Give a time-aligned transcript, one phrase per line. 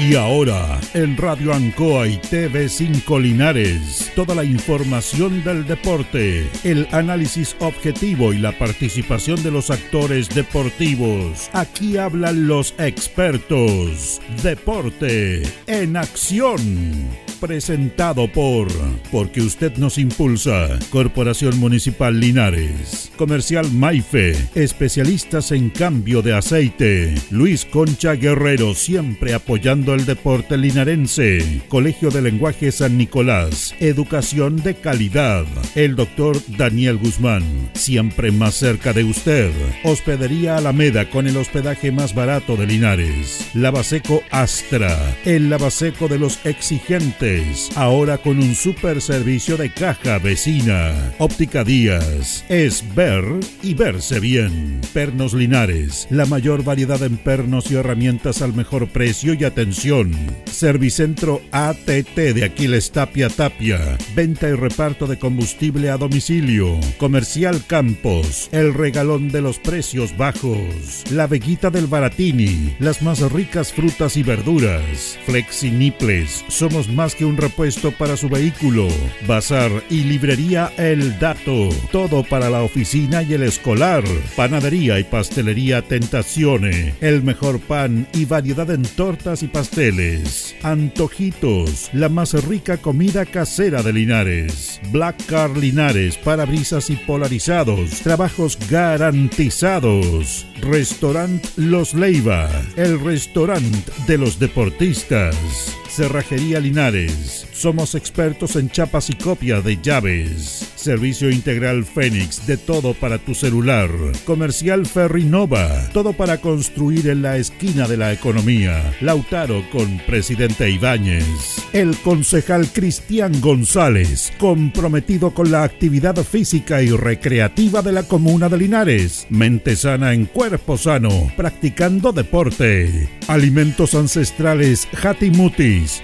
[0.00, 7.54] Y ahora, en Radio Ancoa y TV5 Linares, toda la información del deporte, el análisis
[7.60, 11.50] objetivo y la participación de los actores deportivos.
[11.52, 14.22] Aquí hablan los expertos.
[14.42, 17.10] Deporte en acción
[17.40, 18.68] presentado por
[19.10, 20.78] Porque usted nos impulsa.
[20.90, 23.10] Corporación Municipal Linares.
[23.16, 24.36] Comercial Maife.
[24.54, 27.14] Especialistas en cambio de aceite.
[27.30, 31.62] Luis Concha Guerrero siempre apoyando el deporte linarense.
[31.68, 33.74] Colegio de Lenguaje San Nicolás.
[33.80, 35.46] Educación de calidad.
[35.74, 37.42] El doctor Daniel Guzmán.
[37.72, 39.50] Siempre más cerca de usted.
[39.82, 43.48] Hospedería Alameda con el hospedaje más barato de Linares.
[43.54, 45.16] Lavaseco Astra.
[45.24, 47.29] El lavaseco de los exigentes
[47.76, 51.12] ahora con un super servicio de caja vecina.
[51.18, 53.24] Óptica Díaz, es ver
[53.62, 54.80] y verse bien.
[54.92, 60.12] Pernos Linares, la mayor variedad en pernos y herramientas al mejor precio y atención.
[60.50, 66.78] Servicentro ATT de Aquiles Tapia Tapia, venta y reparto de combustible a domicilio.
[66.98, 71.04] Comercial Campos, el regalón de los precios bajos.
[71.10, 75.18] La Veguita del Baratini, las más ricas frutas y verduras.
[75.26, 78.88] Flexi Niples, somos más un repuesto para su vehículo.
[79.26, 81.68] Bazar y librería El Dato.
[81.92, 84.04] Todo para la oficina y el escolar.
[84.36, 86.94] Panadería y pastelería Tentacione.
[87.00, 90.54] El mejor pan y variedad en tortas y pasteles.
[90.62, 91.90] Antojitos.
[91.92, 94.80] La más rica comida casera de Linares.
[94.90, 96.16] Black Car Linares.
[96.16, 98.00] Parabrisas y polarizados.
[98.02, 100.46] Trabajos garantizados.
[100.60, 102.50] Restaurant Los Leiva.
[102.76, 105.79] El restaurante de los deportistas.
[105.90, 107.46] Cerrajería Linares.
[107.52, 110.72] Somos expertos en chapas y copia de llaves.
[110.76, 113.90] Servicio integral Fénix, de todo para tu celular.
[114.24, 118.94] Comercial Ferrinova, todo para construir en la esquina de la economía.
[119.00, 121.24] Lautaro con Presidente Ibáñez.
[121.72, 128.58] El concejal Cristian González, comprometido con la actividad física y recreativa de la comuna de
[128.58, 129.26] Linares.
[129.28, 133.08] Mente sana en cuerpo sano, practicando deporte.
[133.26, 134.88] Alimentos ancestrales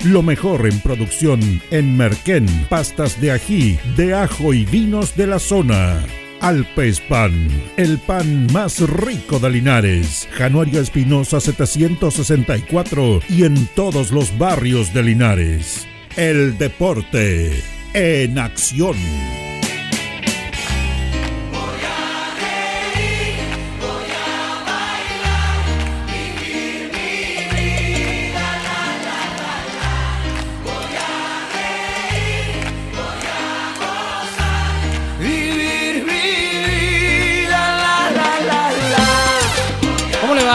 [0.04, 5.38] Lo mejor en producción en Merquén, pastas de ají, de ajo y vinos de la
[5.38, 6.02] zona.
[6.40, 10.28] Alpes Pan, el pan más rico de Linares.
[10.32, 15.86] Januario Espinosa 764 y en todos los barrios de Linares.
[16.16, 17.62] El deporte
[17.94, 18.96] en acción.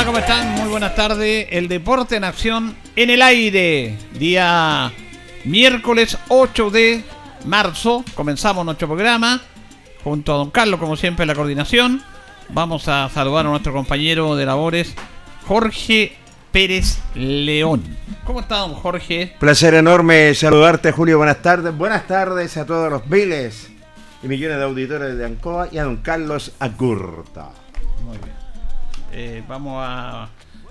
[0.05, 0.55] ¿Cómo están?
[0.55, 1.47] Muy buenas tardes.
[1.51, 3.97] El deporte en acción en el aire.
[4.13, 4.91] Día
[5.45, 7.03] miércoles 8 de
[7.45, 8.03] marzo.
[8.15, 9.41] Comenzamos nuestro programa
[10.03, 12.01] junto a don Carlos, como siempre, en la coordinación.
[12.49, 14.95] Vamos a saludar a nuestro compañero de labores,
[15.45, 16.17] Jorge
[16.51, 17.83] Pérez León.
[18.23, 19.35] ¿Cómo está, don Jorge?
[19.39, 21.17] Placer enorme saludarte, Julio.
[21.17, 21.77] Buenas tardes.
[21.77, 23.69] Buenas tardes a todos los miles
[24.23, 27.49] y millones de auditores de Ancoa y a don Carlos Acurta.
[28.03, 28.40] Muy bien.
[29.13, 30.29] Eh, vamos a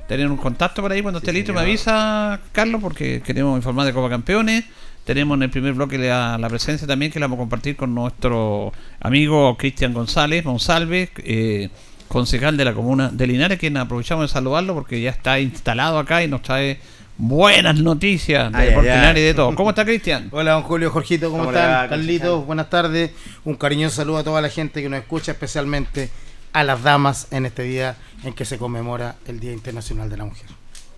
[0.09, 1.53] tener un contacto por ahí cuando esté listo.
[1.53, 4.65] Me avisa, Carlos, porque queremos informar de Copa Campeones.
[5.05, 7.95] Tenemos en el primer bloque la, la, presencia también que la vamos a compartir con
[7.95, 11.69] nuestro amigo Cristian González, Monsalve, eh,
[12.09, 16.23] concejal de la comuna de Linares, quien aprovechamos de saludarlo porque ya está instalado acá
[16.23, 16.81] y nos trae
[17.17, 19.55] buenas noticias de Linares y de todo.
[19.55, 20.29] ¿Cómo está Cristian?
[20.33, 21.89] Hola, don Julio, Jorgito, ¿cómo, están?
[21.89, 23.11] Carlitos, buenas tardes.
[23.45, 26.11] Un cariñoso saludo a toda la gente que nos escucha, especialmente
[26.53, 30.25] a las damas en este día en que se conmemora el Día Internacional de la
[30.25, 30.47] Mujer.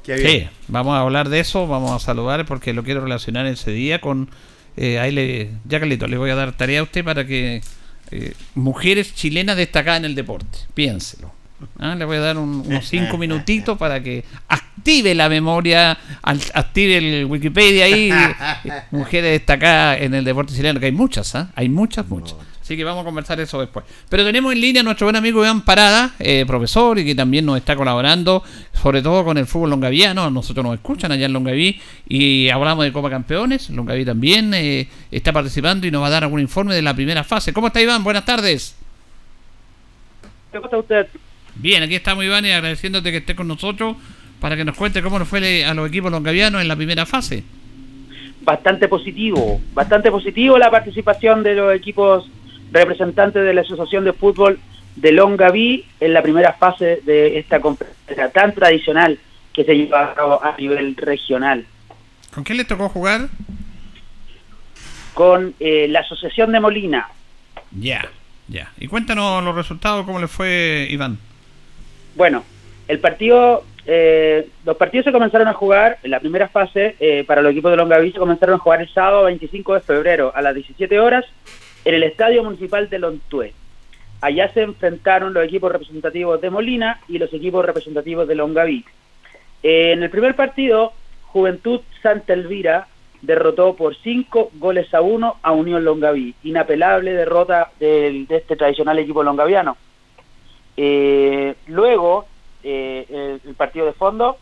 [0.05, 4.01] Sí, vamos a hablar de eso, vamos a saludar porque lo quiero relacionar ese día
[4.01, 4.29] con...
[4.77, 7.61] Eh, ahí le, ya Carlito, le voy a dar tarea a usted para que
[8.11, 11.31] eh, mujeres chilenas destacadas en el deporte, piénselo.
[11.79, 11.95] ¿Ah?
[11.95, 17.85] Le voy a dar unos cinco minutitos para que active la memoria, active el Wikipedia
[17.85, 18.11] ahí,
[18.91, 21.53] mujeres destacadas en el deporte chileno, que hay muchas, ¿ah?
[21.55, 22.37] hay muchas, muchas.
[22.73, 23.85] Así que vamos a conversar eso después.
[24.09, 27.45] Pero tenemos en línea a nuestro buen amigo Iván Parada, eh, profesor, y que también
[27.45, 28.43] nos está colaborando,
[28.73, 30.31] sobre todo con el fútbol longaviano.
[30.31, 31.79] Nosotros nos escuchan allá en Longaví
[32.09, 33.69] y hablamos de Copa Campeones.
[33.69, 37.25] Longaví también eh, está participando y nos va a dar algún informe de la primera
[37.25, 37.53] fase.
[37.53, 38.03] ¿Cómo está Iván?
[38.03, 38.75] Buenas tardes.
[40.51, 41.09] ¿Cómo está usted?
[41.57, 43.97] Bien, aquí estamos Iván y agradeciéndote que esté con nosotros
[44.41, 47.45] para que nos cuente cómo nos fue a los equipos longavianos en la primera fase.
[48.45, 52.29] Bastante positivo, bastante positivo la participación de los equipos
[52.73, 54.59] representante de la Asociación de Fútbol
[54.97, 59.19] de Longaví en la primera fase de esta competencia tan tradicional
[59.53, 61.65] que se lleva a cabo a nivel regional.
[62.35, 63.29] ¿Con quién le tocó jugar?
[65.15, 67.09] Con eh, la Asociación de Molina.
[67.71, 68.09] Ya,
[68.49, 68.73] ya.
[68.79, 71.19] Y cuéntanos los resultados, cómo le fue Iván.
[72.15, 72.45] Bueno,
[72.89, 77.43] el partido, eh, los partidos se comenzaron a jugar en la primera fase eh, para
[77.43, 80.55] los equipos de Longaví se comenzaron a jugar el sábado 25 de febrero a las
[80.55, 81.25] 17 horas
[81.85, 83.55] en el Estadio Municipal de Lontué.
[84.21, 88.85] Allá se enfrentaron los equipos representativos de Molina y los equipos representativos de Longaví.
[89.63, 90.93] en el primer partido,
[91.27, 92.89] Juventud Santa Elvira
[93.21, 96.35] derrotó por 5 goles a 1 a Unión Longaví.
[96.45, 99.77] Inapelable derrota de este tradicional equipo longaviano.
[100.77, 102.27] Eh, luego,
[102.63, 104.39] eh, el, partido de fondo,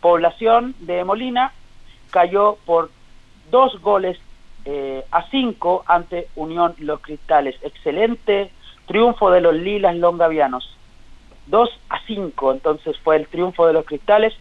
[0.00, 1.52] Población de Molina
[2.10, 2.90] cayó por
[3.50, 4.18] dos goles
[4.70, 7.56] eh, a 5 ante Unión Los Cristales.
[7.62, 8.50] Excelente
[8.86, 10.76] triunfo de los Lilas Longavianos.
[11.46, 14.34] 2 a 5, entonces fue el triunfo de los Cristales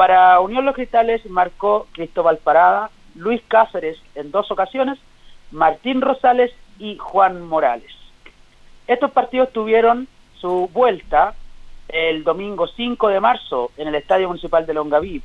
[0.00, 4.98] para Unión Los Cristales marcó Cristóbal Parada, Luis Cáceres en dos ocasiones,
[5.50, 7.92] Martín Rosales y Juan Morales.
[8.86, 10.08] Estos partidos tuvieron
[10.40, 11.34] su vuelta
[11.88, 15.22] el domingo 5 de marzo en el Estadio Municipal de Longaví.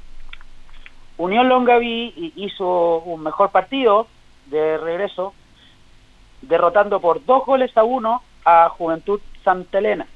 [1.18, 4.08] Unión Longaví hizo un mejor partido
[4.48, 5.34] de regreso,
[6.42, 10.08] derrotando por dos goles a uno a Juventud Santa Elena.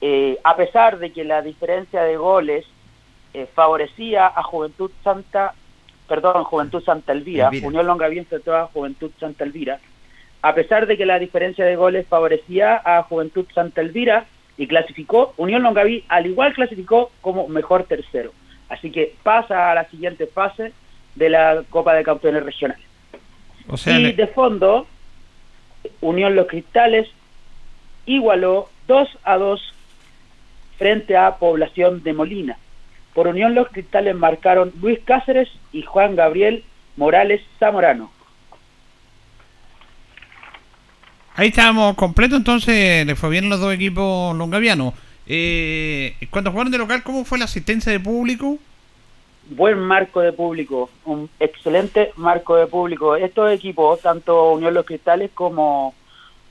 [0.00, 2.66] Eh, a pesar de que la diferencia de goles
[3.32, 5.54] eh, favorecía a Juventud Santa,
[6.06, 9.80] perdón, Juventud Santa Elvira, Unión Longaví enfrentó a Juventud Santa Elvira,
[10.42, 14.26] a pesar de que la diferencia de goles favorecía a Juventud Santa Elvira
[14.56, 18.32] y clasificó, Unión Longaví al igual clasificó como mejor tercero.
[18.68, 20.72] Así que pasa a la siguiente fase
[21.14, 22.84] de la Copa de Campeones Regionales.
[23.86, 24.86] Y de fondo,
[26.00, 27.08] Unión Los Cristales
[28.06, 29.74] igualó 2 a 2
[30.78, 32.58] frente a Población de Molina.
[33.14, 36.64] Por unión los cristales marcaron Luis Cáceres y Juan Gabriel
[36.96, 38.10] Morales Zamorano.
[41.36, 44.94] Ahí estábamos completo, entonces le fue bien los dos equipos longavianos.
[45.26, 48.58] Eh, cuando jugaron de local, ¿cómo fue la asistencia de público?
[49.50, 53.14] Buen marco de público, un excelente marco de público.
[53.14, 55.94] Estos equipos, tanto Unión Los Cristales como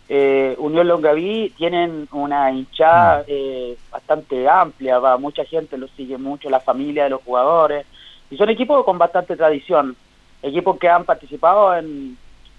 [0.10, 3.26] eh, Unión Longaví tienen una hinchada mm.
[3.28, 7.88] eh, bastante amplia, va mucha gente lo sigue mucho, la familia de los jugadores,
[8.30, 9.96] y son equipos con bastante tradición,
[10.44, 12.16] equipos que han participado en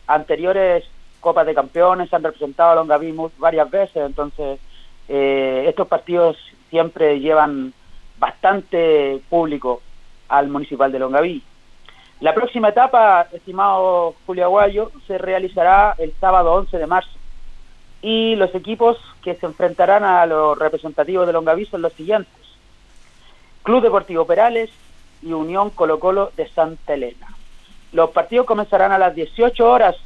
[0.09, 0.85] anteriores
[1.21, 4.59] Copas de Campeones, han representado a Longaví varias veces, entonces
[5.09, 6.37] eh, estos partidos
[6.71, 7.73] siempre llevan
[8.19, 9.81] bastante público
[10.39, 11.43] al Municipal de Longaví.
[12.21, 17.11] La próxima etapa, estimado Julio Aguayo, se realizará el sábado 11 de marzo
[18.03, 22.33] y los equipos que se enfrentarán a los representativos de Longaví son los siguientes.
[23.63, 24.71] Club Deportivo Perales
[25.23, 27.29] y Unión Colo Colo de Santa Elena.
[27.93, 29.97] Los partidos comenzarán a las 18 horas,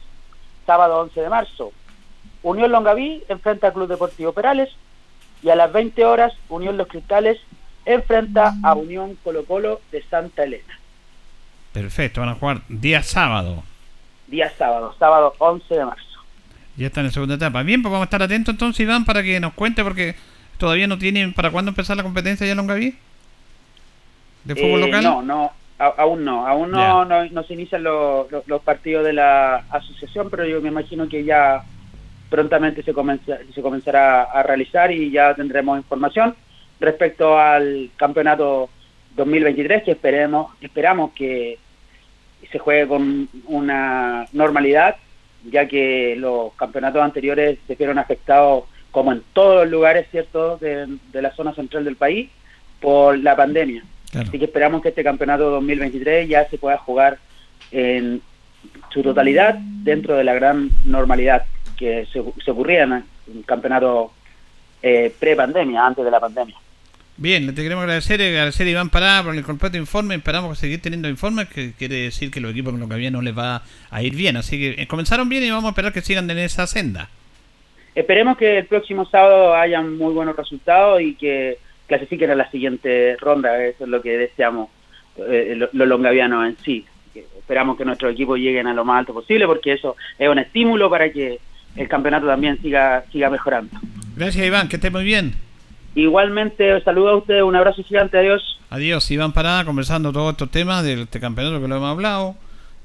[0.67, 1.73] sábado 11 de marzo.
[2.43, 4.71] Unión Longaví enfrenta al Club Deportivo Perales
[5.43, 7.41] y a las 20 horas Unión Los Cristales
[7.88, 10.79] enfrenta a Unión Colo Colo de Santa Elena.
[11.73, 13.64] Perfecto, van a jugar día sábado.
[14.26, 16.05] Día sábado, sábado 11 de marzo.
[16.76, 17.62] Ya está en la segunda etapa.
[17.62, 20.14] Bien, pues vamos a estar atentos entonces, Iván, para que nos cuente, porque
[20.58, 22.94] todavía no tienen para cuándo empezar la competencia ya en Longaví.
[24.44, 25.02] ¿De fútbol eh, local?
[25.02, 26.46] No, no, aún no.
[26.46, 28.29] Aún no, no, se inician los,
[28.65, 31.65] partidos de la asociación, pero yo me imagino que ya
[32.29, 32.93] prontamente se,
[33.55, 36.34] se comenzará a realizar y ya tendremos información
[36.81, 38.70] respecto al campeonato
[39.17, 41.58] 2023 que esperemos esperamos que
[42.53, 44.97] se juegue con una normalidad
[45.44, 50.99] ya que los campeonatos anteriores se vieron afectados, como en todos los lugares, ¿cierto?, de,
[51.13, 52.31] la zona central del país,
[52.81, 53.85] por la pandemia.
[54.15, 57.19] Así que esperamos que este campeonato 2023 ya se pueda jugar
[57.70, 58.23] en
[58.91, 61.44] su totalidad dentro de la gran normalidad
[61.77, 62.20] que se,
[62.51, 64.13] ocurría en el campeonato
[64.82, 66.56] eh, pre-pandemia, antes de la pandemia.
[67.20, 70.15] Bien, le queremos agradecer, agradecer a Iván Pará por el completo informe.
[70.15, 73.22] Esperamos seguir teniendo informes, que quiere decir que los equipos con lo que había no
[73.22, 74.37] les va a ir bien.
[74.37, 77.08] Así que eh, comenzaron bien y vamos a esperar que sigan en esa senda.
[77.96, 81.58] Esperemos que el próximo sábado hayan muy buenos resultados y que
[81.89, 83.65] clasifiquen a la siguiente ronda.
[83.65, 84.69] Eso es lo que deseamos
[85.17, 86.87] eh, los longavianos en sí.
[87.17, 90.89] Esperamos que nuestros equipos lleguen a lo más alto posible porque eso es un estímulo
[90.89, 91.41] para que
[91.75, 93.72] el campeonato también siga, siga mejorando.
[94.17, 95.47] Gracias Iván, que esté muy bien.
[95.98, 98.56] Igualmente, saludo a ustedes, un abrazo gigante, adiós.
[98.70, 102.36] Adiós, Iván Parada, conversando todos estos temas de este campeonato que lo hemos hablado.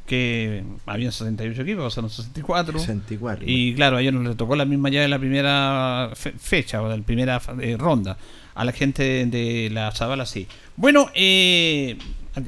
[0.07, 2.79] que había 68 equipos, pasaron 64.
[2.79, 3.45] 64.
[3.47, 6.89] Y claro, a ellos nos les tocó la misma llave de la primera fecha o
[6.89, 8.17] de la primera eh, ronda.
[8.55, 10.47] A la gente de, la Zabala sí.
[10.75, 11.97] Bueno, eh,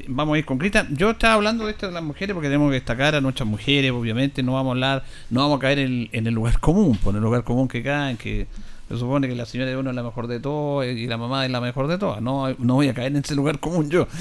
[0.07, 0.97] vamos a ir con Cristian.
[0.97, 3.91] Yo estaba hablando de esto de las mujeres porque tenemos que destacar a nuestras mujeres,
[3.91, 4.41] obviamente.
[4.41, 7.43] No vamos a hablar, no vamos a caer en, el lugar común, por el lugar
[7.43, 8.47] común que caen, que
[8.87, 11.45] se supone que la señora de uno es la mejor de todos y la mamá
[11.45, 12.21] es la mejor de todas.
[12.21, 14.07] No, no voy a caer en ese lugar común yo.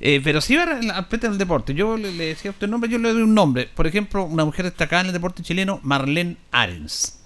[0.00, 1.74] Eh, pero sí va al aspecto del deporte.
[1.74, 3.68] Yo le, decía a usted el nombre, yo le doy un nombre.
[3.72, 7.20] Por ejemplo, una mujer destacada en el deporte chileno, Marlene Arens.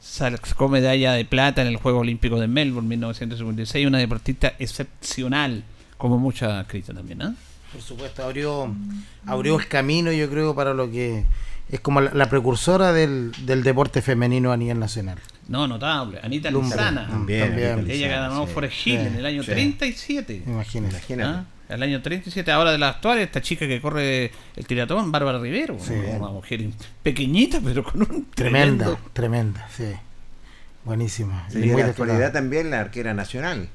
[0.00, 5.62] Sacó medalla de plata en el Juego Olímpico de Melbourne 1956, una deportista excepcional,
[5.98, 7.22] como mucha crítica también.
[7.22, 7.34] ¿eh?
[7.70, 8.74] Por supuesto, abrió,
[9.26, 11.24] abrió el camino, yo creo, para lo que
[11.70, 15.18] es como la, precursora del, deporte femenino a nivel nacional.
[15.48, 16.20] No, notable.
[16.22, 17.08] Anita Lizana.
[17.08, 20.42] También, Ella ganó por Forest en el año 37.
[20.46, 20.96] Imagínate.
[20.96, 21.22] Imagínate.
[21.22, 21.44] ¿Ah?
[21.68, 25.76] El año 37, ahora de la actual, esta chica que corre el tiratón, Bárbara Rivero.
[25.76, 26.68] una mujer
[27.02, 29.92] pequeñita, pero con un Tremenda, tremenda, sí.
[30.84, 31.46] Buenísima.
[31.54, 33.68] y en la actualidad también la arquera nacional.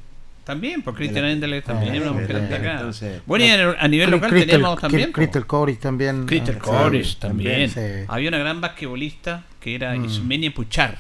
[0.46, 2.92] También, por Cristian Endeles también, una mujer destacada.
[3.25, 5.12] Bueno, y a nivel local tenemos también.
[5.12, 6.25] Crystal Coris también.
[6.28, 7.72] Crystal Coris también.
[8.08, 10.06] Había una gran basquetbolista que era mm.
[10.06, 11.00] Ismenia Puchar,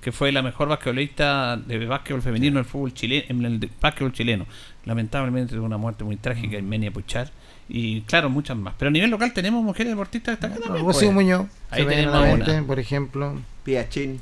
[0.00, 4.12] que fue la mejor basquetbolista de básquetbol femenino en el fútbol chileno, en el básquetbol
[4.12, 4.46] chileno.
[4.84, 7.32] Lamentablemente tuvo una muerte muy trágica, Ismenia Puchar.
[7.68, 8.74] Y claro, muchas más.
[8.78, 10.62] Pero a nivel local tenemos mujeres deportistas destacadas.
[10.62, 11.10] También, pues.
[11.10, 12.62] Muñoz, ahí tenemos una.
[12.62, 13.40] por ejemplo.
[13.64, 14.20] Piachín.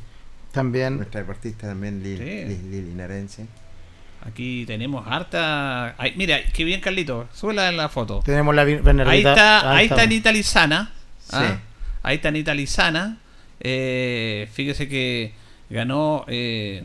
[0.53, 0.97] También.
[0.97, 3.47] Nuestra deportista también, Lili, Lili Narense.
[4.25, 5.97] Aquí tenemos harta.
[6.17, 7.29] mira, qué bien, Carlito.
[7.33, 8.23] Súbela en la foto.
[8.25, 10.93] Tenemos la Ahí está, ahí está Anita Lizana.
[11.33, 11.59] ¿ah?
[12.03, 13.19] Ahí está Anita Lizana.
[13.61, 15.33] Eh, fíjese que
[15.71, 16.25] ganó.
[16.29, 16.85] Eh,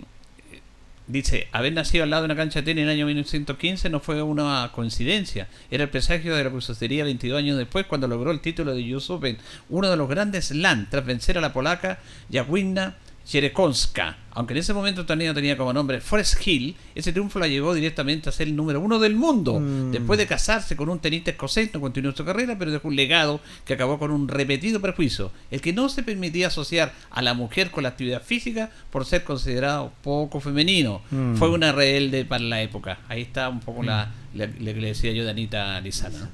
[1.06, 4.00] dice: haber nacido al lado de una cancha de tenis en el año 1915 no
[4.00, 5.48] fue una coincidencia.
[5.70, 8.96] Era el presagio de lo que sucedería 22 años después cuando logró el título de
[8.96, 9.38] US Open,
[9.70, 12.00] uno de los grandes LAN, tras vencer a la polaca
[12.32, 12.96] Jagwina
[13.28, 14.18] Jerekonska.
[14.32, 18.30] Aunque en ese momento también tenía como nombre Forest Hill, ese triunfo la llevó directamente
[18.30, 19.60] a ser el número uno del mundo.
[19.60, 19.92] Mm.
[19.92, 23.42] Después de casarse con un tenista escocés, no continuó su carrera, pero dejó un legado
[23.66, 27.72] que acabó con un repetido prejuicio, el que no se permitía asociar a la mujer
[27.72, 31.02] con la actividad física por ser considerado poco femenino.
[31.10, 31.36] Mm.
[31.36, 33.00] Fue una rebelde para la época.
[33.10, 34.64] Ahí está un poco la, mm.
[34.64, 36.30] le decía yo de Anita Lizana.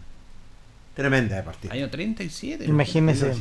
[0.94, 1.74] Tremenda de partida.
[1.74, 2.66] Año 37.
[2.66, 3.34] Imagínese.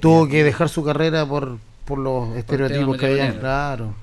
[0.00, 3.94] Tuvo que dejar su carrera por por los estereotipos que habían, claro.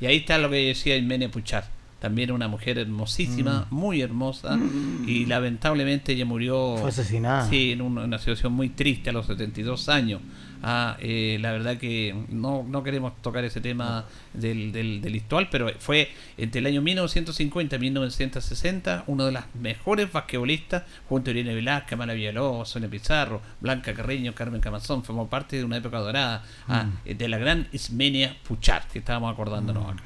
[0.00, 1.76] Y ahí está lo que decía Imene Puchar.
[2.00, 3.74] También una mujer hermosísima, mm.
[3.74, 5.08] muy hermosa, mm.
[5.08, 6.76] y lamentablemente ella murió.
[6.78, 7.48] Fue asesinada.
[7.48, 10.20] Sí, en una situación muy triste a los 72 años.
[10.62, 15.70] Ah, eh, la verdad que no, no queremos tocar ese tema del, del, del pero
[15.78, 21.54] fue entre el año 1950 y 1960 uno de las mejores basquetbolistas, junto a Irene
[21.54, 26.44] Velázquez, Amara Villalobos, Sonia Pizarro, Blanca Carreño, Carmen Camazón, formó parte de una época dorada
[26.68, 27.10] ah, mm.
[27.16, 29.90] de la gran Ismenia Puchar, que estábamos acordándonos mm.
[29.90, 30.02] acá.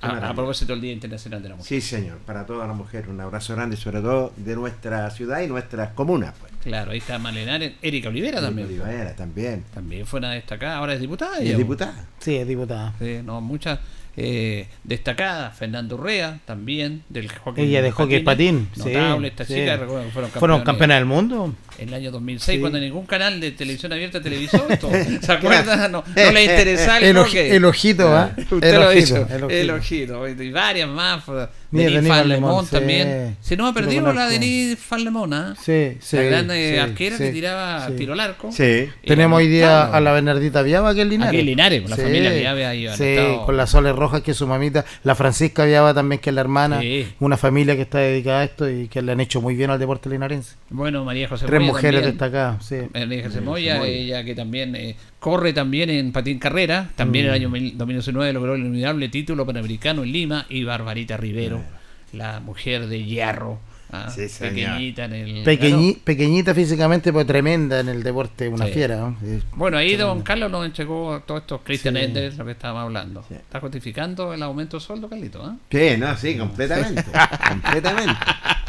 [0.00, 1.68] A, propósito del Día Internacional de la Mujer.
[1.68, 3.08] Sí, señor, para toda la mujer.
[3.08, 6.34] Un abrazo grande, sobre todo de nuestra ciudad y nuestras comunas.
[6.38, 6.45] Pues.
[6.66, 8.66] Claro, ahí está Malenar, Erika Olivera también.
[8.66, 9.62] Olivera también.
[9.72, 11.38] También fue una destacada, ahora es diputada.
[11.38, 12.06] ¿Es diputada?
[12.18, 12.92] Sí, es diputada.
[12.98, 13.78] Sí, no, muchas
[14.18, 17.66] eh, destacada, Fernando Urrea, también, del hockey.
[17.66, 18.68] Ella de hockey patín.
[18.76, 19.78] Notable, esta chica,
[20.12, 21.54] fueron, fueron campeonas del mundo.
[21.78, 24.90] En el año 2006, cuando ningún canal de televisión abierta televisó esto.
[25.20, 25.92] ¿Se acuerdan?
[25.92, 28.30] No, no le interesaba el, el, ojito, ¿ah?
[28.36, 29.48] Usted el lo ojito, hizo.
[29.50, 30.26] El ojito.
[30.26, 31.22] Y varias más.
[31.70, 33.36] Denis Fallemón también.
[33.40, 35.54] Se nos ha perdido la Denis Fallemón, ¿ah?
[35.60, 36.16] Sí, sí.
[36.16, 38.50] La gran eh, arquera que tiraba tiro al arco.
[38.52, 38.88] Sí.
[39.04, 41.30] Tenemos hoy día a la Bernardita Viaba, que es Linares.
[41.30, 42.88] Aquí es Linares, con la familia Viaba ahí.
[42.96, 44.84] Sí, con la Soles Rojas, que es su mamita.
[45.04, 46.80] La Francisca Viaba también, que es la hermana.
[47.20, 49.78] Una familia que está dedicada a esto y que le han hecho muy bien al
[49.78, 50.56] deporte linarense.
[50.70, 52.76] Bueno, María José Tres mujeres destacadas, sí.
[52.92, 54.96] María José Moya, ella que también eh,
[55.26, 56.88] corre también en patín carrera.
[56.94, 57.54] También en el mm.
[57.54, 60.46] año 2019 logró el inolvidable título panamericano en Lima.
[60.48, 61.64] Y Barbarita Rivero
[62.12, 63.58] la mujer de hierro.
[63.90, 64.06] ¿ah?
[64.38, 69.14] pequeñita en el pequeñita físicamente pero tremenda en el deporte una fiera
[69.54, 72.36] bueno ahí don Carlos nos entregó todos estos Christian sí.
[72.36, 75.94] lo que estábamos hablando está justificando el aumento de sueldo Carlito ¿eh?
[75.94, 77.04] sí no sí completamente
[77.48, 78.20] completamente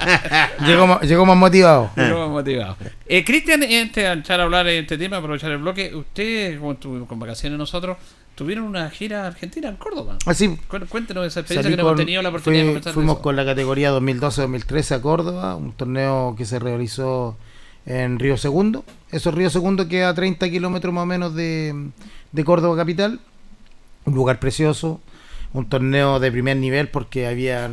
[0.65, 4.83] llegó, llegó más motivado llegó más motivado eh, Cristian antes de echar a hablar en
[4.83, 7.97] este tema aprovechar el bloque usted con, con vacaciones nosotros
[8.37, 10.17] tuvieron una gira argentina en Córdoba.
[10.27, 10.55] Así.
[10.89, 13.91] Cuéntenos esa experiencia que no hemos tenido la oportunidad de conversar Fuimos con la categoría
[13.93, 17.35] 2012-2013 a Córdoba, un torneo que se realizó
[17.87, 18.85] en Río Segundo.
[19.11, 21.89] Eso Río Segundo queda a 30 kilómetros más o menos de,
[22.31, 23.19] de Córdoba capital.
[24.05, 25.01] Un lugar precioso,
[25.53, 27.69] un torneo de primer nivel porque había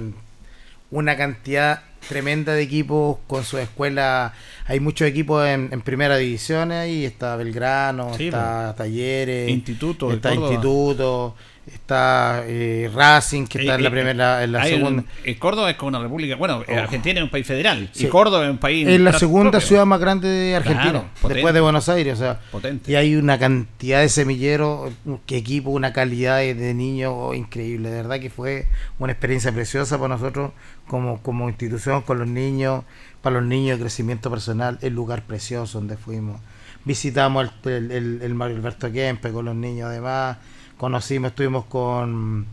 [0.91, 4.33] una cantidad tremenda de equipos con su escuela.
[4.67, 7.05] Hay muchos equipos en, en primera división ahí.
[7.05, 10.35] Está Belgrano, Sí, está Talleres, Instituto está.
[10.35, 11.35] Instituto,
[11.67, 15.03] está eh, Racing, que está Eh, en la eh, primera, en la segunda.
[15.03, 16.37] un- eh, Córdoba es como una república.
[16.37, 16.73] Bueno, Oh.
[16.79, 17.89] Argentina es un país federal.
[17.93, 18.07] Sí.
[18.07, 18.87] Y Córdoba es un país.
[18.89, 19.67] Es la segunda propio.
[19.69, 22.15] ciudad más grande de Argentina, Claro, después de Buenos Aires.
[22.15, 22.91] O sea, Potente.
[22.91, 24.93] y hay una cantidad de semilleros,
[25.27, 27.91] que equipo, una calidad de, de niños oh, increíble.
[27.91, 28.67] De verdad que fue
[28.99, 30.53] una experiencia preciosa para nosotros
[30.89, 32.85] como, como institución con los niños,
[33.23, 36.41] para los niños, de crecimiento personal, el lugar precioso donde fuimos.
[36.85, 40.37] Visitamos el, el, el- el Mario Alberto Kempe con los niños además,
[40.77, 42.47] conocimos, estuvimos con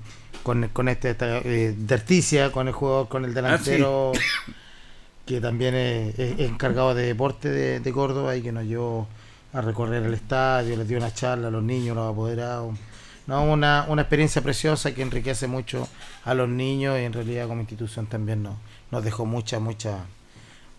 [0.43, 4.11] con, con este eh, Derticia, con el jugador, con el delantero
[5.25, 9.07] que también es, es encargado de deporte de, de Córdoba y que nos llevó
[9.53, 12.75] a recorrer el estadio, les dio una charla a los niños, a los apoderados.
[13.31, 15.87] No, una, una experiencia preciosa que enriquece mucho
[16.25, 18.55] a los niños y en realidad como institución también nos,
[18.91, 19.99] nos dejó mucha, mucha,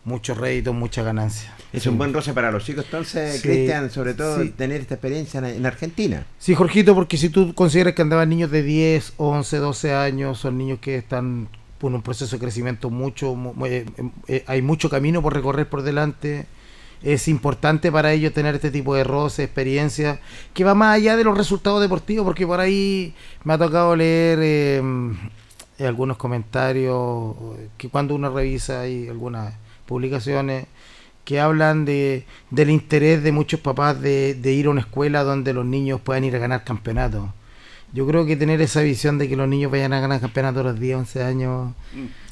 [0.05, 1.51] mucho rédito, mucha ganancia.
[1.73, 4.51] Es un buen roce para los chicos, entonces, Sí, Cristian, sobre todo sí.
[4.51, 6.27] tener esta experiencia en, en Argentina.
[6.39, 10.59] Sí, Jorgito, porque si tú consideras que andaban niños de 10, 11, 12 años, son
[10.59, 11.49] niños que están
[11.81, 13.87] en un proceso de crecimiento mucho, mu- mu- eh,
[14.29, 16.45] eh, hay mucho camino por recorrer por delante.
[17.03, 20.21] Es importante para ellos tener este tipo de roce, experiencia,
[20.55, 24.39] que va más allá de los resultados deportivos, porque por ahí me ha tocado leer
[24.43, 24.83] eh,
[25.81, 27.35] algunos comentarios
[27.77, 29.55] que cuando uno revisa hay algunas
[29.87, 30.67] publicaciones
[31.25, 35.53] que hablan de, del interés de muchos papás de, de ir a una escuela donde
[35.53, 37.31] los niños puedan ir a ganar campeonatos.
[37.93, 40.71] Yo creo que tener esa visión de que los niños vayan a ganar campeonatos a
[40.71, 41.73] los 10, 11 años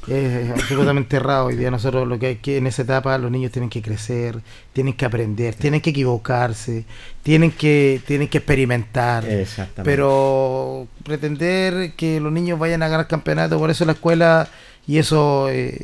[0.09, 1.47] es absolutamente errado.
[1.47, 4.41] Hoy día nosotros lo que hay que en esa etapa los niños tienen que crecer,
[4.73, 6.85] tienen que aprender, tienen que equivocarse,
[7.23, 9.29] tienen que, tienen que experimentar.
[9.29, 9.83] Exactamente.
[9.85, 14.49] Pero pretender que los niños vayan a ganar campeonatos, por eso la escuela,
[14.87, 15.79] y eso eh,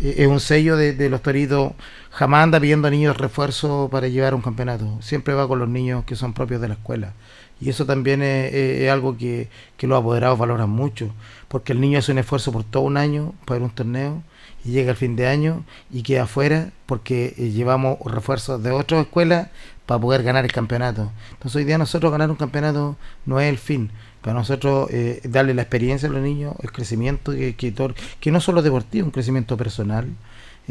[0.00, 1.72] eh, es un sello de, de los toritos,
[2.10, 4.98] jamás anda pidiendo a niños refuerzo para llevar un campeonato.
[5.02, 7.12] Siempre va con los niños que son propios de la escuela.
[7.60, 11.10] Y eso también es, algo que, que los apoderados valoran mucho,
[11.48, 14.22] porque el niño hace un esfuerzo por todo un año para un torneo
[14.64, 19.02] y llega al fin de año y queda afuera porque eh, llevamos refuerzos de otras
[19.02, 19.48] escuelas
[19.86, 21.10] para poder ganar el campeonato.
[21.32, 22.96] Entonces hoy día nosotros ganar un campeonato
[23.26, 23.90] no es el fin.
[24.20, 27.74] Para nosotros eh, darle la experiencia a los niños, el crecimiento que, que,
[28.20, 30.08] que no solo deportivo, un crecimiento personal,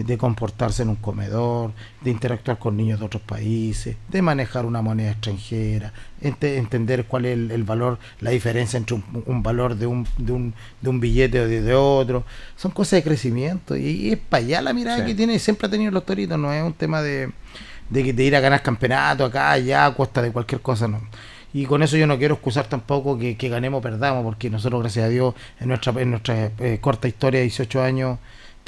[0.03, 4.81] de comportarse en un comedor, de interactuar con niños de otros países, de manejar una
[4.81, 9.75] moneda extranjera, ente- entender cuál es el, el valor, la diferencia entre un, un valor
[9.75, 12.23] de un, de, un, de un billete o de, de otro.
[12.55, 15.05] Son cosas de crecimiento y, y es para allá la mirada Sí.
[15.05, 17.31] que tiene, siempre ha tenido los toritos, no es un tema de,
[17.89, 21.01] de, de ir a ganar campeonato acá, allá, a costa de cualquier cosa, no.
[21.51, 24.81] Y con eso yo no quiero excusar tampoco que, que ganemos o perdamos, porque nosotros,
[24.81, 28.19] gracias a Dios, en nuestra, en nuestra eh, corta historia de 18 años,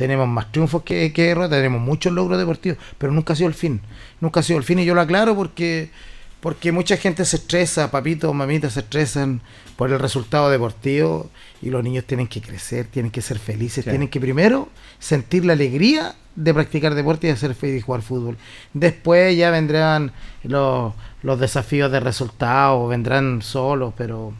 [0.01, 3.53] tenemos más triunfos que, que derrotas, tenemos muchos logros deportivos, pero nunca ha sido el
[3.53, 3.81] fin.
[4.19, 5.91] Nunca ha sido el fin y yo lo aclaro porque,
[6.39, 9.41] porque mucha gente se estresa, papitos, mamitas se estresan
[9.75, 11.29] por el resultado deportivo
[11.61, 13.91] y los niños tienen que crecer, tienen que ser felices, Sí.
[13.91, 18.37] tienen que primero sentir la alegría de practicar deporte y de feliz y jugar fútbol.
[18.73, 24.33] Después ya vendrán los, los desafíos de resultados, vendrán solos, pero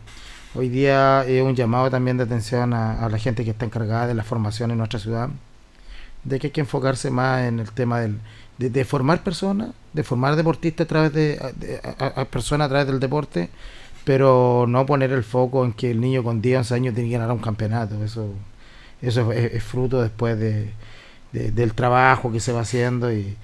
[0.55, 4.07] hoy día es un llamado también de atención a, a la gente que está encargada
[4.07, 5.29] de la formación en nuestra ciudad,
[6.23, 8.17] de que hay que enfocarse más en el tema del,
[8.57, 12.69] de, de formar personas, de formar deportistas a través de, de- a, a personas a
[12.69, 13.49] través del deporte,
[14.03, 17.17] pero no poner el foco en que el niño con 10, 11 años tiene que
[17.17, 18.03] ganar un campeonato.
[18.03, 18.33] Eso,
[19.01, 20.71] eso es, es fruto después de,
[21.33, 23.35] de- del trabajo que se va haciendo y,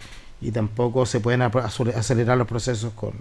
[0.41, 3.13] y tampoco se pueden acelerar los procesos con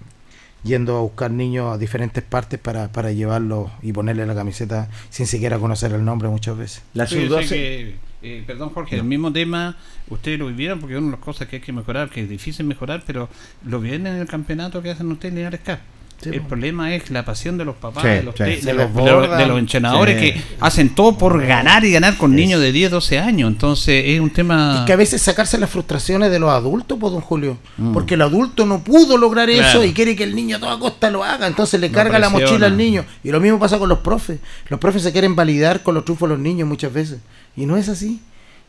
[0.63, 5.27] yendo a buscar niños a diferentes partes para, para llevarlos y ponerle la camiseta sin
[5.27, 6.83] siquiera conocer el nombre muchas veces.
[6.95, 7.95] La Sí, yo sé sub-12.
[8.27, 9.77] Eh, perdón Jorge, el mismo tema,
[10.09, 12.29] ustedes lo vivieron porque es una de las cosas que hay que mejorar, que es
[12.29, 13.29] difícil mejorar, pero
[13.65, 15.79] lo vieron en el campeonato que hacen ustedes en Linares Cup.
[16.23, 18.45] Sí, el problema es la pasión de los papás, Sí, de, los sí.
[18.45, 19.39] de, los bordan.
[19.39, 20.33] de los entrenadores Sí.
[20.33, 23.51] que hacen todo por ganar y ganar con niños de 10, 12 años.
[23.53, 24.81] Entonces es un tema...
[24.81, 27.59] Y que a veces sacarse las frustraciones de los adultos, pues, don Julio.
[27.77, 27.93] Mm.
[27.93, 29.69] Porque el adulto no pudo lograr Claro.
[29.69, 31.47] eso y quiere que el niño a toda costa lo haga.
[31.47, 33.05] Entonces le carga la mochila al niño.
[33.23, 34.39] Y lo mismo pasa con los profes.
[34.71, 37.19] Los profes se quieren validar con los triunfos de los niños muchas veces.
[37.57, 38.21] Y no es así.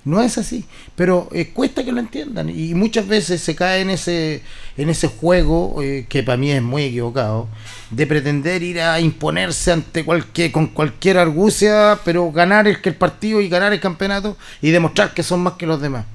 [0.05, 0.65] No es así.
[0.95, 2.49] Pero eh, cuesta que lo entiendan.
[2.49, 4.41] Y muchas veces se cae en ese,
[4.77, 7.47] en ese juego, eh, que para mí es muy equivocado,
[7.91, 13.41] de pretender ir a imponerse ante cualquier, con cualquier argucia, pero ganar el, el partido
[13.41, 16.05] y ganar el campeonato y demostrar que son más que los demás.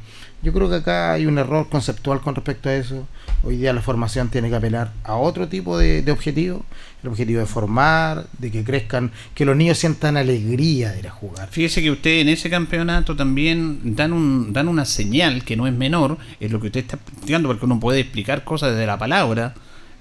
[0.42, 3.06] Yo creo que acá hay un error conceptual con respecto a eso.
[3.44, 6.64] Hoy día la formación tiene que apelar a otro tipo de, de objetivo.
[7.02, 11.10] El objetivo de formar, de que crezcan, que los niños sientan alegría de ir a
[11.10, 11.48] jugar.
[11.50, 15.74] Fíjese que usted en ese campeonato también dan un dan una señal que no es
[15.74, 19.54] menor, es lo que usted está explicando, porque uno puede explicar cosas desde la palabra,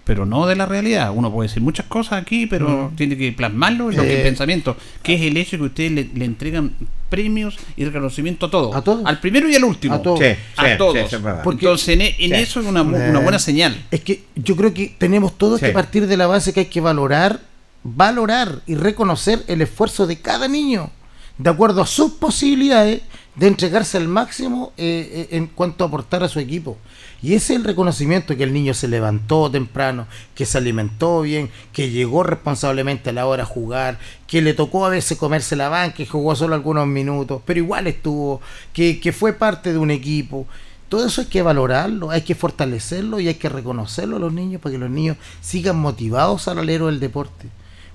[0.03, 1.11] pero no de la realidad.
[1.11, 4.23] Uno puede decir muchas cosas aquí, pero tiene que plasmarlo en lo que es Eh,
[4.23, 6.73] pensamiento, que es el hecho que ustedes le, le entregan
[7.11, 8.75] premios y reconocimiento a todos.
[8.75, 9.05] A todos.
[9.05, 9.93] Al primero y al último.
[9.95, 10.19] A todos.
[10.19, 10.25] Sí,
[10.57, 10.97] A sí, todos.
[11.09, 11.17] sí.
[11.43, 12.33] Porque- Entonces, en, en Sí.
[12.33, 13.85] eso es una, mu- una Eh, buena señal.
[13.91, 15.67] Es que yo creo que tenemos todos Sí.
[15.67, 17.41] que partir de la base que hay que valorar,
[17.83, 20.89] valorar y reconocer el esfuerzo de cada niño,
[21.37, 23.01] de acuerdo a sus posibilidades,
[23.35, 26.77] de entregarse al máximo eh, eh, en cuanto a aportar a su equipo.
[27.23, 31.51] Y ese es el reconocimiento que el niño se levantó temprano, que se alimentó bien,
[31.71, 35.69] que llegó responsablemente a la hora a jugar, que le tocó a veces comerse la
[35.69, 38.41] banca y jugó solo algunos minutos, pero igual estuvo,
[38.73, 40.47] que, que fue parte de un equipo.
[40.89, 44.59] Todo eso hay que valorarlo, hay que fortalecerlo y hay que reconocerlo a los niños
[44.59, 47.47] para que los niños sigan motivados al alero del deporte.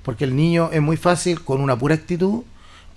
[0.05, 2.45] Porque el niño es muy fácil con una pura actitud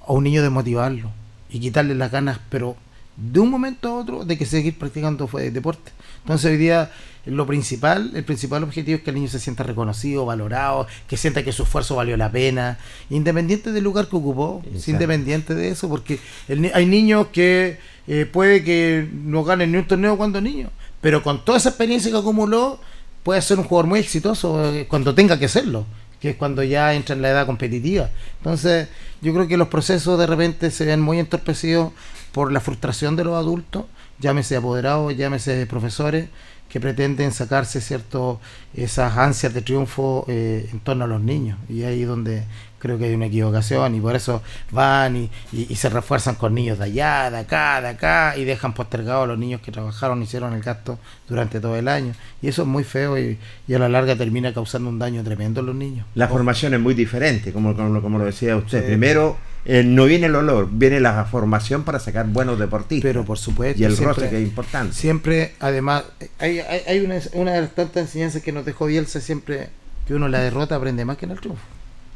[0.07, 1.09] a un niño desmotivarlo
[1.49, 2.77] y quitarle las ganas, pero
[3.17, 5.91] de un momento a otro de que seguir practicando fue deporte.
[6.23, 6.91] Entonces hoy día
[7.25, 11.43] lo principal, el principal objetivo es que el niño se sienta reconocido, valorado, que sienta
[11.43, 12.77] que su esfuerzo valió la pena,
[13.09, 14.91] independiente del lugar que ocupó, Exacto.
[14.91, 17.77] independiente de eso, porque el hay niños que
[18.07, 20.69] eh, puede que no ganen ni un torneo cuando niño,
[21.01, 22.79] pero con toda esa experiencia que acumuló
[23.23, 25.85] puede ser un jugador muy exitoso eh, cuando tenga que serlo,
[26.19, 28.09] que es cuando ya entra en la edad competitiva.
[28.39, 28.87] Entonces,
[29.21, 31.91] yo creo que los procesos de repente se ven muy entorpecidos
[32.31, 33.85] por la frustración de los adultos,
[34.19, 36.27] llámese apoderados, llámese profesores,
[36.69, 38.39] que pretenden sacarse cierto
[38.75, 41.57] esas ansias de triunfo eh, en torno a los niños.
[41.67, 42.43] Y ahí es donde
[42.77, 46.53] creo que hay una equivocación y por eso van y, y- y se refuerzan con
[46.53, 50.21] niños de allá, de acá, de acá y dejan postergados a los niños que trabajaron,
[50.21, 52.13] hicieron el gasto durante todo el año.
[52.41, 55.61] Y eso es muy feo y, y a la larga termina causando un daño tremendo
[55.61, 56.05] a los niños.
[56.13, 58.85] La formación es muy diferente, como, como, como lo decía usted.
[58.85, 63.07] Primero, eh, no viene el olor, viene la formación para sacar buenos deportistas.
[63.09, 64.93] Pero por supuesto, y el siempre- roce que es importante.
[64.95, 66.03] Siempre, además,
[66.39, 69.69] hay, hay, hay una, una de las tantas enseñanzas que nos dejó Bielsa siempre,
[70.07, 71.61] que uno en la derrota aprende más que en el triunfo.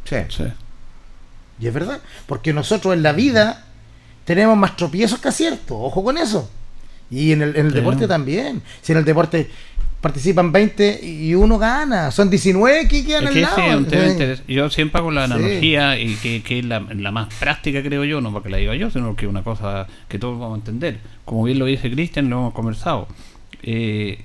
[0.06, 0.18] Sí.
[0.30, 0.46] Sí.
[1.60, 3.66] Y es verdad, porque nosotros en la vida
[4.26, 6.50] tenemos más tropiezos que aciertos, ojo con eso.
[7.12, 7.78] Y en el, en el Sí.
[7.80, 8.62] deporte también.
[8.82, 9.52] Si en el deporte
[10.04, 13.56] participan 20 y uno gana, son 19 que quedan al lado.
[13.90, 14.54] Sí.
[14.54, 15.32] Yo siempre hago la Sí.
[15.34, 18.76] analogía y que, que es la, la más práctica, creo yo, no porque la diga
[18.76, 21.00] yo, sino que es una cosa que todos vamos a entender.
[21.24, 23.08] Como bien lo dice Cristian, lo hemos conversado.
[23.64, 24.20] Eh,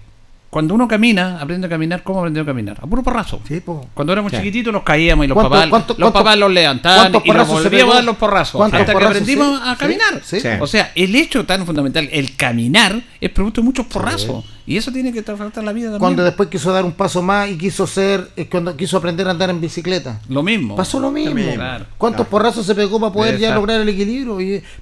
[0.51, 2.79] cuando uno camina, aprende a caminar, ¿cómo aprendió a caminar?
[2.81, 3.41] A puro porrazo.
[3.47, 3.87] Sí, po.
[3.93, 4.39] Cuando éramos Sí.
[4.39, 7.49] chiquititos nos caíamos y los ¿Cuánto- papás, cuánto- los cuánto- papás los levantaban y nos
[7.49, 10.21] volvíamos a dar los porrazos ¿Cuántos hasta que aprendimos Sí, a caminar.
[10.25, 10.49] sí, sí.
[10.61, 14.45] O sea, el hecho tan fundamental, el caminar, es producto de muchos porrazos.
[14.67, 15.99] Y eso tiene que tratar la vida también.
[15.99, 19.31] Cuando después quiso dar un paso más y quiso ser, eh, cuando quiso aprender a
[19.31, 20.21] andar en bicicleta.
[20.29, 20.77] Lo mismo.
[20.77, 21.41] Pasó lo mismo.
[21.55, 21.87] Claro.
[21.97, 22.31] ¿Cuántos Claro.
[22.31, 24.37] porrazos se pegó para poder ya lograr el equilibrio?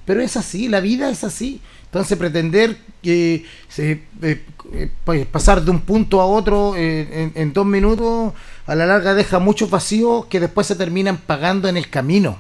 [0.05, 1.61] Pero es así, la vida es así.
[1.97, 4.43] Entonces pretender que se, eh,
[4.75, 8.35] eh, pues, pasar de un punto a otro eh, en, en dos minutos
[8.67, 12.39] a la larga deja muchos vacíos que después se terminan pagando en el camino.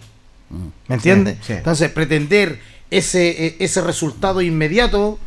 [0.89, 1.39] ¿Me entiendes?
[1.41, 1.55] sí.
[1.55, 5.19] Entonces pretender ese, ese resultado inmediato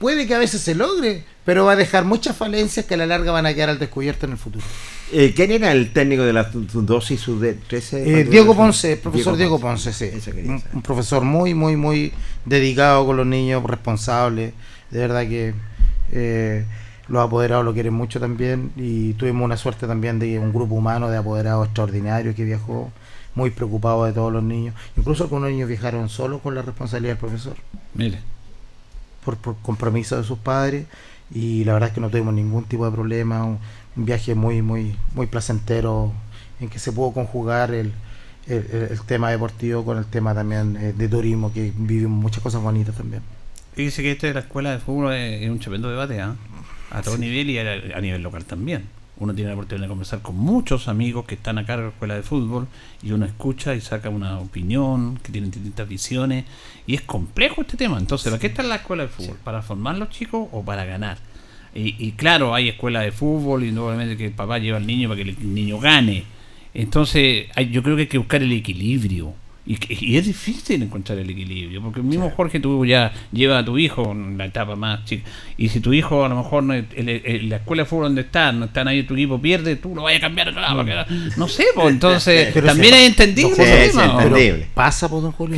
[0.00, 3.06] puede que a veces se logre, pero va a dejar muchas falencias que a la
[3.06, 4.64] larga van a quedar al descubierto en el futuro.
[5.12, 7.92] Eh, ¿Quién era el técnico de la sub-12 y sub-13?
[7.98, 10.10] Eh, Diego Ponce, el profesor Diego, Ponce, sí.
[10.72, 12.12] Un, profesor muy, muy, muy
[12.44, 14.52] dedicado con los niños, responsable.
[14.90, 15.54] De verdad que
[16.10, 16.64] eh,
[17.08, 18.72] los apoderados lo quieren mucho también.
[18.76, 22.90] Y tuvimos una suerte también de un grupo humano de apoderados extraordinarios que viajó,
[23.36, 24.74] muy preocupado de todos los niños.
[24.96, 27.54] Incluso algunos niños viajaron solos con la responsabilidad del profesor,
[27.94, 28.18] Mire.
[29.24, 30.86] por, por compromiso de sus padres.
[31.32, 33.44] Y la verdad es que no tuvimos ningún tipo de problema.
[33.44, 33.58] Un,
[33.96, 36.12] un viaje muy, muy, muy placentero
[36.60, 37.92] en que se pudo conjugar el,
[38.46, 42.94] el, tema deportivo con el tema también eh, de turismo, que vivimos muchas cosas bonitas
[42.94, 43.22] también.
[43.74, 46.34] Dice que este de la escuela de fútbol es, es un tremendo debate, ¿ah?
[46.90, 48.84] A todo nivel y a, a nivel local también.
[49.18, 51.92] Uno tiene la oportunidad de conversar con muchos amigos que están a cargo de la
[51.94, 52.68] escuela de fútbol
[53.02, 56.44] y uno escucha y saca una opinión, que tienen distintas visiones
[56.86, 57.98] y es complejo este tema.
[57.98, 59.38] Entonces, ¿para qué está la escuela de fútbol?
[59.42, 61.16] ¿Para formar los chicos o para ganar?
[61.76, 65.08] Y, y claro, hay escuela de fútbol y normalmente que el papá lleva al niño
[65.08, 66.24] para que el niño gane.
[66.74, 69.32] Entonces, hay- yo creo que hay que buscar el equilibrio.
[69.68, 73.62] Y, que- y es difícil encontrar el equilibrio, porque el mismo Jorge, tú ya llevas
[73.62, 76.62] a tu hijo en la etapa más chica, y si tu hijo a lo mejor
[76.62, 79.74] no, en, en- la escuela de fútbol donde está, no están ahí tu equipo pierde,
[79.74, 82.94] tú lo vayas a cambiar a otro lado, porque- no sé, pues entonces Pero también
[82.94, 84.20] sí, es entendible sí, sí, ¿o?
[84.20, 84.66] entendible.
[84.72, 85.56] Pasa, pues, don Julio.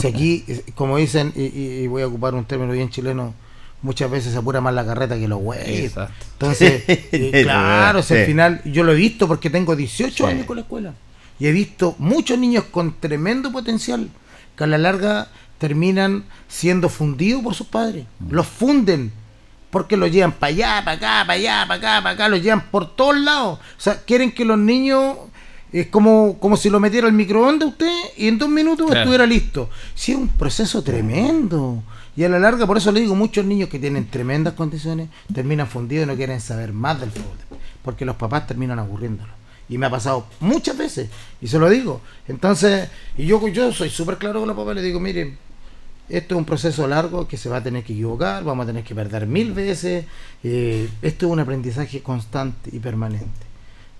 [0.00, 3.34] Si aquí, eh, como dicen, y- y voy a ocupar un término bien chileno,
[3.82, 5.94] muchas veces se apura más la carreta que los güeyes.
[6.32, 10.30] Entonces, eh, claro, si al final yo lo he visto porque tengo 18 Sí.
[10.30, 10.94] años con la escuela.
[11.38, 14.08] Y he visto muchos niños con tremendo potencial
[14.56, 18.04] que a la larga terminan siendo fundidos por sus padres.
[18.28, 19.12] Los funden
[19.70, 22.62] porque los llevan para allá, para acá, para allá, para acá, para acá, los llevan
[22.70, 23.58] por todos lados.
[23.58, 25.16] O sea, quieren que los niños
[25.72, 29.00] es como, como si lo metiera al microondas usted y en dos minutos Claro.
[29.02, 29.70] estuviera listo.
[29.94, 31.82] Sí, es un proceso tremendo.
[32.20, 35.66] Y a la larga, por eso le digo, muchos niños que tienen tremendas condiciones terminan
[35.66, 37.38] fundidos y no quieren saber más del fútbol.
[37.82, 39.34] Porque los papás terminan aburriéndolos.
[39.70, 41.08] Y me ha pasado muchas veces.
[41.40, 42.02] Y se lo digo.
[42.28, 44.74] Entonces, y yo, yo soy súper claro con los papás.
[44.74, 45.38] Les digo, miren,
[46.10, 48.84] esto es un proceso largo que se va a tener que equivocar, vamos a tener
[48.84, 50.04] que perder mil veces.
[50.44, 53.46] eh, esto es un aprendizaje constante y permanente.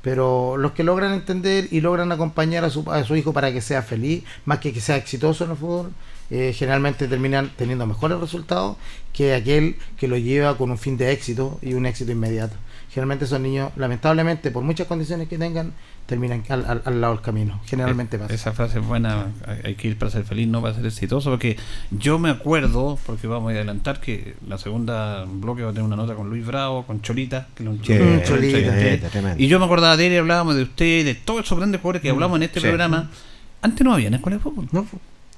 [0.03, 3.63] Pero los que logran entender y logran acompañar a su, a su hijo para que
[3.63, 5.93] sea feliz, más que que sea exitoso en el fútbol,
[6.31, 8.77] eh, generalmente terminan teniendo mejores resultados
[9.13, 12.55] que aquel que lo lleva con un fin de éxito y un éxito inmediato.
[12.93, 15.73] Generalmente esos niños, lamentablemente, por muchas condiciones que tengan,
[16.07, 17.61] terminan al, al- al lado del camino.
[17.67, 18.35] Generalmente pasa.
[18.35, 19.29] Esa frase es buena,
[19.65, 21.57] hay- que ir para ser feliz, no para ser exitoso, porque
[21.93, 25.95] yo me acuerdo, porque vamos a adelantar que la segunda bloque va a tener una
[25.95, 27.93] nota con Luis Bravo, con Cholita, que un Sí,
[28.25, 28.59] Cholita.
[28.81, 29.41] Sí, tremendo.
[29.41, 32.03] Y yo me acordaba de él y hablábamos de usted, de todos esos grandes jugadores
[32.03, 32.67] que hablamos en este sí.
[32.67, 33.09] programa.
[33.63, 34.67] Antes no había en escuela de fútbol.
[34.73, 34.85] ¿No?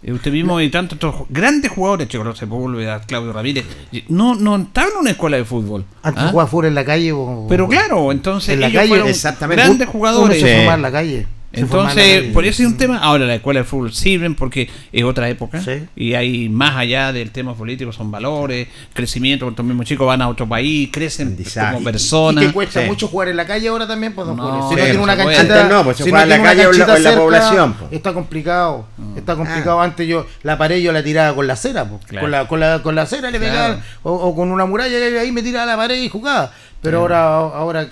[0.03, 3.65] Eh, Usted mismo y tantos otros grandes jugadores, Chico Sepúlveda, Claudio Ramírez,
[4.09, 5.85] no, no estaban en una escuela de fútbol.
[6.03, 6.29] Antes ¿ah?
[6.31, 7.12] jugaba fútbol en la calle.
[7.12, 9.62] o- Pero claro, entonces En la ellos calle, fueron exactamente.
[9.62, 10.41] grandes uno jugadores.
[10.41, 10.55] se Sí.
[10.55, 11.27] formaba en la calle.
[11.53, 12.99] Entonces, por eso es un tema.
[12.99, 15.85] Ahora, la escuela de fútbol sirven porque es otra época Sí.
[15.97, 19.49] y hay más allá del tema político, son valores, crecimiento.
[19.49, 22.45] Estos mismos chicos van a otro país, crecen como Y- Y personas.
[22.47, 22.87] que cuesta Sí.
[22.87, 24.69] mucho jugar en la calle ahora también, pues, No.
[24.69, 25.41] Si sí, no tiene una canchita.
[25.43, 27.93] Antes no, pues, se si juega en la calle o en la- cerca, población, pues.
[27.93, 28.87] Está complicado.
[29.17, 29.81] Está complicado.
[29.81, 32.05] Antes yo, la pared yo la tiraba con la cera, pues.
[32.07, 32.23] Claro.
[32.25, 33.53] Con, la, con, la, con la cera le Claro.
[33.53, 33.83] pegaba.
[34.05, 36.51] O, o con una muralla y ahí me tiraba la pared y jugaba.
[36.81, 37.88] Pero ahora, ahora.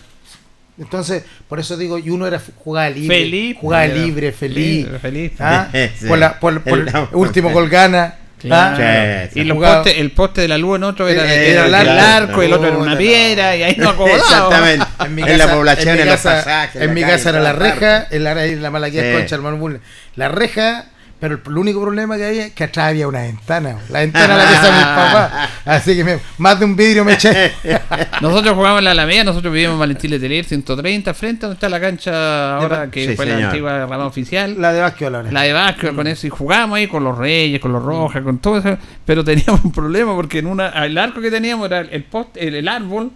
[0.81, 3.19] Entonces, por eso digo, y uno era jugaba libre.
[3.19, 4.85] Feliz, Jugaba era libre, feliz.
[4.87, 5.33] libre, feliz.
[5.39, 5.69] ¿ah?
[5.73, 6.07] Sí.
[6.09, 8.17] Por, la, por, por El- el último gol gana.
[8.41, 8.79] Claro.
[8.83, 9.29] ¿ah?
[9.31, 11.71] Sí, Y los postes- el poste de la luz en otro era, Eh, era el
[11.71, 12.25] claro.
[12.25, 14.19] arco, el otro era una piedra, y ahí no acomodaba.
[14.19, 14.87] Exactamente.
[15.05, 16.95] En mi En casa, la población, en, mi en los casa, pasajes, en en la
[16.95, 19.13] mi calle, casa era en la reja, en la, en la Malaquía Sí.
[19.13, 19.81] Concha, hermano Bull.
[20.17, 20.87] La reja,
[21.21, 23.77] pero el, el único problema que había es que atrás había una ventana.
[23.91, 25.49] La ventana la pieza de mi papá.
[25.65, 27.53] Así que me- más de un vidrio me eché.
[28.21, 31.69] Nosotros jugábamos en la Alameda, nosotros vivíamos en Valentín Letelier 130, frente a donde está
[31.69, 34.57] la cancha ahora, que Sí, fue la antigua rama oficial.
[34.61, 35.33] La de básquetbol ahora.
[35.33, 38.39] La de básquet con eso y jugábamos ahí con los Reyes, con los Rojas, con
[38.39, 42.05] todo eso, pero teníamos un problema porque en una el arco que teníamos era el
[42.05, 43.11] poste, el, el árbol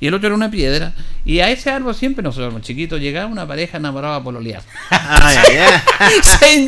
[0.00, 0.92] y el otro era una piedra
[1.24, 4.62] y a ese árbol siempre nosotros los chiquitos llegaba una pareja enamorada por olear.
[4.90, 5.36] Ay,
[6.40, 6.66] ay,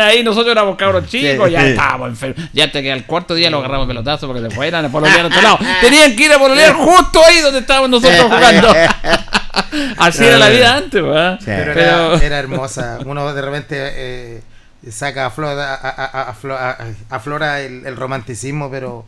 [0.00, 1.52] ahí, nosotros éramos cabros chicos, Sí.
[1.52, 2.48] ya estábamos enfermos.
[2.52, 5.26] Ya hasta que al cuarto día lo agarramos pelotazo porque se fueran a pololear a
[5.26, 5.58] otro lado.
[5.80, 8.68] Tenían que ir a pololear justo ahí donde estábamos nosotros jugando.
[9.98, 11.38] Así era la vida antes, ¿verdad?
[11.40, 11.46] Sí.
[11.46, 12.98] Pero, Pero- Era, era hermosa.
[13.04, 14.42] Uno de repente eh,
[14.90, 16.76] saca a flora, a, a- a- a flo- a-
[17.10, 19.04] aflora el, el romanticismo, pero,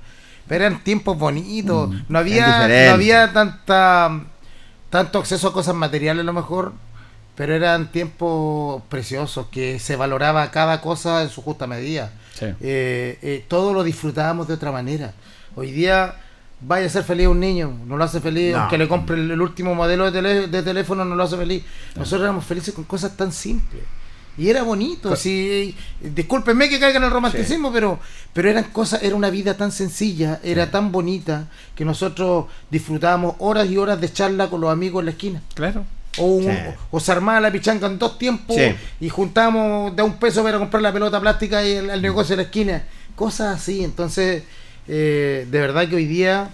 [0.48, 1.90] pero eran tiempos bonitos.
[2.08, 4.10] No había, no había tanta
[4.90, 6.72] tanto acceso a cosas materiales a lo mejor,
[7.40, 12.12] pero eran tiempos preciosos que se valoraba cada cosa en su justa medida.
[12.38, 12.44] Sí.
[12.60, 15.14] Eh, eh, todo lo disfrutábamos de otra manera.
[15.56, 16.16] Hoy día
[16.60, 18.58] vaya a ser feliz un niño, no lo hace feliz, No.
[18.60, 21.62] aunque le compre el, el último modelo de, tele- de teléfono, no lo hace feliz.
[21.96, 23.84] Nosotros éramos felices con cosas tan simples.
[24.36, 27.98] Y era bonito, así, discúlpenme que caiga en el romanticismo, pero,
[28.34, 33.66] pero eran cosas, era una vida tan sencilla, era tan bonita, que nosotros disfrutábamos horas
[33.70, 35.42] y horas de charla con los amigos en la esquina.
[35.54, 35.84] Claro.
[36.20, 36.50] O, un- Sí.
[36.90, 38.74] o se armaba la pichanga en dos tiempos Sí.
[39.00, 42.42] y juntamos de un peso para comprar la pelota plástica y el, el negocio de
[42.42, 42.84] la esquina.
[43.16, 43.82] Cosas así.
[43.84, 44.42] Entonces,
[44.88, 46.50] eh, de verdad que hoy día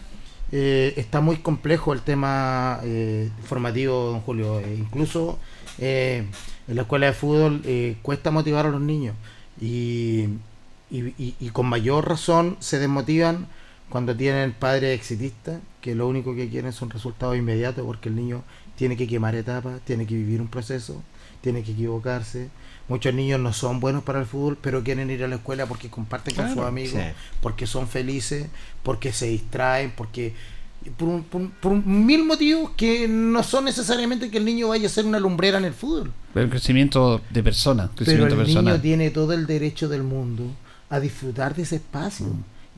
[0.52, 4.60] eh, está muy complejo el tema eh, formativo, don Julio.
[4.60, 5.38] Incluso
[5.78, 6.28] en
[6.68, 7.62] la escuela de fútbol
[8.02, 9.14] cuesta motivar a los niños.
[9.60, 10.28] Y,
[10.90, 13.46] y- y- y con mayor razón se desmotivan
[13.88, 18.42] cuando tienen padres exitistas que lo único que quieren son resultados inmediatos porque el niño
[18.76, 21.02] tiene que quemar etapas, tiene que vivir un proceso,
[21.40, 22.48] tiene que equivocarse.
[22.88, 25.88] Muchos niños no son buenos para el fútbol, pero quieren ir a la escuela porque
[25.90, 27.08] comparten con sus amigos, sí.
[27.40, 28.46] porque son felices,
[28.82, 30.34] porque se distraen, porque
[30.96, 34.68] por, un- por un- por un mil motivos que no son necesariamente que el niño
[34.68, 36.12] vaya a ser una lumbrera en el fútbol.
[36.34, 38.64] El crecimiento de persona, Pero el personal.
[38.74, 40.44] niño tiene todo el derecho del mundo
[40.88, 42.26] a disfrutar de ese espacio.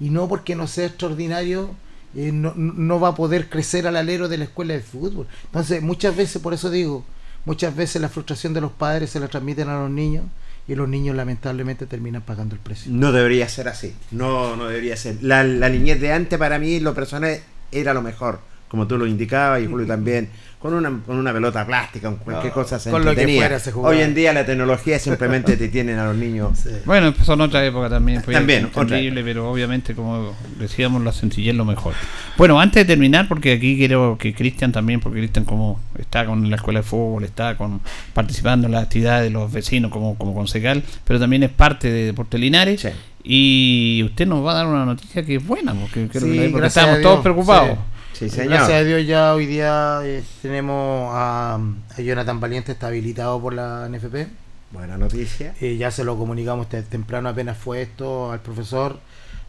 [0.00, 1.74] Y no porque no sea extraordinario,
[2.18, 5.28] eh, no, no va a poder crecer al alero de la escuela de fútbol.
[5.44, 7.04] Entonces, muchas veces, por eso digo,
[7.44, 10.24] muchas veces la frustración de los padres se la transmiten a los niños
[10.66, 12.90] y los niños lamentablemente terminan pagando el precio.
[12.92, 13.94] No debería ser así.
[14.10, 15.22] No, no debería ser.
[15.22, 17.38] La, la niñez de antes para mí, lo personal,
[17.70, 18.40] era lo mejor.
[18.66, 20.28] Como tú lo indicabas y Julio también.
[20.60, 23.60] Con una, con una pelota plástica, con cualquier No, cosa se con lo que fuera
[23.60, 23.94] se jugaba.
[23.94, 26.58] Hoy en día la tecnología simplemente te tienen a los niños.
[26.58, 26.70] Sí.
[26.84, 28.22] Bueno, empezó en otra época también.
[28.24, 31.94] Fue También, increíble, pero obviamente, como decíamos, la sencillez es lo mejor.
[32.36, 36.50] Bueno, antes de terminar, porque aquí quiero que Cristian también, porque Cristian como está con
[36.50, 37.80] la escuela de fútbol, está con
[38.12, 42.06] participando en las actividades de los vecinos como, como concejal, pero también es parte de
[42.06, 42.80] Deportes Linares.
[42.80, 42.88] Sí.
[43.22, 46.66] Y usted nos va a dar una noticia que es buena, porque, que- Sí, porque
[46.80, 47.78] a todos preocupados.
[48.18, 48.28] Sí.
[48.28, 48.50] Sí, señor.
[48.54, 51.58] Gracias a Dios ya hoy día eh, tenemos a,
[51.96, 54.26] a Jonathan Valiente, está habilitado por la NFP.
[54.72, 55.54] Buena noticia.
[55.60, 58.98] Eh, ya se lo comunicamos te- temprano, apenas fue esto al profesor.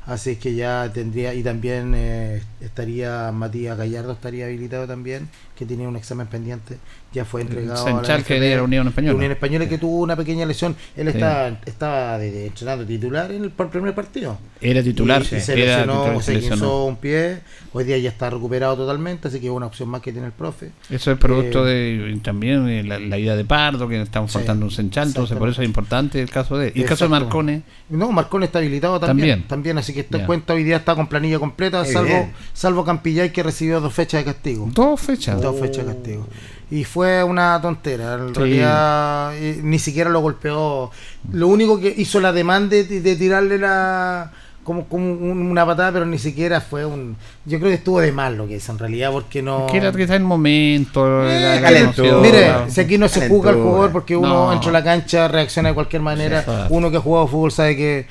[0.05, 5.87] Así que ya tendría, y también eh, estaría Matías Gallardo, estaría habilitado también, que tenía
[5.87, 6.77] un examen pendiente,
[7.11, 8.53] ya fue entregado a la que NFP.
[8.53, 9.15] era Unión Española.
[9.15, 10.75] Unión Española que tuvo una pequeña lesión.
[10.95, 11.17] Él Sí.
[11.17, 14.37] estaba, estaba de, de entrenando titular en el primer partido.
[14.61, 16.85] Era titular, y, sí, se era lesionó, titular, se lesionó.
[16.85, 17.39] un pie.
[17.73, 20.33] Hoy día ya está recuperado totalmente, así que es una opción más que tiene el
[20.33, 20.71] profe.
[20.89, 24.37] Eso es producto Eh, de también de la, la ida de Pardo, que estamos Sí,
[24.37, 26.71] faltando un Senchal, entonces por eso es importante el caso de.
[26.75, 27.09] Y el caso de.
[27.09, 29.29] Marcone, No, Marcón está habilitado también.
[29.29, 29.47] También.
[29.47, 32.33] También, así que esta cuenta hoy día está con planilla completa, salvo, bien.
[32.53, 34.69] salvo Campillay que recibió dos fechas de castigo.
[34.73, 35.41] dos fechas.
[35.41, 36.27] Dos fechas de castigo.
[36.71, 38.13] Y fue una tontera.
[38.15, 38.33] En Sí.
[38.35, 40.91] realidad, eh, ni siquiera lo golpeó.
[41.31, 44.31] Lo único que hizo la demanda de, de tirarle la.
[44.69, 47.17] Como, como un- una patada, pero ni siquiera fue un.
[47.43, 49.65] Yo creo que estuvo de mal lo que hizo en realidad, porque no.
[49.65, 52.19] Que era quizá el momento, Eh, la.
[52.21, 54.53] Mire, si aquí no se juzga al jugador porque uno No.
[54.53, 56.43] entra a la cancha, reacciona de cualquier manera.
[56.43, 56.51] Sí.
[56.69, 58.05] Uno que ha jugado fútbol sabe que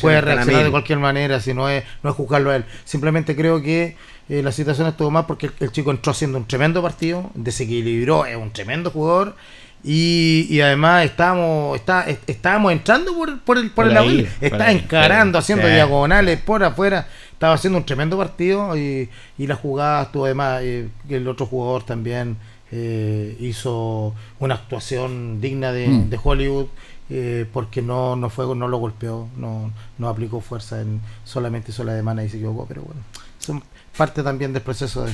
[0.00, 2.64] puede reaccionar de cualquier manera, si no es, no es juzgarlo a él.
[2.84, 3.94] Simplemente creo que
[4.28, 8.26] eh, la situación estuvo mal porque el, el chico entró haciendo un tremendo partido, desequilibró,
[8.26, 9.36] es un tremendo jugador.
[9.82, 14.22] Y, y además estábamos, está, est- estábamos entrando por, por el, por Por el ahí,
[14.38, 17.06] por está ahí, encarando, haciendo diagonales por afuera.
[17.32, 20.60] Estaba haciendo un tremendo partido y, y la jugada estuvo además.
[20.62, 22.36] eh, el otro jugador también
[22.70, 26.10] eh, hizo una actuación digna de, Mm.
[26.10, 26.66] de Hollywood.
[27.12, 31.82] eh, porque no, no fue no lo golpeó, no, no aplicó fuerza, en, solamente hizo
[31.82, 33.00] la demanda y se equivocó, pero bueno,
[33.40, 33.64] son
[33.96, 35.10] parte también del proceso de,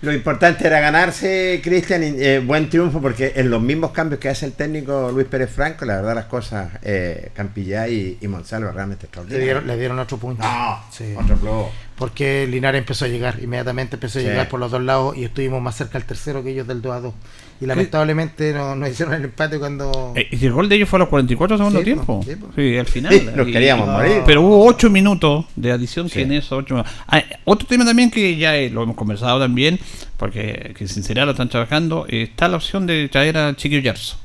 [0.00, 4.46] Lo importante era ganarse, Cristian, eh, buen triunfo, porque en los mismos cambios que hace
[4.46, 9.02] el técnico Luis Pérez Franco, la verdad las cosas, eh, Campillá y, y Monsalvo realmente
[9.02, 9.44] le extraordinarias.
[9.44, 10.42] dieron, le dieron otro punto.
[10.44, 11.14] No, Sí.
[11.16, 11.66] otro plus.
[11.96, 14.28] Porque Linares empezó a llegar, inmediatamente empezó a Sí.
[14.28, 16.94] llegar por los dos lados y estuvimos más cerca al tercero que ellos del 2
[16.94, 17.14] a 2.
[17.60, 20.12] Y lamentablemente no- nos hicieron el empate cuando...
[20.14, 22.20] Eh, y el gol de ellos fue a los 44 segundos Sí, tiempo.
[22.20, 23.12] po, sí, al final.
[23.12, 24.22] Sí, nos Y- queríamos y- morir.
[24.24, 26.14] Pero hubo 8 minutos de adición Sí.
[26.14, 29.80] que en esos 8 Ah, otro tema también que ya eh, lo hemos conversado también,
[30.16, 34.16] porque que sinceridad lo están trabajando, eh, está la opción de traer a Chiquillo Yarzo.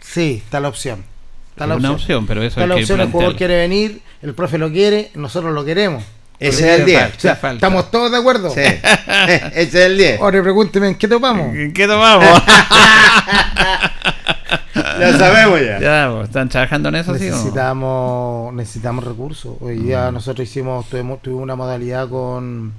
[0.00, 1.04] Sí, está la opción.
[1.50, 1.94] Está Es la una opción.
[2.18, 4.70] opción, pero eso Está hay la que opción, el jugador quiere venir, el profe lo
[4.70, 6.04] quiere, nosotros lo queremos.
[6.40, 7.16] Ese es el 10.
[7.16, 7.54] O sea, falta.
[7.66, 8.50] ¿estamos todos de acuerdo?
[8.50, 8.60] Sí.
[8.60, 10.20] Ese es el 10.
[10.20, 11.54] Ahora pregúnteme, ¿en qué topamos?
[11.54, 12.26] ¿En qué tomamos?
[15.00, 15.78] Ya sabemos ya.
[15.80, 17.36] ya, pues, ¿están trabajando en eso, sí o no?
[17.36, 22.72] necesitamos necesitamos recursos hoy día nosotros hicimos tuvimos, tuvimos una modalidad con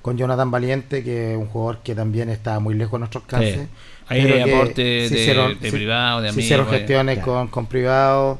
[0.00, 3.54] con Jonathan Valiente que es un jugador que también está muy lejos de nuestros alcances
[3.60, 3.66] Sí.
[4.08, 6.44] Hay aporte de, hicieron- de se- privado, de se amigos.
[6.44, 8.38] hicieron gestiones con, con privados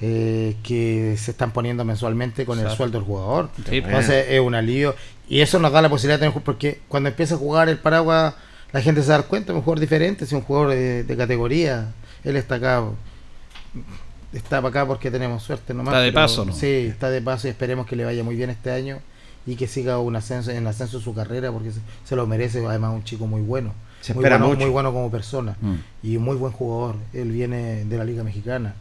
[0.00, 3.84] eh, que se están poniendo mensualmente con el sueldo del jugador Sí, pues.
[3.84, 4.94] entonces es un alivio
[5.28, 8.34] y eso nos da la posibilidad de tener porque cuando empieza a jugar el paraguas
[8.72, 11.92] la gente se da cuenta es un jugador diferente es un jugador de, de categoría
[12.24, 12.82] él está acá
[14.32, 15.92] está para acá porque tenemos suerte nomás.
[15.92, 16.52] Está de pero paso, ¿no?
[16.52, 18.98] Sí, está de paso y esperemos que le vaya muy bien este año
[19.46, 22.64] y que siga un ascenso en ascenso de su carrera porque se, se lo merece,
[22.64, 23.72] además un chico muy bueno.
[24.00, 24.60] Se muy espera bueno, mucho.
[24.66, 25.74] muy bueno como persona Mm.
[26.04, 26.96] y muy buen jugador.
[27.12, 28.74] Él viene de la Liga Mexicana.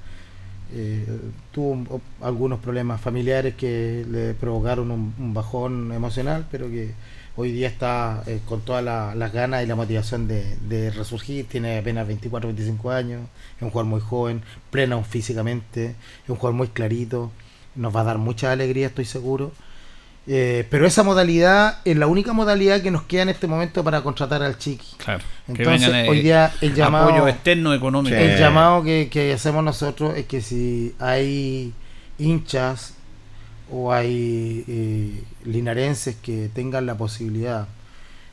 [0.73, 1.05] Eh,
[1.51, 6.91] tuvo algunos problemas familiares que le provocaron un, bajón emocional, pero que
[7.35, 11.47] hoy día está eh, con todas la- las ganas y la motivación de, de resurgir.
[11.47, 13.21] Tiene apenas 24, 25 años,
[13.57, 17.31] es un jugador muy joven, pleno físicamente, es un jugador muy clarito,
[17.75, 19.51] nos va a dar mucha alegría, estoy seguro.
[20.31, 24.01] Eh, pero esa modalidad es la única modalidad que nos queda en este momento para
[24.01, 24.95] contratar al Chiqui.
[24.97, 25.23] Claro.
[25.47, 28.15] Entonces, eh, hoy día el llamado, apoyo externo económico.
[28.15, 28.21] Sí.
[28.21, 31.73] el llamado que, que hacemos nosotros es que si hay
[32.19, 32.93] hinchas
[33.71, 37.67] o hay eh, linarenses que tengan la posibilidad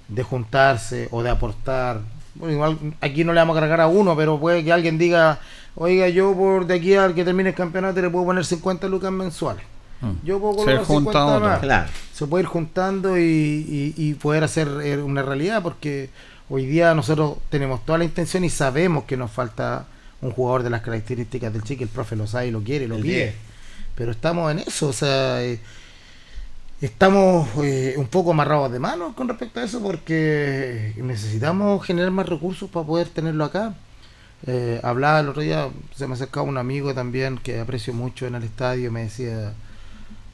[0.09, 2.01] de juntarse o de aportar,
[2.35, 5.41] bueno, igual aquí no le vamos a cargar a uno, pero puede que alguien diga,
[5.75, 9.11] oiga, yo por de aquí al que termine el campeonato le puedo poner 50 lucas
[9.11, 9.65] mensuales.
[10.01, 10.27] Mm.
[10.27, 11.49] Yo puedo Se colocar junta 50 otro.
[11.49, 11.89] más Claro.
[12.13, 16.11] se puede ir juntando y, y- y poder hacer eh, una realidad porque
[16.51, 19.87] hoy día nosotros tenemos toda la intención y sabemos que nos falta
[20.21, 22.89] un jugador de las características del chico, el profe lo sabe y lo quiere y
[22.89, 23.15] lo El pide.
[23.17, 23.35] 10.
[23.95, 25.59] Pero estamos en eso, o sea, eh,
[26.81, 32.29] estamos eh, un poco amarrados de manos con respecto a eso porque necesitamos generar más
[32.29, 33.75] recursos para poder tenerlo acá.
[34.47, 38.35] Eh, hablaba el otro día, se me acercaba un amigo también que aprecio mucho en
[38.35, 39.55] el estadio, me decía,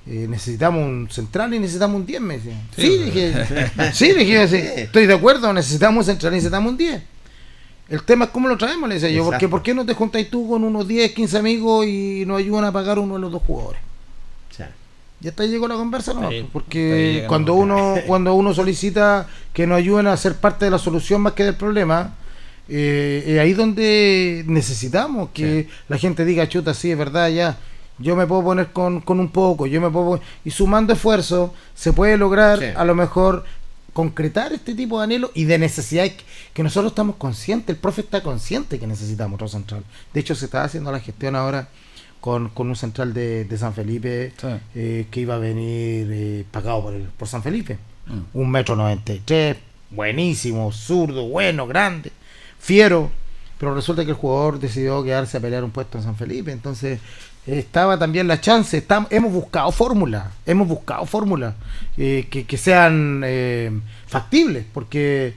[0.07, 2.61] eh, necesitamos un central y necesitamos un 10, me decía.
[2.77, 2.99] Sí, Sí.
[3.05, 3.33] dije,
[3.93, 7.03] sí, dije, sí, estoy de acuerdo, necesitamos un central y necesitamos un 10.
[7.89, 9.49] El tema es cómo lo traemos, le decía yo, porque.
[9.49, 12.73] ¿por qué no te juntáis tú con unos 10, 15 amigos y nos ayudan a
[12.73, 13.81] pagar uno de los dos jugadores?
[14.51, 14.71] Sea,
[15.21, 16.29] Ya hasta ahí llegó la conversa, ¿no?
[16.29, 20.71] Sí, ahí porque cuando uno cuando uno solicita que nos ayuden a ser parte de
[20.71, 22.15] la solución más que del problema,
[22.69, 27.59] eh, es ahí donde necesitamos que la gente diga, chuta, sí, es verdad, ya,
[27.99, 30.07] yo me puedo poner con, con un poco, yo me puedo...
[30.07, 30.21] pon-".
[30.45, 32.65] Y sumando esfuerzo se puede lograr Sí.
[32.75, 33.45] a lo mejor
[33.93, 36.25] concretar este tipo de anhelos y de necesidades que,
[36.55, 39.85] que nosotros estamos conscientes, el profe está consciente que necesitamos otro central.
[40.15, 41.69] De hecho, se está haciendo la gestión ahora
[42.21, 44.47] con, con un central de, de San Felipe Sí.
[44.75, 47.79] eh, que iba a venir eh, pagado por, el- por San Felipe.
[48.07, 48.21] Mm.
[48.39, 49.57] Un metro noventa y tres,
[49.91, 52.13] buenísimo, zurdo, bueno, grande,
[52.59, 53.11] fiero.
[53.59, 56.51] Pero resulta que el jugador decidió quedarse a pelear un puesto en San Felipe.
[56.51, 56.99] Entonces
[57.47, 58.87] estaba también la chance.
[58.87, 61.55] estam- hemos buscado fórmulas, hemos buscado fórmulas
[61.97, 63.71] eh, que, que sean eh,
[64.07, 64.65] factibles.
[64.73, 65.35] Porque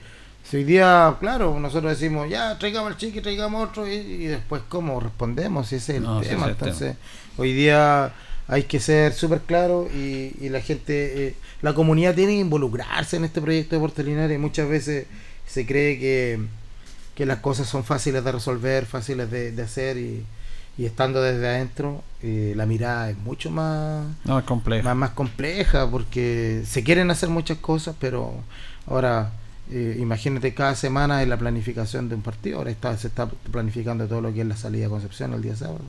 [0.48, 3.86] si hoy día, claro, nosotros decimos, ya, traigamos al chiqui, traigamos otro.
[3.88, 5.66] Y, y después, ¿cómo respondemos?
[5.72, 6.22] Ese es el No, tema.
[6.22, 6.48] es el tema.
[6.50, 6.96] Entonces,
[7.36, 8.12] hoy día
[8.48, 13.16] hay que ser súper claro y, y la gente, eh, la comunidad tiene que involucrarse
[13.16, 14.38] en este proyecto de Puerto Linares.
[14.38, 15.06] Muchas veces
[15.48, 16.38] se cree que,
[17.16, 20.24] que las cosas son fáciles de resolver, fáciles de, de hacer y,
[20.78, 24.84] y estando desde adentro, eh, la mirada es mucho más, No, es complejo.
[24.84, 28.34] más, más compleja porque se quieren hacer muchas cosas, pero
[28.86, 29.30] ahora
[29.70, 34.06] eh, imagínate cada semana en la planificación de un partido, ahora está, se está planificando
[34.06, 35.80] todo lo que es la salida a Concepción el día sábado.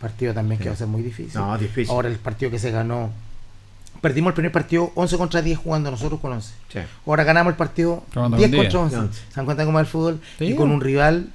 [0.00, 1.40] Partido también que va a ser muy difícil.
[1.40, 1.90] no, difícil.
[1.94, 3.10] Ahora el partido que se ganó,
[4.00, 6.52] perdimos el primer partido 11 contra 10 jugando nosotros con 11.
[6.72, 6.78] Sí.
[7.06, 8.92] Ahora ganamos el partido Jugando 10 con contra 10.
[8.94, 8.96] 11.
[8.98, 9.20] Once.
[9.30, 10.20] ¿Se dan cuenta cómo es el fútbol?
[10.38, 11.28] Sí, y con un rival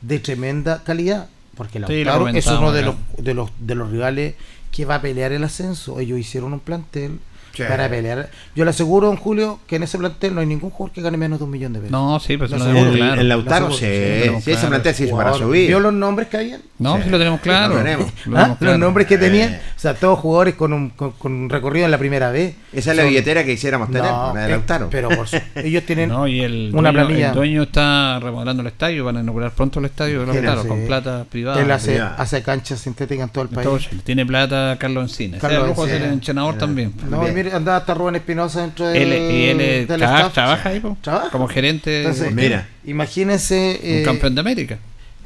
[0.00, 1.28] de tremenda calidad.
[1.56, 4.34] Porque Sí, lo Lautaro es uno de los, de, los, de los rivales
[4.72, 6.00] que va a pelear el ascenso.
[6.00, 7.20] Ellos hicieron un plantel
[7.54, 7.62] Sí.
[7.68, 8.28] para pelear.
[8.56, 11.16] Yo le aseguro, don Julio, que en ese plantel no hay ningún jugador que gane
[11.16, 11.92] menos de un millón de pesos.
[11.92, 13.20] No, sí, pero eso Lo lo tenemos claro.
[13.20, 15.68] el Lautaro, sí, sí, sí, ese plantel se hizo para subir.
[15.68, 16.60] ¿Vio los nombres que habían?
[16.78, 17.02] No, Sí.
[17.04, 17.74] sí lo tenemos claro.
[17.74, 18.12] Lo tenemos.
[18.34, 18.56] ¿Ah?
[18.60, 21.90] Los nombres que tenían, o sea, todos jugadores con un, con, con un recorrido en
[21.90, 22.54] la primera vez.
[22.72, 24.88] Esa es la Son- billetera que quisiéramos tener, No, la de Lautaro.
[24.90, 27.28] pero por su- ellos tienen No, y el una dueño, planilla.
[27.28, 30.68] el dueño está remodelando el estadio, van a inaugurar pronto el estadio de Lautaro, sí.
[30.68, 31.60] con plata privada.
[31.62, 33.88] él hace, hace canchas sintéticas en todo el país.
[34.04, 35.38] Tiene plata Carlos Encina.
[35.38, 36.12] Carlos es Encina.
[36.12, 36.92] entrenador también.
[37.08, 37.22] No,
[37.52, 40.32] andaba hasta Rubén Espinosa dentro de, Él, y él eh, del trabaja, staff.
[40.34, 41.30] trabaja ahí, po, Trabaja.
[41.30, 42.68] como gerente, Entonces, Mira.
[42.84, 43.80] imagínense.
[43.82, 44.78] un eh, campeón de América.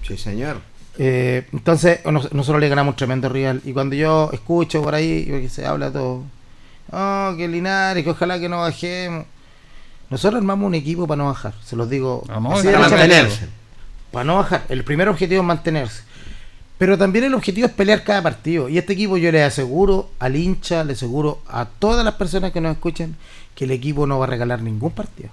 [0.06, 0.60] Sí, señor.
[0.98, 3.60] eh, entonces, nos- nosotros le ganamos un tremendo rival.
[3.64, 6.24] Y cuando yo escucho por ahí, se habla todo,
[6.90, 9.26] oh, que Linares, que ojalá que no bajemos.
[10.10, 12.24] Nosotros armamos un equipo para no bajar, se los digo.
[12.26, 13.46] Vamos, para mantenerse.
[14.10, 14.64] Para no bajar.
[14.70, 16.02] El primer objetivo es mantenerse.
[16.78, 18.68] Pero también el objetivo es pelear cada partido.
[18.68, 22.60] Y este equipo yo le aseguro al hincha, le aseguro a todas las personas que
[22.60, 23.16] nos escuchan
[23.54, 25.30] que el equipo no va a regalar ningún partido.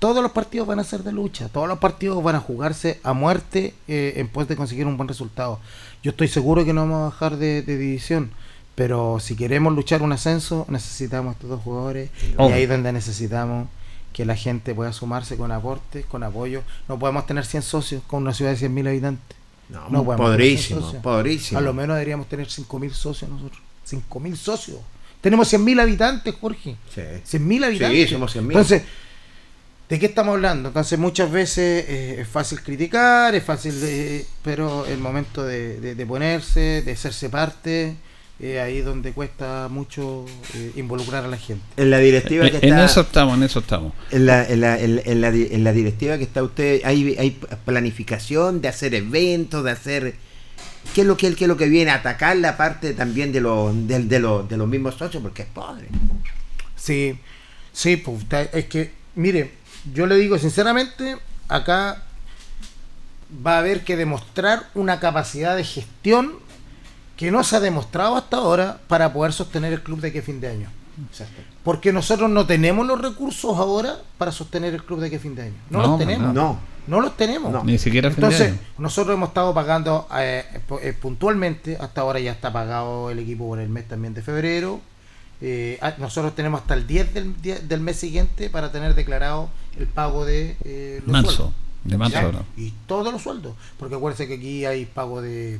[0.00, 3.12] Todos los partidos van a ser de lucha, todos los partidos van a jugarse a
[3.12, 5.60] muerte eh, en pos de conseguir un buen resultado.
[6.02, 8.30] Yo estoy seguro que no vamos a bajar de, de división,
[8.76, 13.66] pero si queremos luchar un ascenso necesitamos estos dos jugadores y ahí es donde necesitamos
[14.12, 16.62] que la gente pueda sumarse con aportes, con apoyo.
[16.88, 19.37] No podemos tener 100 socios con una ciudad de 100.000 habitantes.
[19.68, 21.58] No, No podrísimo, podrísimo.
[21.58, 23.60] A lo menos deberíamos tener 5.000 socios nosotros.
[23.88, 24.78] 5.000 socios.
[25.20, 26.76] Tenemos 100.000 habitantes, Jorge.
[26.94, 27.00] Sí.
[27.38, 28.08] 100.000 habitantes.
[28.08, 28.42] Sí, somos 100.000.
[28.42, 28.82] Entonces,
[29.88, 30.68] ¿de qué estamos hablando?
[30.68, 34.24] Entonces, muchas veces eh, es fácil criticar, es fácil de.
[34.42, 37.96] Pero el momento de, de- de ponerse, de hacerse parte,
[38.40, 40.24] es ahí donde cuesta mucho
[40.54, 41.64] eh, involucrar a la gente.
[41.76, 42.84] En la directiva que Eh, En está.
[42.84, 43.92] eso estamos, en eso estamos.
[44.10, 47.30] En la, en, la, en, en la, en la directiva que está usted, hay, hay
[47.64, 50.14] planificación de hacer eventos, de hacer...
[50.94, 51.90] ¿Qué es lo que, qué es lo que viene?
[51.90, 55.48] Atacar la parte también de los, de, de los, de los mismos socios, porque es
[55.48, 55.86] pobre.
[56.76, 57.18] Sí,
[57.72, 59.50] sí, pues es que, mire,
[59.92, 61.16] yo le digo sinceramente,
[61.48, 62.04] acá
[63.46, 66.34] va a haber que demostrar una capacidad de gestión
[67.18, 70.40] que no se ha demostrado hasta ahora para poder sostener el club de a fin
[70.40, 70.70] de año.
[71.10, 71.42] Exacto.
[71.64, 75.42] Porque nosotros no tenemos los recursos ahora para sostener el club de a fin de
[75.42, 75.54] año.
[75.68, 76.32] No, No, los tenemos.
[76.32, 77.52] No, No los tenemos.
[77.52, 77.64] No.
[77.64, 80.44] Ni siquiera Entonces, nosotros hemos estado pagando eh,
[80.80, 84.80] eh, puntualmente, hasta ahora ya está pagado el equipo por el mes también de febrero.
[85.40, 87.34] Eh, ah, nosotros tenemos hasta el 10 del,
[87.68, 91.30] del mes siguiente para tener declarado el pago de eh, los Marzo.
[91.32, 91.54] sueldos.
[91.82, 92.22] De marzo ¿ya?
[92.22, 92.42] ahora.
[92.56, 93.54] Y todos los sueldos.
[93.76, 95.58] Porque acuérdense que aquí hay pago de,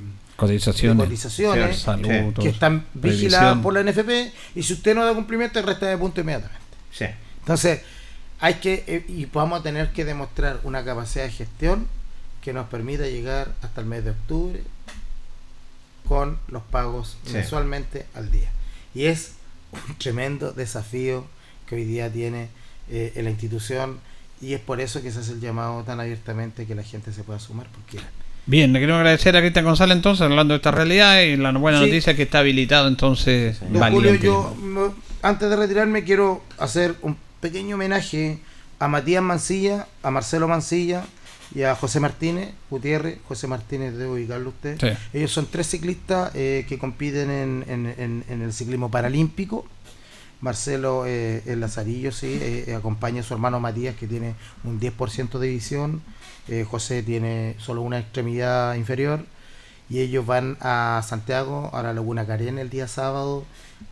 [1.09, 1.81] Cotizaciones.
[1.81, 5.99] Sí, que están vigiladas por la NFP y si usted no da cumplimiento, resta de
[5.99, 6.65] punto inmediatamente.
[6.93, 7.07] Sí.
[7.41, 7.81] Entonces,
[8.39, 11.89] hay que, eh, y vamos a tener que demostrar una capacidad de gestión
[12.41, 14.63] que nos permita llegar hasta el mes de octubre
[16.07, 17.33] con los pagos Sí.
[17.33, 18.49] mensualmente al día.
[18.95, 19.33] Y es
[19.89, 21.27] un tremendo desafío
[21.67, 22.49] que hoy día tiene
[22.91, 23.99] eh, en la institución
[24.41, 27.25] y es por eso que se hace el llamado tan abiertamente que la gente se
[27.25, 27.99] pueda sumar porque
[28.49, 31.79] Bien, le queremos agradecer a Cristian González entonces, hablando de esta realidad y la buena
[31.81, 31.85] Sí.
[31.85, 33.93] noticia es que está habilitado entonces Don.
[33.93, 34.55] Julio, yo
[35.23, 38.39] antes de retirarme quiero hacer un pequeño homenaje
[38.79, 41.05] a Matías Mancilla, a Marcelo Mancilla
[41.55, 43.19] y a José Martínez Gutiérrez.
[43.29, 44.79] José Martínez, debo ubicarlo usted.
[44.81, 44.89] Sí.
[45.19, 49.67] Ellos son tres ciclistas eh, que compiten en, en- en- en el ciclismo paralímpico.
[50.41, 54.35] Marcelo eh, el Lazarillo, sí, eh, eh, acompaña a su hermano Matías que tiene
[54.65, 56.03] un 10% de visión.
[56.47, 59.25] Eh, José tiene solo una extremidad inferior
[59.91, 63.45] y ellos van a Santiago, a la Laguna Carén el día sábado,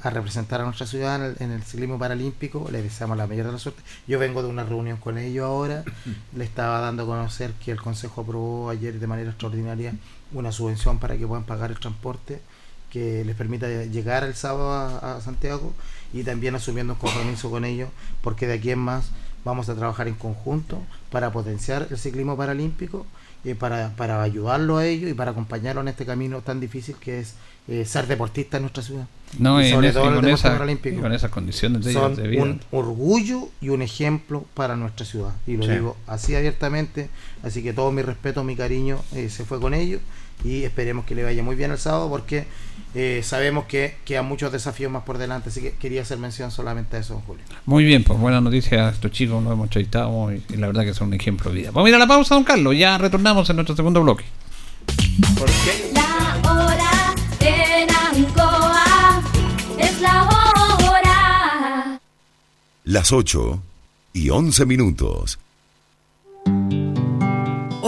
[0.03, 2.68] a representar a nuestra ciudad en el, en el ciclismo paralímpico.
[2.70, 3.82] Les deseamos la mayor de la suerte.
[4.07, 5.84] Yo vengo de una reunión con ellos ahora.
[6.34, 9.94] Le estaba dando a conocer que el Consejo aprobó ayer de manera extraordinaria
[10.32, 12.40] una subvención para que puedan pagar el transporte
[12.90, 14.72] que les permita llegar el sábado
[15.03, 15.74] a Santiago
[16.12, 17.88] y también asumiendo un compromiso con ellos
[18.22, 19.11] porque de aquí en más
[19.44, 23.07] vamos a trabajar en conjunto para potenciar el ciclismo paralímpico
[23.44, 27.20] y para, para ayudarlo a ellos y para acompañarlo en este camino tan difícil que
[27.20, 27.34] es
[27.68, 29.07] eh, ser deportista en nuestra ciudad.
[29.38, 30.98] No, y sobre todo y el con, esa- paralímpico.
[30.98, 32.42] y con esas condiciones de, Son de vida.
[32.42, 35.32] un orgullo y un ejemplo para nuestra ciudad.
[35.46, 35.72] Y lo Sí.
[35.72, 37.09] digo así abiertamente.
[37.42, 40.00] Así que todo mi respeto, mi cariño eh, se fue con ellos.
[40.44, 42.46] Y esperemos que le vaya muy bien el sábado porque
[42.99, 45.51] eh, sabemos que quedan muchos desafíos más por delante.
[45.51, 47.44] Así que quería hacer mención solamente a eso, don Julio.
[47.66, 48.88] Muy bien, pues buena noticia.
[48.88, 51.70] Estos chicos los hemos entrevistado y, y la verdad que son un ejemplo de vida.
[51.72, 52.74] Vamos a ir a la pausa, don Carlos.
[52.74, 54.24] Ya retornamos en nuestro segundo bloque.
[55.92, 59.22] La hora en Ancoa
[59.78, 62.01] es la hora.
[62.84, 63.62] Las 8
[64.14, 65.38] y 11 minutos.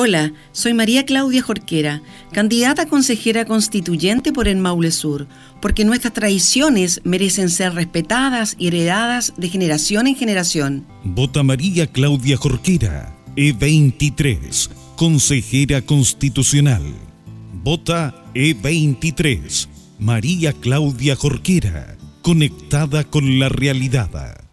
[0.01, 5.27] Hola, soy María Claudia Jorquera, candidata a consejera constituyente por el Maule Sur,
[5.61, 10.87] porque nuestras tradiciones merecen ser respetadas y heredadas de generación en generación.
[11.03, 16.85] Vota María Claudia Jorquera, E23, consejera constitucional.
[17.65, 19.67] Vota E23,
[19.99, 24.48] María Claudia Jorquera, conectada con la realidad.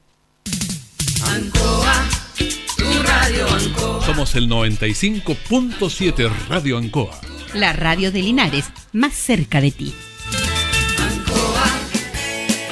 [4.16, 7.20] El 95.7 Radio Ancoa.
[7.54, 9.94] La radio de Linares, más cerca de ti.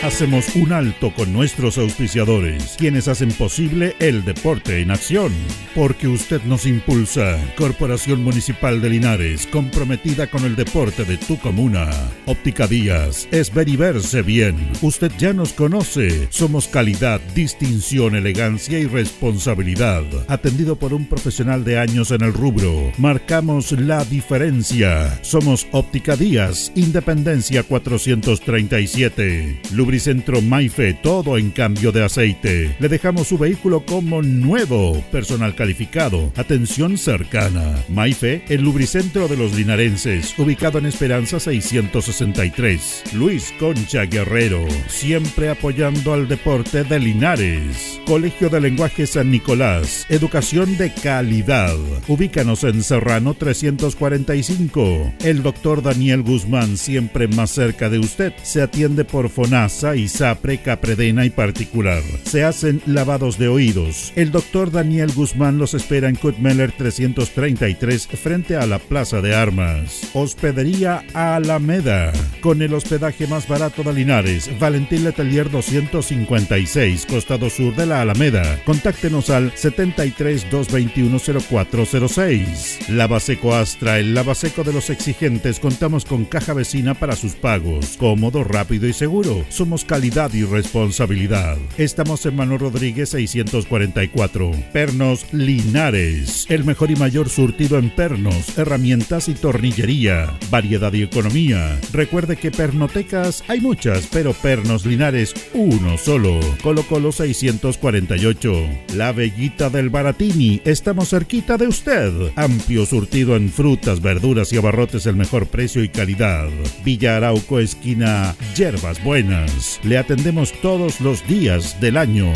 [0.04, 5.32] Hacemos un alto con nuestros auspiciadores, quienes hacen posible el deporte en acción.
[5.74, 7.40] Porque usted nos impulsa.
[7.56, 11.90] Corporación Municipal de Linares, comprometida con el deporte de tu comuna.
[12.26, 14.58] Óptica Díaz, es ver y verse bien.
[14.82, 16.28] Usted ya nos conoce.
[16.32, 20.04] Somos calidad, distinción, elegancia y responsabilidad.
[20.28, 22.92] Atendido por un profesional de años en el rubro.
[22.98, 25.18] Marcamos la diferencia.
[25.24, 29.62] Somos Óptica Díaz, Independencia 437.
[29.94, 32.76] Lubricentro Maife, todo en cambio de aceite.
[32.80, 35.00] Le dejamos su vehículo como nuevo.
[35.12, 37.76] Personal calificado, atención cercana.
[37.90, 43.04] Maife, el lubricentro de los linarenses, ubicado en Esperanza 663.
[43.14, 48.02] Luis Concha Guerrero, siempre apoyando al deporte de Linares.
[48.08, 51.78] Colegio de Lenguaje San Nicolás, educación de calidad.
[52.08, 55.14] Ubícanos en Serrano 345.
[55.24, 61.26] El doctor Daniel Guzmán, siempre más cerca de usted, se atiende por FONASA, ISAPRE, Capredena
[61.26, 62.02] y particular.
[62.24, 64.14] Se hacen lavados de oídos.
[64.16, 70.10] El doctor Daniel Guzmán los espera en Kutmeller 333 frente a la Plaza de Armas.
[70.14, 72.14] Hospedería Alameda.
[72.42, 78.62] Con el hospedaje más barato de Linares, Valentín Letelier 256, costado sur de la Alameda.
[78.66, 81.20] Contáctenos al 73 221
[81.50, 82.90] 0406.
[82.90, 85.60] Lavaseco Astra, el lavaseco de los exigentes.
[85.60, 87.98] Contamos con caja vecina para sus pagos.
[87.98, 89.44] Cómodo, rápido y seguro.
[89.50, 91.58] Somos calidad y responsabilidad.
[91.80, 94.52] Estamos en Manuel Rodríguez 644.
[94.72, 96.46] Pernos Linares.
[96.50, 100.38] El mejor y mayor surtido en pernos, herramientas y tornillería.
[100.52, 101.80] Variedad y economía.
[101.92, 106.40] Recuerde que pernotecas hay muchas, pero pernos Linares uno solo.
[106.62, 108.54] Colo Colo 648.
[108.96, 110.62] La Bellita del Baratini.
[110.66, 112.12] Estamos cerquita de usted.
[112.36, 116.50] Amplio surtido en frutas, verduras y abarrotes el mejor precio y calidad.
[116.86, 119.63] Villa Arauco esquina Yerbas Buenas.
[119.84, 122.32] Le atendemos todos los días del año.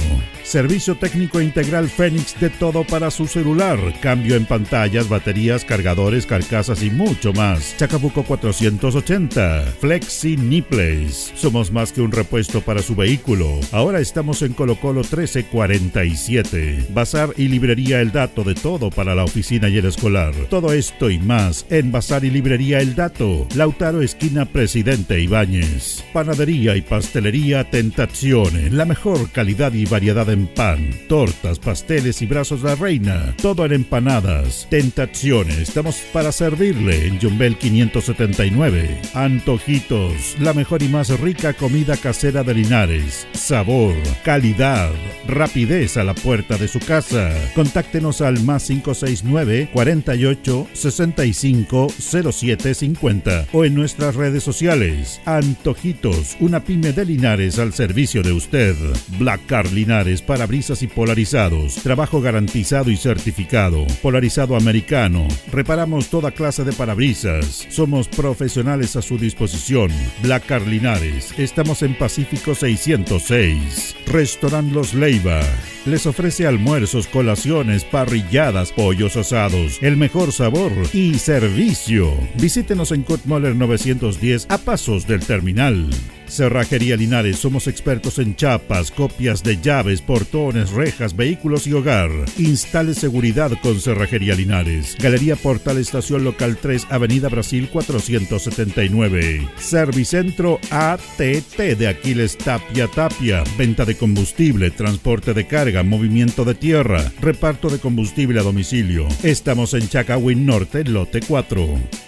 [0.48, 3.78] Servicio técnico integral Fénix de todo para su celular.
[4.00, 7.76] Cambio en pantallas, baterías, cargadores, carcasas y mucho más.
[7.76, 9.74] Chacabuco 480.
[9.82, 11.34] Flexi Nipples.
[11.36, 13.60] Somos más que un repuesto para su vehículo.
[13.74, 16.88] Ahora estamos en Colo Colo 1347.
[16.94, 20.34] Bazar y librería El Dato de todo para la oficina y el escolar.
[20.50, 23.48] Todo esto y más en Bazar y librería El Dato.
[23.54, 26.06] Lautaro esquina Presidente Ibáñez.
[26.14, 26.82] Panadería y
[27.18, 28.70] pastelería Tentazione.
[28.70, 33.34] La mejor calidad y variedad en pan, tortas, pasteles y brazos de la reina.
[33.42, 34.68] Todo en empanadas.
[34.70, 35.60] Tentazione.
[35.60, 39.02] Estamos para servirle en Jumbel 579.
[39.16, 40.36] Antojitos.
[40.40, 43.28] La mejor y más rica comida casera de Linares.
[43.34, 44.92] Sabor, calidad,
[45.28, 47.32] rapidez a la puerta de su casa.
[47.56, 55.20] Contáctenos al más 569 48 65 07 50 o en nuestras redes sociales.
[55.26, 58.76] Antojitos, una pyme de Linares al servicio de usted.
[59.18, 61.76] Black Car Linares, parabrisas y polarizados.
[61.76, 63.88] Trabajo garantizado y certificado.
[64.02, 65.28] Polarizado americano.
[65.52, 67.66] Reparamos toda clase de parabrisas.
[67.70, 69.90] Somos profesionales a su disposición.
[70.22, 71.34] Black Car Linares.
[71.40, 73.96] Estamos en Pacífico 606.
[74.08, 75.42] Restaurant Los Leiva.
[75.88, 82.12] Les ofrece almuerzos, colaciones, parrilladas, pollos asados, el mejor sabor y servicio.
[82.36, 85.90] Visítenos en Kurt Moller 910 a pasos del terminal.
[86.28, 92.10] Cerrajería Linares, somos expertos en chapas, copias de llaves, portones, rejas, vehículos y hogar.
[92.38, 94.98] Instale seguridad con Cerrajería Linares.
[95.00, 99.48] Galería Portal Estación Local 3, Avenida Brasil 479.
[99.58, 103.44] Servicentro ATT de Aquiles Tapia Tapia.
[103.58, 109.08] Venta de combustible, transporte de carga, movimiento de tierra, reparto de combustible a domicilio.
[109.24, 111.68] Estamos en Chacawin Norte, lote 4.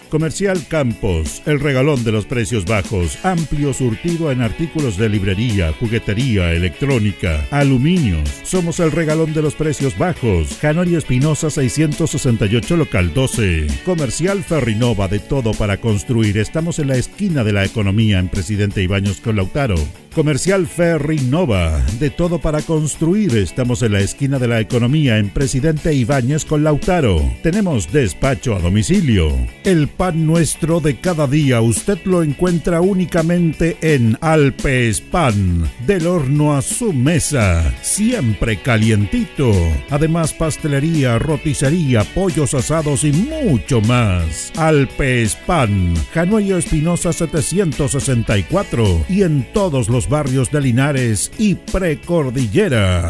[0.09, 6.51] Comercial Campos, el regalón de los precios bajos, amplio surtido en artículos de librería, juguetería,
[6.51, 8.27] electrónica, aluminios.
[8.43, 10.57] Somos el regalón de los precios bajos.
[10.59, 13.67] Janorio Espinosa 668 local 12.
[13.85, 16.39] Comercial Ferrinova de todo para construir.
[16.39, 19.75] Estamos en la esquina de la economía en Presidente Ibaños con Lautaro.
[20.15, 23.37] Comercial Ferrinova de todo para construir.
[23.37, 27.21] Estamos en la esquina de la economía en Presidente Ibáñez con Lautaro.
[27.43, 29.31] Tenemos despacho a domicilio.
[29.63, 35.69] El pan nuestro de cada día usted lo encuentra únicamente en Alpes Pan.
[35.85, 37.75] Del horno a su mesa.
[37.81, 39.51] Siempre calientito.
[39.89, 44.53] Además pastelería, roticería, pollos asados y mucho más.
[44.55, 45.93] Alpes Pan.
[46.13, 49.03] Januello Espinosa 764.
[49.09, 53.09] Y en todos los barrios de Linares y Precordillera.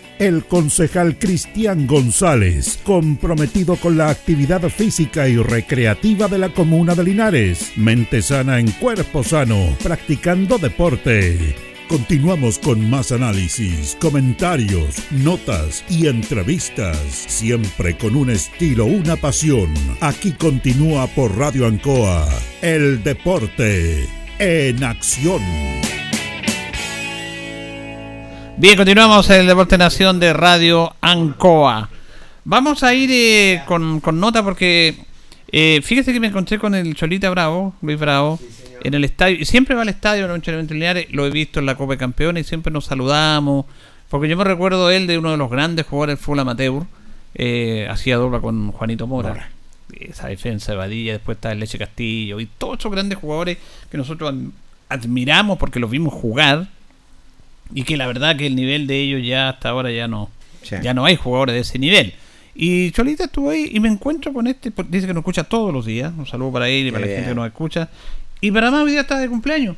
[0.21, 7.03] el concejal Cristian González, comprometido con la actividad física y recreativa de la comuna de
[7.03, 7.71] Linares.
[7.75, 11.55] Mente sana en cuerpo sano, practicando deporte.
[11.87, 19.73] Continuamos con más análisis, comentarios, notas y entrevistas, siempre con un estilo, una pasión.
[20.01, 22.29] Aquí continúa por Radio Ancoa,
[22.61, 24.07] el deporte
[24.37, 25.41] en acción.
[28.61, 31.89] Bien, continuamos en el Deporte Nación de Radio Ancoa.
[32.43, 34.97] Vamos a ir eh, con, con nota porque
[35.51, 38.39] eh, fíjese que me encontré con el Cholita Bravo, Luis Bravo,
[38.83, 39.37] en el estadio.
[39.39, 42.45] Y siempre va al estadio, no Lineares, lo he visto en la Copa de Campeones
[42.45, 43.65] y siempre nos saludamos.
[44.09, 46.83] Porque yo me recuerdo él de uno de los grandes jugadores del fútbol amateur.
[47.33, 49.49] Eh, hacía dobla con Juanito Mora.
[49.99, 53.57] Esa defensa de Badilla, después está el Leche Castillo y todos esos grandes jugadores
[53.89, 54.51] que nosotros adm-
[54.87, 56.67] admiramos porque los vimos jugar
[57.73, 60.29] y que la verdad que el nivel de ellos ya hasta ahora ya no
[60.63, 60.75] Sí.
[60.81, 62.13] ya no hay jugadores de ese nivel.
[62.53, 65.85] Y Cholita estuvo ahí y me encuentro con este dice que nos escucha todos los
[65.85, 66.11] días.
[66.17, 67.17] Un saludo para él y Qué para la bien.
[67.17, 67.89] gente que nos escucha.
[68.41, 69.75] Y para más hoy día está de cumpleaños.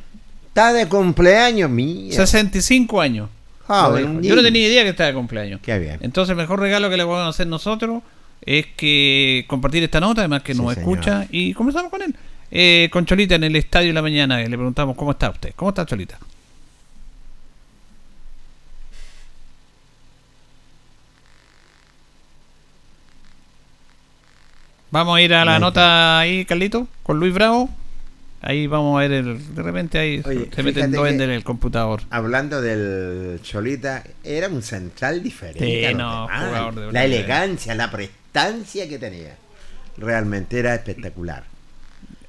[0.48, 2.12] Está de cumpleaños, mía.
[2.12, 3.28] 65 años.
[3.68, 5.60] Ah, buen yo no tenía idea que estaba de cumpleaños.
[5.62, 5.98] Qué bien.
[6.02, 8.02] entonces el mejor regalo que le podemos hacer nosotros
[8.42, 10.90] es que compartir esta nota además que Sí, nos señor.
[10.90, 12.14] escucha y comenzamos con él.
[12.50, 15.70] Eh, con Cholita en el estadio de la mañana le preguntamos cómo está usted cómo
[15.70, 16.18] está Cholita
[24.94, 27.68] Vamos a ir a la Ahí nota ahí, Carlito, con Luis Bravo.
[28.40, 32.02] Ahí vamos a ver, el, de repente ahí Oye, se meten dos en el computador.
[32.10, 35.88] Hablando del Cholita, era un central diferente.
[35.88, 39.34] Sí, no, jugador de la elegancia, la prestancia que tenía.
[39.96, 41.42] Realmente era espectacular.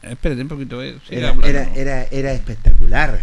[0.01, 3.20] Espérate un poquito, eh, Era, era, era, era espectacular.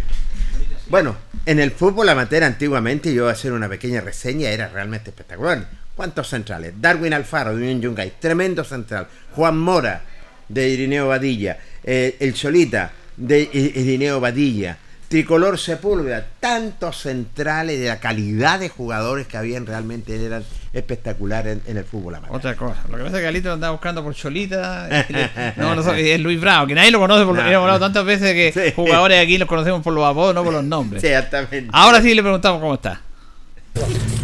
[0.87, 1.15] Bueno,
[1.45, 5.67] en el fútbol amateur antiguamente, yo voy a hacer una pequeña reseña, era realmente espectacular.
[5.95, 6.73] ¿Cuántos centrales?
[6.79, 9.07] Darwin Alfaro de Unión Yungay, tremendo central.
[9.35, 10.01] Juan Mora
[10.49, 11.57] de Irineo Badilla.
[11.83, 14.77] eh, el Cholita de Irineo Badilla.
[15.13, 16.25] Tricolor Sepúlveda.
[16.39, 20.43] Tantos centrales de la calidad de jugadores que habían realmente eran
[20.73, 22.35] espectaculares en, en el fútbol amateur.
[22.35, 22.77] Otra cosa.
[22.89, 24.89] Lo que pasa es que Galito andaba buscando por Cholita.
[25.57, 27.25] no, no, es Luis Bravo, que nadie lo conoce.
[27.25, 30.43] Por, No, hemos hablado tantas veces que jugadores aquí los conocemos por los apodos, no
[30.43, 31.03] por los nombres.
[31.03, 31.69] Exactamente.
[31.71, 32.99] Ahora sí le preguntamos cómo está.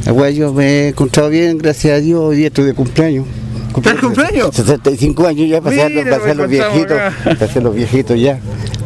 [0.07, 3.27] Agua, yo me he encontrado bien, gracias a Dios, hoy día estoy de cumpleaños.
[3.75, 4.55] ¿Estás cumpleaños?
[4.55, 7.13] 65 años ya, pasar, Mira, los viejitos, acá.
[7.39, 8.39] pasar los viejitos ya,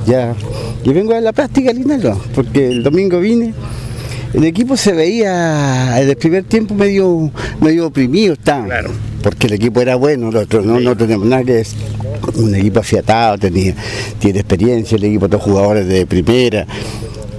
[0.06, 0.36] ya.
[0.84, 3.54] Y vengo a la práctica, Linalo, porque el domingo vine,
[4.34, 7.32] el equipo se veía en el primer tiempo medio,
[7.62, 8.68] medio oprimido, estaba,
[9.22, 11.80] porque el equipo era bueno, nosotros no, no tenemos nada que decir.
[12.36, 13.76] Un equipo afiatado, tenía,
[14.20, 16.66] tiene experiencia, el equipo de jugadores de primera.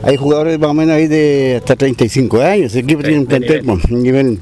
[0.03, 3.64] Hay jugadores más o menos ahí de hasta 35 años, el equipo tiene un plantel,
[3.88, 4.38] nivel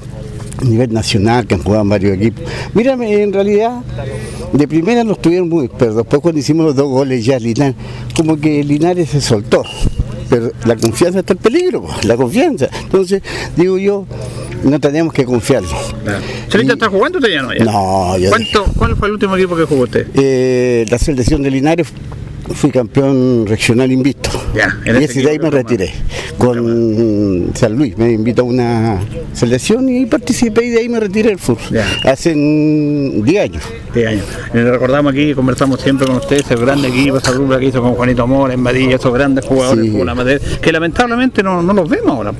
[0.63, 2.43] a nivel nacional que han jugado en varios equipos.
[2.73, 3.81] Mírame, en realidad,
[4.51, 7.75] de primera nos tuvieron muy, pero después cuando hicimos los dos goles ya Linares,
[8.15, 9.63] como que Linares se soltó.
[10.29, 12.67] Pero la confianza está en peligro, la confianza.
[12.83, 13.21] Entonces,
[13.55, 14.05] digo yo,
[14.63, 15.61] no tenemos que confiar.
[16.49, 17.53] ¿Cholita está jugando usted ya no?
[17.53, 17.65] Ya?
[17.65, 20.07] No, yo- ¿Cuánto, ¿Cuál fue el último equipo que jugó usted?
[20.15, 21.87] Eh, la selección de Linares
[22.53, 24.29] fui campeón regional invicto.
[24.55, 25.93] Ya, y ese de ahí me retiré.
[26.37, 28.99] Con San Luis me invitó a una
[29.33, 31.79] selección y participé y de ahí me retiré del fútbol.
[32.03, 33.63] Hace mm, 10 años.
[33.93, 34.25] 10 años.
[34.53, 37.81] Y le recordamos aquí, conversamos siempre con ustedes, ese grande equipo, esa dupla que hizo
[37.81, 39.89] con Juanito Mora, en Badilla, esos grandes jugadores
[40.61, 42.33] que lamentablemente no, no los vemos ahora.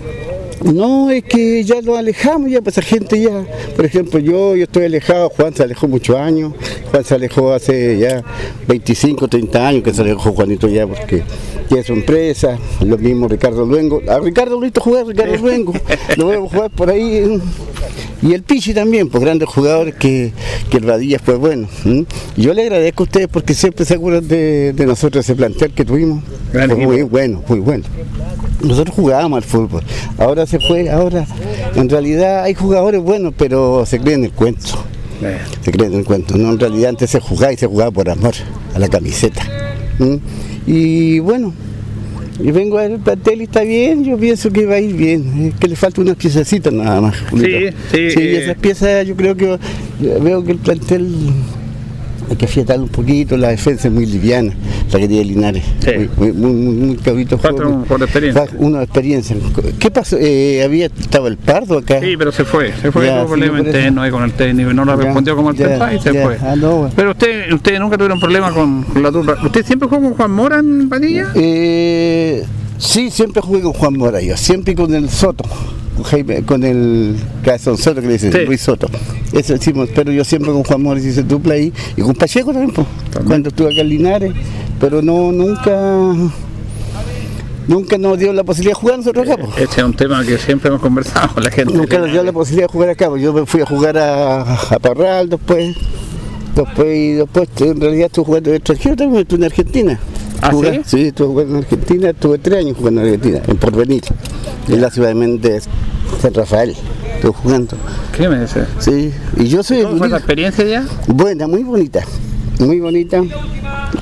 [0.63, 3.45] No, es que ya nos alejamos, ya pues esa gente ya,
[3.75, 6.53] por ejemplo, yo, yo estoy alejado, Juan se alejó muchos años,
[6.89, 8.23] Juan se alejó hace ya
[8.67, 11.23] 25, 30 años que se alejó Juanito ya porque
[11.67, 15.73] tiene su empresa, lo mismo Ricardo Luengo, a Ricardo lo visto jugar, Ricardo Luengo,
[16.17, 17.41] lo veo jugar por ahí,
[18.21, 20.31] y el Pichi también, pues grandes jugadores que,
[20.69, 21.67] que el Radilla fue bueno.
[22.37, 25.83] Yo le agradezco a ustedes porque siempre se acuerdan de, de nosotros ese plantel que
[25.83, 27.83] tuvimos, fue muy bueno, muy bueno.
[28.63, 29.83] Nosotros jugábamos al fútbol.
[30.17, 31.25] Ahora se fue, ahora
[31.75, 34.83] en realidad hay jugadores buenos, pero se creen el cuento.
[35.61, 36.37] Se creen el cuento.
[36.37, 38.33] No, en realidad antes se jugaba y se jugaba por amor
[38.73, 39.41] a la camiseta.
[39.99, 40.15] ¿Mm?
[40.65, 41.53] Y bueno,
[42.39, 44.95] y vengo a ver el plantel y está bien, yo pienso que va a ir
[44.95, 45.51] bien.
[45.53, 47.15] Es que le falta unas piececitas nada más.
[47.29, 47.77] Julito.
[47.91, 48.43] sí, Sí, eh.
[48.43, 49.57] esas piezas yo creo que
[49.99, 51.15] veo que el plantel
[52.29, 54.53] hay que afiatarlo un poquito, la defensa es muy liviana,
[54.91, 55.63] la que tiene Linares.
[55.85, 57.83] Muy, muy, muy, muy, muy cabrito juego.
[57.87, 58.45] por experiencia.
[58.45, 59.35] De experiencia.
[59.79, 60.17] ¿Qué pasó?
[60.19, 61.99] Eh, había estaba el pardo acá.
[62.01, 64.73] Sí, pero se fue, se fue, Ya, sí, problema interno ahí con el técnico y
[64.73, 66.23] no lo Ya, respondió como el y se ya.
[66.23, 66.37] fue.
[66.41, 66.93] Ah, no, bueno.
[66.95, 69.37] Pero usted, usted nunca tuvieron problema con, con la dupla.
[69.43, 71.27] ¿Usted siempre jugó con Juan Mora en Padilla?
[71.35, 72.43] Eh,
[72.77, 75.43] sí, siempre jugué con Juan Mora, yo, siempre con el Soto,
[76.03, 78.87] Jaime- con el Cabezón Soto que le dicen, Luis Soto.
[79.31, 82.71] Eso hicimos, pero yo siempre con Juan Mora hice dupla ahí, y con Pacheco también,
[82.73, 82.87] pues,
[83.25, 84.33] cuando estuve acá en Linares,
[84.79, 86.13] pero no, nunca,
[87.67, 89.57] nunca nos dio la posibilidad de jugar nosotros acá, pues.
[89.57, 91.73] Este es un tema que siempre hemos conversado con la gente.
[91.73, 94.41] Nunca nos dio la posibilidad de jugar acá, pues yo me fui a jugar a,
[94.41, 95.75] a Parral después,
[96.55, 99.99] después y después en realidad estuve jugando en extranjero también, estuve en Argentina.
[100.41, 100.97] ¿Ah, Jugué- sí?
[100.97, 104.03] Sí, estuve jugando en Argentina, estuve tres años jugando en Argentina, en Porvenir,
[104.67, 105.65] en la ciudad de Méndez,
[106.21, 106.75] San Rafael,
[107.15, 107.75] estuve jugando.
[108.15, 108.65] ¿Qué me dice?
[108.79, 109.83] Sí, y yo soy...
[109.83, 110.85] ¿Cómo fue la experiencia ya?
[111.07, 112.01] Buena, muy bonita,
[112.59, 113.21] muy bonita.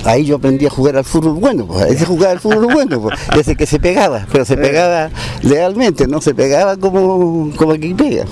[0.06, 3.20] Ahí yo aprendí a jugar al fútbol bueno, pues, ese jugar al fútbol bueno, pues,
[3.39, 5.10] ese que se pegaba, pero se pegaba
[5.44, 8.26] legalmente, no se pegaba como, como aquí pega.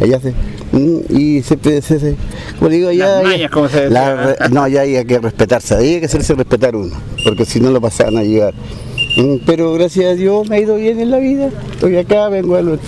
[0.00, 0.32] Allá se,
[0.72, 2.16] mm, y se, se, se-
[2.58, 3.90] como digo, allá, Las mañas, como se decía.
[3.90, 6.94] la re- no, allá hay que respetarse, ahí hay que hacerse respetar uno,
[7.24, 8.54] porque si no lo pasaban a llegar.
[9.16, 12.56] Mm, Pero gracias a Dios me ha ido bien en la vida, estoy acá, vengo
[12.56, 12.78] al,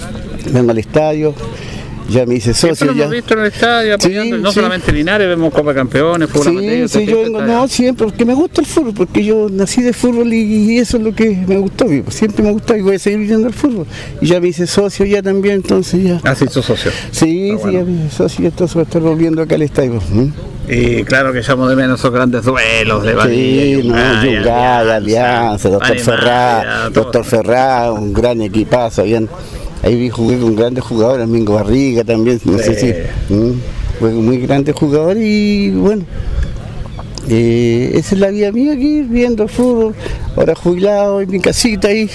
[0.52, 1.34] vengo al estadio,
[2.12, 2.92] ya me hice Siempre socio.
[2.92, 3.04] lo ya.
[3.04, 4.54] hemos visto en el estadio apoyando, no sí.
[4.54, 8.24] solamente en Linares, vemos Copa Campeones, fútbol Sí, amateur, sí, yo vengo, no, siempre, porque
[8.24, 11.30] me gusta el fútbol, porque yo nací de fútbol y, y eso es lo que
[11.46, 13.86] me gustó, siempre me gustó y voy a seguir viviendo el fútbol.
[14.20, 16.20] Y ya me hice socio ya también, entonces ya.
[16.24, 16.90] Ah, sí, sos socio.
[17.10, 20.00] Sí, sí, ya me hice socio, entonces voy a estar volviendo acá al estadio.
[20.12, 20.28] ¿Mm?
[20.68, 25.68] Y claro que echamos de menos esos grandes duelos de Badilla, Sí, no, Yungay, Alianza,
[25.68, 29.28] Doctor Ferrá, Doctor Ferrá, un gran equipazo, bien.
[29.82, 33.34] Ahí vi jugué con grandes jugadores, Mingo Barriga también, no sé si.
[33.34, 33.52] mm,
[33.98, 36.04] Fue un muy grandes jugadores y bueno.
[37.28, 39.94] Eh, esa es la vida mía aquí, viendo el fútbol,
[40.36, 42.08] ahora jubilado en mi casita ahí.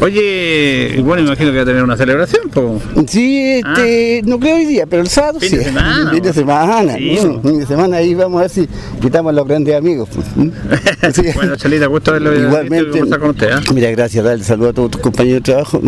[0.00, 2.80] Oye, bueno, imagino que va a tener una celebración, po.
[3.06, 5.56] Sí, este, no creo hoy día, pero el sábado Fin sí.
[5.58, 6.94] de semana, Fin de semana.
[6.96, 8.68] Sí, fin de semana ahí vamos a ver si
[9.00, 10.08] quitamos a los grandes amigos.
[10.14, 10.26] pues.
[11.14, 11.22] Sí.
[11.34, 13.50] Bueno, Chalita, gusto verlo visto Igualmente, con usted.
[13.50, 13.60] ¿ah?
[13.74, 15.80] mira, gracias, darle saludo a todos tus compañeros de trabajo,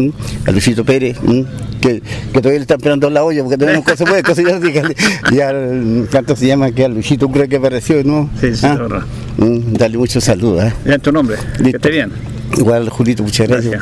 [0.47, 1.19] a Luisito Pérez,
[1.81, 4.61] que, que todavía le están esperando en la olla porque todavía nunca se puede cocinar,
[4.61, 4.95] dígale.
[5.31, 6.71] y al, ¿cuánto se llama?
[6.73, 8.31] Que a Luisito creo que apareció, ¿no?
[8.41, 8.79] Sí, sí, Ah,
[9.73, 10.65] darle muchos saludos.
[10.65, 10.73] ¿eh?
[10.87, 11.77] Ya en tu nombre, que Listo.
[11.79, 12.11] esté bien.
[12.57, 13.81] Igual, Julito, muchas gracias.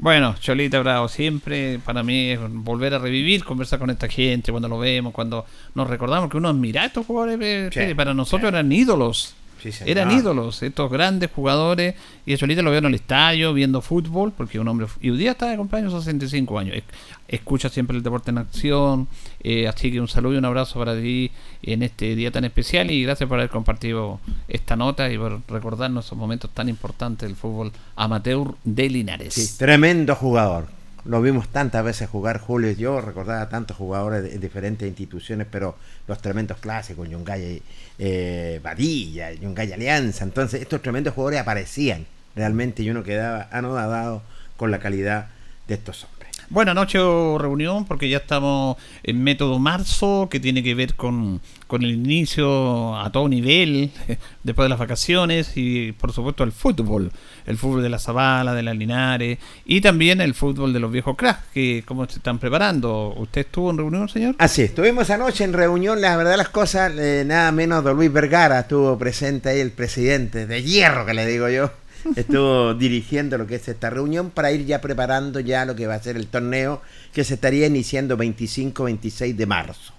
[0.00, 4.68] Bueno, Cholita Bravo, siempre para mí es volver a revivir, conversar con esta gente cuando
[4.68, 5.44] lo vemos, cuando
[5.74, 9.34] nos recordamos que uno admira a estos jugadores, eh, Sí, Pérez, para nosotros eran ídolos.
[9.60, 9.70] Sí.
[9.86, 11.94] Eran ídolos, estos grandes jugadores.
[12.26, 14.86] Y a Cholita lo veo en el estadio, viendo fútbol, porque un hombre.
[15.00, 16.76] Y hoy día está de cumpleaños, 65 años.
[16.76, 16.84] Es-
[17.28, 19.06] Escucha siempre el deporte en acción.
[19.40, 21.30] eh, así que un saludo y un abrazo para ti
[21.62, 22.90] en este día tan especial.
[22.90, 27.36] Y gracias por haber compartido esta nota y por recordarnos esos momentos tan importantes del
[27.36, 29.34] fútbol amateur de Linares.
[29.34, 30.68] Sí, tremendo jugador.
[31.04, 32.72] Lo vimos tantas veces jugar, Julio.
[32.72, 35.76] Yo recordaba a tantos jugadores en diferentes instituciones, pero
[36.06, 37.62] los tremendos clásicos, Yungay
[37.98, 40.24] eh, Badilla, Yungay Alianza.
[40.24, 44.22] Entonces, estos tremendos jugadores aparecían realmente y uno quedaba anodado
[44.56, 45.28] con la calidad
[45.66, 46.17] de estos hombres.
[46.50, 51.42] Buena noche o reunión, porque ya estamos en método marzo, que tiene que ver con,
[51.66, 53.90] con el inicio a todo nivel,
[54.42, 57.12] después de las vacaciones, y por supuesto el fútbol,
[57.44, 61.16] el fútbol de la Zabala, de la Linares, y también el fútbol de los viejos
[61.16, 63.14] cracks, que cómo se están preparando.
[63.18, 64.34] ¿Usted estuvo en reunión, señor?
[64.38, 68.60] Así, estuvimos anoche en reunión, la verdad las cosas, eh, nada menos de Luis Vergara
[68.60, 71.70] estuvo presente ahí, el presidente de hierro que le digo yo,
[72.16, 75.94] estuvo dirigiendo lo que es esta reunión para ir ya preparando ya lo que va
[75.94, 76.80] a ser el torneo
[77.12, 79.92] que se estaría iniciando 25-26 de marzo.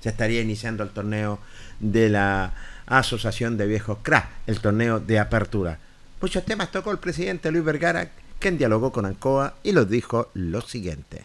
[0.00, 1.38] Se estaría iniciando el torneo
[1.80, 2.52] de la
[2.86, 5.78] Asociación de Viejos Crack, el torneo de apertura.
[6.20, 10.60] Muchos temas tocó el presidente Luis Vergara, quien dialogó con Ancoa y los dijo lo
[10.60, 11.24] siguiente.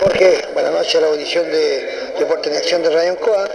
[0.00, 3.48] Jorge, buenas noches a la audición de Deporte en Acción de Radio Ancoa.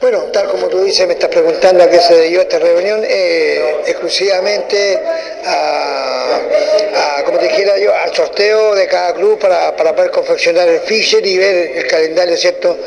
[0.00, 3.78] Bueno, tal como tú dices, me estás preguntando a qué se debió esta reunión, eh,
[3.86, 4.98] exclusivamente
[5.44, 10.80] a, como te dijera yo, al sorteo de cada club para, para poder confeccionar el
[10.80, 12.78] fisher y ver el calendario, ¿cierto?,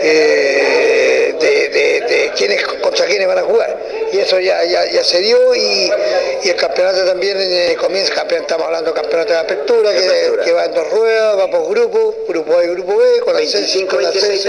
[0.00, 3.76] eh, de, de- de quiénes, contra quiénes van a jugar.
[4.16, 5.90] Y eso ya, ya, ya se dio y,
[6.42, 10.52] y el campeonato también eh, comienza, campeón- estamos hablando de campeonato de apertura, que, que
[10.52, 14.04] va en dos ruedas, va por grupos, grupo A y grupo B, con ascenso, con
[14.06, 14.48] ascenso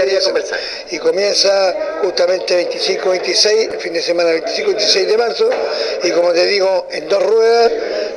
[0.90, 5.50] y comienza justamente 25-26, el fin de semana 25-26 de marzo,
[6.02, 7.72] y como te digo, en dos ruedas,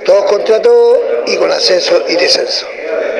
[0.06, 2.66] todos contra todos y con ascenso y descenso.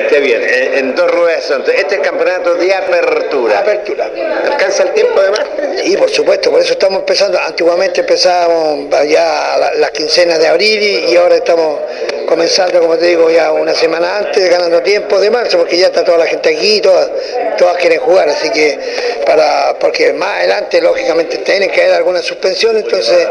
[0.08, 1.62] Qué bien, en, en dos ruedas son.
[1.62, 3.60] Este es el campeonato de apertura.
[3.60, 4.10] Apertura.
[4.44, 5.40] ¿Alcanza el tiempo además?
[5.84, 7.38] Y por supuesto, por eso estamos empezando.
[7.40, 11.80] Antiguamente empezábamos ya la- las quincenas de abril y, y ahora estamos
[12.28, 16.04] comenzando, como te digo, ya una semana antes, ganando tiempo de marzo, porque ya está
[16.04, 17.10] toda la gente aquí, todas,
[17.58, 18.78] todas quieren jugar, así que
[19.26, 23.26] para, porque más adelante lógicamente tienen que haber alguna suspensión, entonces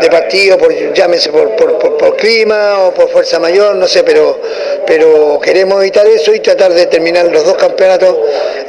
[0.00, 4.02] de partido, por, llámese por, por, por- por clima o por fuerza mayor, no sé,
[4.04, 4.40] pero,
[4.86, 8.16] pero queremos evitar eso y tratar de terminar los dos campeonatos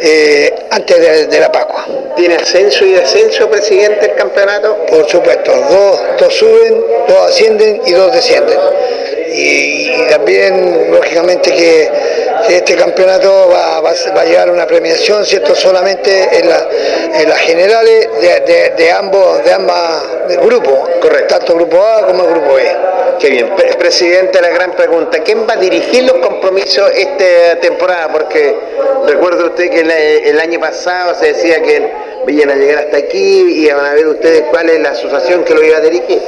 [0.01, 1.85] eh, antes de, de la Pascua.
[2.15, 4.85] ¿Tiene ascenso y descenso, presidente, el campeonato?
[4.87, 8.57] Por supuesto, dos, dos suben, dos ascienden y dos descienden.
[9.33, 11.89] Y, y también, lógicamente, que,
[12.49, 15.55] este campeonato va, va a- va a llevar una premiación, ¿cierto?
[15.55, 16.67] Solamente en, la-
[17.21, 20.03] en las generales de, de- de ambos, de ambas
[20.41, 21.37] grupos, correcto.
[21.37, 22.63] tanto grupo A como grupo B.
[23.19, 23.49] Qué bien.
[23.55, 25.19] Pre- presidente, la gran pregunta.
[25.19, 28.09] ¿Quién va a dirigir los compromisos esta temporada?
[28.11, 28.55] Porque
[29.05, 31.91] recuerda usted que el, el año pasado se decía que
[32.27, 35.53] iban a llegar hasta aquí y van a ver ustedes cuál es la asociación que
[35.53, 36.21] lo iba a dirigir.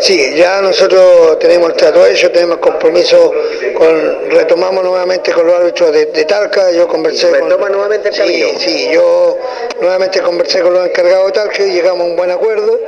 [0.00, 3.32] Sí, ya nosotros tenemos el trato hecho, tenemos el compromiso,
[3.74, 7.42] con, retomamos nuevamente con los árbitros de, de Talca, yo conversé con...
[7.42, 8.48] Retoma nuevamente el sí, camino.
[8.58, 9.36] sí, yo
[9.78, 12.80] nuevamente conversé con los encargados de Talca y llegamos a un buen acuerdo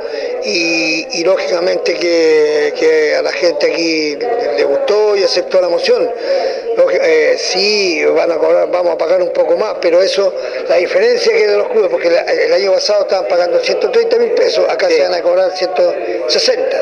[0.43, 4.17] y, y lógicamente que, que a la gente aquí
[4.57, 6.09] le gustó y aceptó la moción.
[7.05, 10.33] Eh, sí, van a cobrar, vamos a pagar un poco más, pero eso,
[10.67, 14.31] la diferencia que de los clubes, porque la- el año pasado estaban pagando 130 mil
[14.31, 16.77] pesos, acá se van a cobrar 160,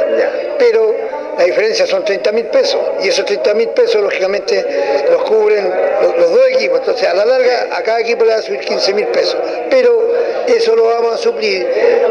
[0.60, 0.94] pero
[1.38, 4.66] la diferencia son 30 mil pesos, y esos 30 mil pesos lógicamente
[5.10, 8.40] los cubren los, los dos equipos, entonces a la larga a cada equipo le va
[8.40, 9.38] a subir 15 mil pesos,
[9.70, 10.12] pero
[10.48, 11.68] eso lo vamos a suplir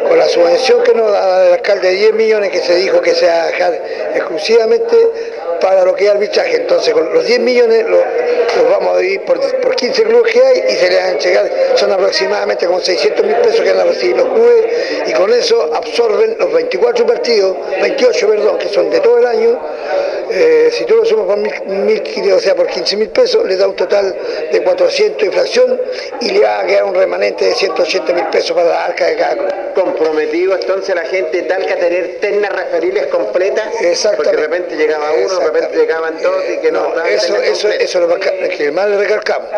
[0.08, 3.14] con la subvención que nos da el alcalde de 10 millones que se dijo que
[3.14, 3.74] se va a dejar
[4.14, 4.96] exclusivamente
[5.61, 6.56] para lo que es arbitraje.
[6.56, 8.00] Entonces, con los 10 millones los,
[8.56, 11.12] los vamos a dividir por, por 15 clubes que hay y se les van a
[11.12, 14.64] entregar, son aproximadamente como 600 mil pesos que van a recibir los clubes
[15.06, 19.58] y con eso absorben los 24 partidos, 28, perdón, que son de todo el año.
[20.32, 23.56] Eh, si tú lo sumas por mil, mil, o sea, por 15 mil pesos, le
[23.56, 24.16] da un total
[24.52, 25.80] de 400 de fracción
[26.20, 29.16] y le va a quedar un remanente de 180 mil pesos para la arca de
[29.16, 29.50] cada club.
[29.74, 34.16] Comprometido entonces la gente de Talca a tener ternas referibles completas, Exactamente.
[34.16, 38.09] porque de repente llegaba uno, repente llegaban dos y que no, eso, eso, eso es
[38.09, 39.48] lo que más le recalcamos.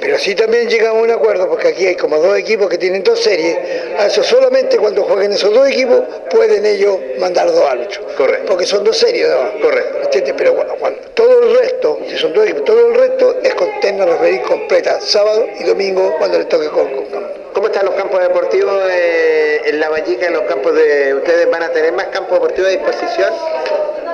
[0.00, 3.02] Pero sí también llegamos a un acuerdo, porque aquí hay como dos equipos que tienen
[3.02, 3.56] dos series.
[3.98, 8.04] A eso solamente cuando jueguen esos dos equipos pueden ellos mandar dos árbitros.
[8.16, 8.46] Correcto.
[8.46, 9.28] Porque son dos series.
[9.28, 9.60] ¿no?
[9.62, 9.98] Correcto.
[10.02, 10.34] ¿Entiendes?
[10.36, 13.68] Pero cuando, cuando todo el resto, si son dos equipos, todo el resto es con
[13.80, 18.20] terna referir completa, sábado y domingo cuando les toque con, con- ¿Cómo están los campos
[18.20, 21.14] deportivos eh, en La Vallica, en los campos de...
[21.14, 23.32] ¿Ustedes van a tener más campos deportivos a disposición?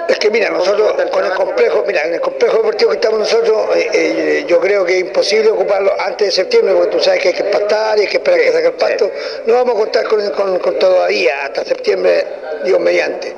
[0.09, 3.77] Es que mira, nosotros con el complejo, mira, en el complejo deportivo que estamos nosotros,
[3.77, 7.29] eh, eh, yo creo que es imposible ocuparlo antes de septiembre, porque tú sabes que
[7.29, 9.11] hay que pastar y hay que esperar que saque el pasto.
[9.47, 12.27] No vamos a contar con, con- con todavía hasta septiembre,
[12.65, 13.35] Dios mediante.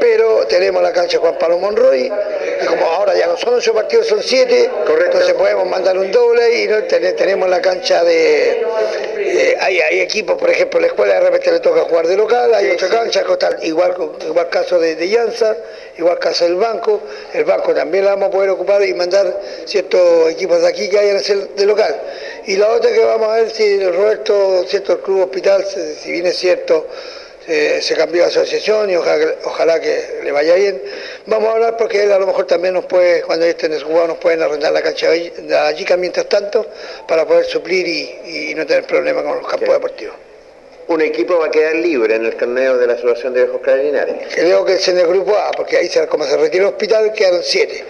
[0.00, 2.10] Pero tenemos la cancha Juan Pablo Monroy,
[2.62, 4.70] y como ahora ya no son ocho partidos, son siete,
[5.04, 8.62] entonces podemos mandar un doble y no Ten- tenemos la cancha de...
[9.18, 12.54] eh, hay, hay equipos, por ejemplo, la escuela de repente le toca jugar de local,
[12.54, 13.24] hay otra cancha,
[13.62, 13.94] igual,
[14.26, 15.56] igual caso de, de Llanza,
[15.98, 17.00] igual caso del banco,
[17.32, 20.96] el banco también la vamos a poder ocupar y mandar ciertos equipos de aquí que
[20.96, 21.94] vayan a ser de local.
[22.46, 25.94] Y la otra que vamos a ver si el Roberto, cierto, el Club Hospital, si
[25.94, 26.86] si bien es cierto,
[27.48, 30.82] eh, se cambió de asociación y ojalá, ojalá que le vaya bien.
[31.26, 34.18] Vamos a hablar porque él a lo mejor también nos puede, cuando estén desjugados, nos
[34.18, 36.66] pueden arrendar la cancha de la chica mientras tanto
[37.06, 40.14] para poder suplir y, y no tener problemas con los campos deportivos.
[40.88, 44.14] Un equipo va a quedar libre en el torneo de la Asociación de Viejos Carabinares.
[44.32, 47.12] Creo que es en el grupo A, porque ahí se- como se retiró el hospital
[47.12, 47.84] quedaron siete.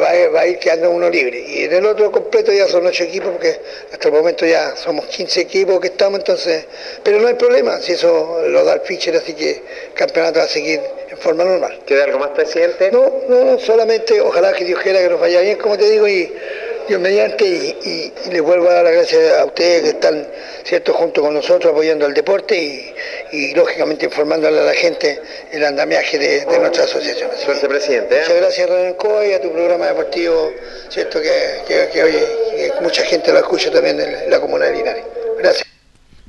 [0.00, 1.38] Va a, va a ir quedando uno libre.
[1.38, 3.60] Y en el otro completo ya son ocho equipos, porque
[3.92, 6.66] hasta el momento ya somos 15 equipos que estamos, entonces.
[7.02, 10.44] Pero no hay problema, si eso lo da el pitcher, así que el campeonato va
[10.46, 10.80] a seguir
[11.10, 11.80] en forma normal.
[11.86, 12.90] ¿Queda algo más, presidente?
[12.90, 16.08] No, no, no, solamente ojalá que Dios quiera que nos vaya bien, como te digo,
[16.08, 16.32] y
[16.88, 20.26] Dios mediante, y, y, y les vuelvo a dar las gracias a ustedes que están,
[20.64, 22.94] ¿cierto?, junto con nosotros apoyando al deporte y,
[23.32, 25.20] y, lógicamente informándole a la gente
[25.52, 27.30] el andamiaje de, de nuestra asociación.
[27.32, 28.16] Así Suerte, que, presidente.
[28.16, 28.20] ¿eh?
[28.20, 30.52] Muchas gracias, Renan Coa, y a tu programa deportivo,
[30.88, 34.72] ¿cierto?, que, que, que, oye, que mucha gente lo escucha también en la comuna de
[34.76, 35.04] Linares.
[35.38, 35.66] Gracias.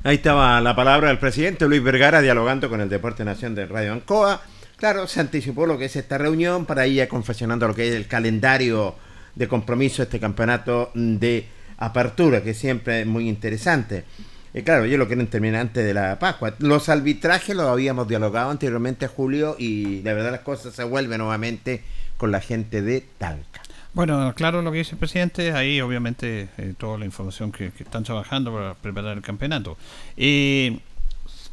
[0.03, 3.93] Ahí estaba la palabra del presidente Luis Vergara dialogando con el Deporte Nación de Radio
[3.93, 4.41] Ancoa.
[4.75, 8.07] Claro, se anticipó lo que es esta reunión para ir confeccionando lo que es el
[8.07, 8.95] calendario
[9.35, 11.45] de compromiso este campeonato de
[11.77, 14.05] apertura, que siempre es muy interesante.
[14.53, 16.53] Y claro, yo lo quieren terminar antes de la Pascua.
[16.59, 21.83] Los arbitrajes los habíamos dialogado anteriormente, Julio, y la verdad las cosas se vuelven nuevamente
[22.17, 23.61] con la gente de Talca.
[23.93, 27.83] Bueno, claro lo que dice el presidente, ahí obviamente eh, toda la información que, que
[27.83, 29.77] están trabajando para preparar el campeonato.
[30.17, 30.79] Eh,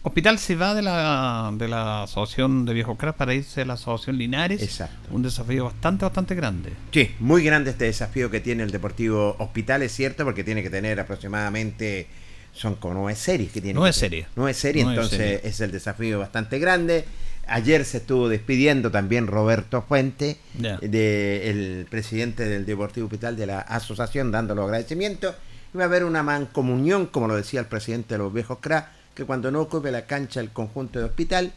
[0.02, 3.74] Hospital se va de la, de la asociación de Viejo Crack para irse a la
[3.74, 4.62] asociación Linares.
[4.62, 5.08] Exacto.
[5.10, 6.72] Un desafío bastante, bastante grande.
[6.90, 10.70] Sí, muy grande este desafío que tiene el Deportivo Hospital, es cierto, porque tiene que
[10.70, 12.06] tener aproximadamente,
[12.54, 13.74] son como nueve series que tiene.
[13.74, 14.26] Nueve series.
[14.36, 15.44] Nueve series, entonces series.
[15.44, 17.04] es el desafío bastante grande.
[17.46, 23.60] Ayer se estuvo despidiendo también Roberto Fuente, de, el presidente del Deportivo Hospital de la
[23.60, 25.34] asociación, dando los agradecimientos.
[25.74, 28.92] Y va a haber una mancomunión, como lo decía el presidente de los viejos CRA,
[29.14, 31.52] que cuando no ocupe la cancha el conjunto de hospital,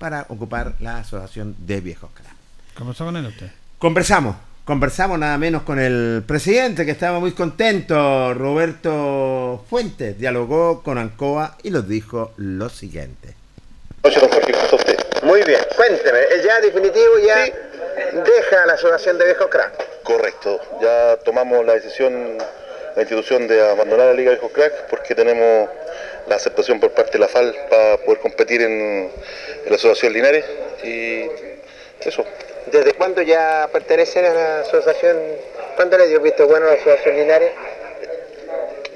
[0.00, 2.30] para ocupar la asociación de viejos CRA.
[2.74, 3.48] ¿Conversó con él usted?
[3.78, 4.34] Conversamos,
[4.64, 11.58] conversamos nada menos con el presidente que estaba muy contento, Roberto Fuentes, dialogó con Ancoa
[11.62, 13.34] y nos dijo lo siguiente.
[15.22, 20.02] Muy bien, cuénteme, ¿es ya definitivo ya deja la Asociación de Viejos Crack?
[20.02, 22.38] Correcto, ya tomamos la decisión,
[22.96, 25.68] la institución de abandonar la Liga de Viejos Crack porque tenemos
[26.28, 29.10] la aceptación por parte de la FAL para poder competir en, en
[29.68, 30.44] la Asociación Linares
[30.84, 31.24] y
[32.06, 32.24] eso.
[32.70, 35.16] ¿Desde cuándo ya pertenecen a la asociación?
[35.76, 37.50] ¿Cuándo le dio visto bueno a la Asociación Linares?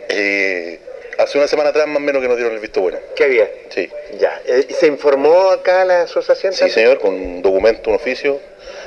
[0.09, 0.79] Eh,
[1.19, 2.99] hace una semana atrás más o menos que nos dieron el visto bueno.
[3.17, 3.49] Qué bien.
[3.71, 3.91] Sí.
[4.19, 4.41] Ya.
[4.47, 6.53] Eh, ¿Se informó acá la asociación?
[6.53, 6.75] Sí, también?
[6.75, 8.41] señor, con un documento, un oficio,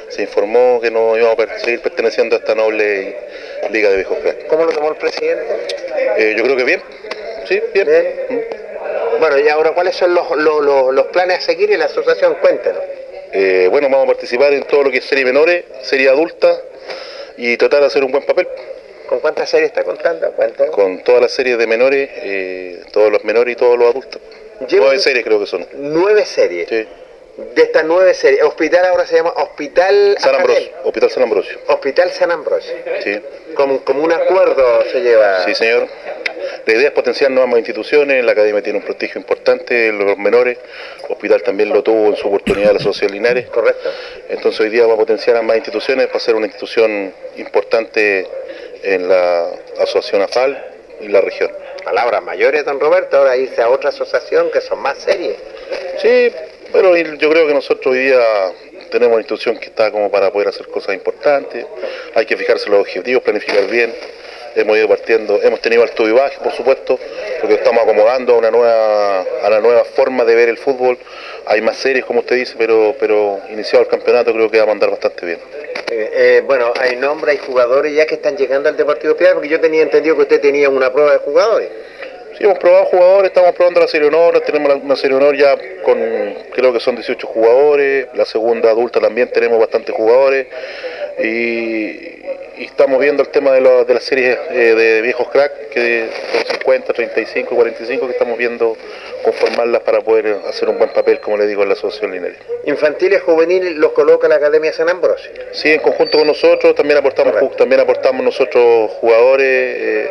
[0.10, 3.18] se informó que no íbamos a seguir perteneciendo a esta noble
[3.72, 4.18] Liga de Viejos.
[4.48, 5.46] ¿Cómo lo tomó el presidente?
[6.18, 6.82] Eh, yo creo que bien,
[7.48, 8.46] sí, bien.
[9.20, 12.36] Bueno, y ahora, ¿cuáles son los, los, los- planes a seguir en la asociación?
[12.42, 12.82] Cuéntenos.
[13.34, 16.56] Eh, bueno, vamos a participar en todo lo que es serie menores, serie adulta
[17.38, 18.48] y tratar de hacer un buen papel.
[19.10, 20.32] ¿Con cuántas series está contando?
[20.34, 20.74] Cuéntenos.
[20.76, 24.22] Con todas las series de menores, eh, todos los menores y todos los adultos.
[24.72, 25.66] Nueve series creo que son.
[25.74, 26.68] Nueve series.
[26.70, 26.88] Sí.
[27.38, 30.72] De estas nueve series, hospital ahora se llama Hospital San Ambrosio.
[30.84, 31.60] Hospital San Ambrosio.
[31.68, 32.74] Hospital San Ambrosio.
[33.04, 33.22] Sí.
[33.54, 35.46] Como, como un acuerdo se lleva.
[35.46, 35.88] Sí, señor.
[36.66, 40.58] La idea es potenciar nuevas instituciones, la academia tiene un prestigio importante, los menores,
[41.10, 43.48] Hospital también lo tuvo en su oportunidad la Sociedad Linares.
[43.50, 43.90] Correcto.
[44.30, 48.28] Entonces hoy día vamos a potenciar a más instituciones para ser una institución importante
[48.84, 49.48] en la
[49.80, 50.66] asociación AFAL
[51.02, 51.52] y la región.
[51.84, 55.38] Palabras mayores, don Roberto, ahora irse a otra asociación que son más serias.
[56.02, 56.32] Sí,
[56.72, 58.20] pero yo creo que nosotros hoy día
[58.92, 61.66] tenemos una institución que está como para poder hacer cosas importantes,
[62.16, 63.94] hay que fijarse los objetivos, planificar bien.
[64.56, 67.00] Hemos ido partiendo, hemos tenido alto y bajo, por supuesto,
[67.40, 70.98] porque estamos acomodando a una nueva, a la nueva forma de ver el fútbol.
[71.46, 74.68] Hay más series, como usted dice, pero, pero iniciado el campeonato creo que va a
[74.68, 75.40] mandar bastante bien.
[75.92, 79.48] Eh, eh, bueno, hay nombres, hay jugadores ya que están llegando al Deportivo Piedra, porque
[79.48, 81.70] yo tenía entendido que usted tenía una prueba de jugadores.
[82.38, 85.98] Sí, hemos probado jugadores, estamos probando la Serie Honor, tenemos una Serie Honor ya con,
[86.54, 90.46] creo que son 18 jugadores, la segunda adulta también tenemos bastantes jugadores
[91.20, 95.70] y, y estamos viendo el tema de, lo- de las series eh, de viejos crack,
[95.70, 98.76] que son 50, 35, 45, que estamos viendo
[99.24, 102.38] conformarlas para poder hacer un buen papel, como le digo, en la asociación Linares.
[102.66, 105.32] Infantiles, juveniles, los coloca la Academia San Ambrosio.
[105.52, 110.10] Sí, en conjunto con nosotros también aportamos también aportamos nosotros jugadores, eh,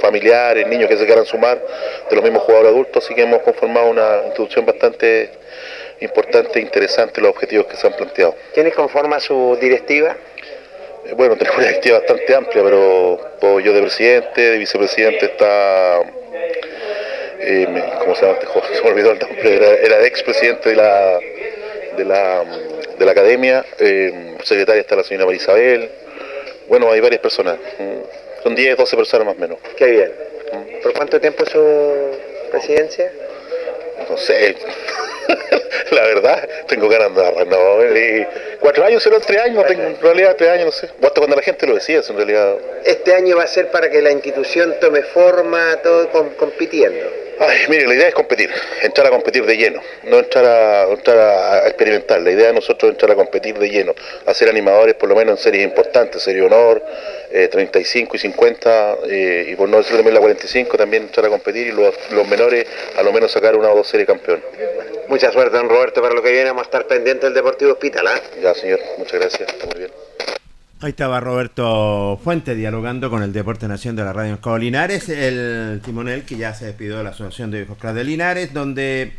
[0.00, 1.60] familiares, niños que se quieran sumar
[2.08, 5.30] de los mismos jugadores adultos, así que hemos conformado una institución bastante
[6.00, 8.34] importante e interesante los objetivos que se han planteado.
[8.54, 10.16] ¿Quiénes conforman su directiva?
[11.08, 16.02] Eh, Bueno, tenemos una directiva bastante amplia, pero puedo yo de presidente, de vicepresidente está,
[17.40, 17.66] eh,
[18.00, 18.74] ¿cómo se llama este?
[18.76, 21.18] Se me olvidó el nombre, era, era expresidente de la,
[21.96, 22.44] de la,
[22.98, 25.90] de la academia, eh, secretaria está la señora María Isabel,
[26.68, 29.58] bueno, hay varias personas, mm, son 10, 12 personas más o menos.
[29.76, 30.12] Qué bien.
[30.82, 31.60] ¿Por cuánto tiempo su
[32.50, 33.10] presidencia?
[34.08, 34.54] No sé,
[35.92, 38.26] la verdad, tengo ganas de agarrar, no, eh,
[38.60, 41.66] cuatro años, serán tres años, tengo, en realidad tres años, no sé, cuando la gente
[41.66, 42.56] lo decía, en realidad.
[42.84, 47.27] Este año va a ser para que la institución tome forma, todo com- compitiendo.
[47.40, 48.50] Ay, mire, la idea es competir,
[48.82, 52.20] entrar a competir de lleno, no entrar a, entrar a experimentar.
[52.20, 53.94] La idea de nosotros es entrar a competir de lleno,
[54.26, 56.82] hacer animadores por lo menos en series importantes, Serie Honor,
[57.30, 61.28] eh, 35 y 50, eh, y por no decir también la 45, también entrar a
[61.28, 62.66] competir y los, los menores
[62.96, 64.42] a lo menos sacar una o dos series campeón.
[65.08, 66.46] Mucha suerte, don Roberto, para lo que viene.
[66.46, 68.06] Vamos a estar pendientes del Deportivo Hospital.
[68.08, 68.20] ¿ah?
[68.42, 69.90] Ya, señor, muchas gracias, está muy bien.
[70.80, 75.80] Ahí estaba Roberto Fuente dialogando con el Deporte Nación de la Radio Escobar Linares, el
[75.84, 79.12] timonel que ya se despidió de la Asociación de Viejos de Linares, donde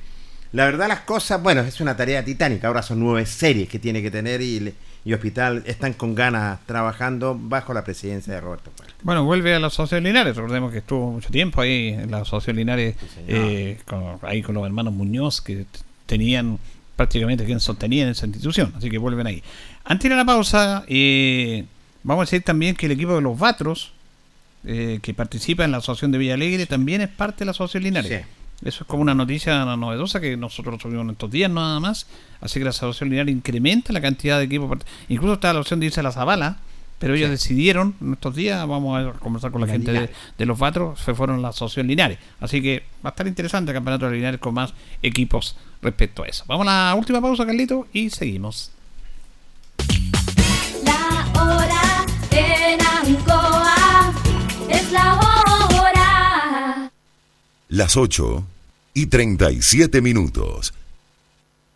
[0.54, 4.02] la verdad las cosas, bueno, es una tarea titánica, ahora son nueve series que tiene
[4.02, 8.96] que tener y, y Hospital están con ganas trabajando bajo la presidencia de Roberto Fuente.
[9.04, 10.38] Bueno, vuelve a la Asociación Linares.
[10.38, 12.96] Recordemos que estuvo mucho tiempo ahí en la Asociación Linares,
[13.28, 15.66] eh, con- ahí con los hermanos Muñoz, que
[16.06, 16.58] tenían
[16.96, 18.74] prácticamente quien sostenían esa institución.
[18.78, 19.42] Así que vuelven ahí.
[19.90, 21.66] Antes de la pausa, eh,
[22.04, 23.92] vamos a decir también que el equipo de los Vatros,
[24.64, 27.86] eh, que participa en la Asociación de Villa Alegre, también es parte de la Asociación
[27.86, 28.24] Linares.
[28.64, 32.06] Eso es como una noticia novedosa que nosotros tuvimos en estos días nada más.
[32.40, 34.78] Así que la Asociación Linares incrementa la cantidad de equipos.
[35.08, 36.58] Incluso está la opción de irse a la Zabala,
[37.00, 40.60] pero ellos decidieron en estos días, vamos a conversar con la, La gente de, los
[40.60, 42.20] Vatros, se fueron a la Asociación Linares.
[42.40, 44.72] Así que va a estar interesante el campeonato de Linares con más
[45.02, 46.44] equipos respecto a eso.
[46.46, 48.72] Vamos a la última pausa, Carlito, y seguimos.
[51.42, 54.14] Hora en Ancoa
[54.70, 56.92] es la hora.
[57.70, 58.44] Las 8
[58.94, 60.74] y 37 minutos.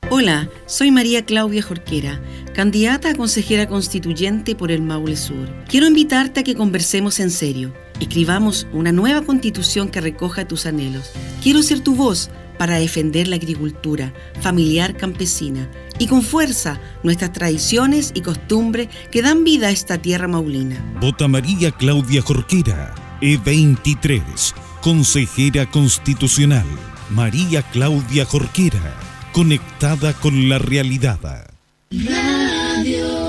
[0.09, 2.21] Hola, soy María Claudia Jorquera,
[2.53, 5.47] candidata a consejera constituyente por el Maule Sur.
[5.67, 11.11] Quiero invitarte a que conversemos en serio, escribamos una nueva constitución que recoja tus anhelos.
[11.41, 18.11] Quiero ser tu voz para defender la agricultura familiar campesina y con fuerza nuestras tradiciones
[18.13, 20.83] y costumbres que dan vida a esta tierra maulina.
[20.99, 24.21] Vota María Claudia Jorquera, E23,
[24.81, 26.65] consejera constitucional.
[27.09, 28.97] María Claudia Jorquera,
[29.33, 31.19] conectada con la realidad.
[31.91, 33.22] Radio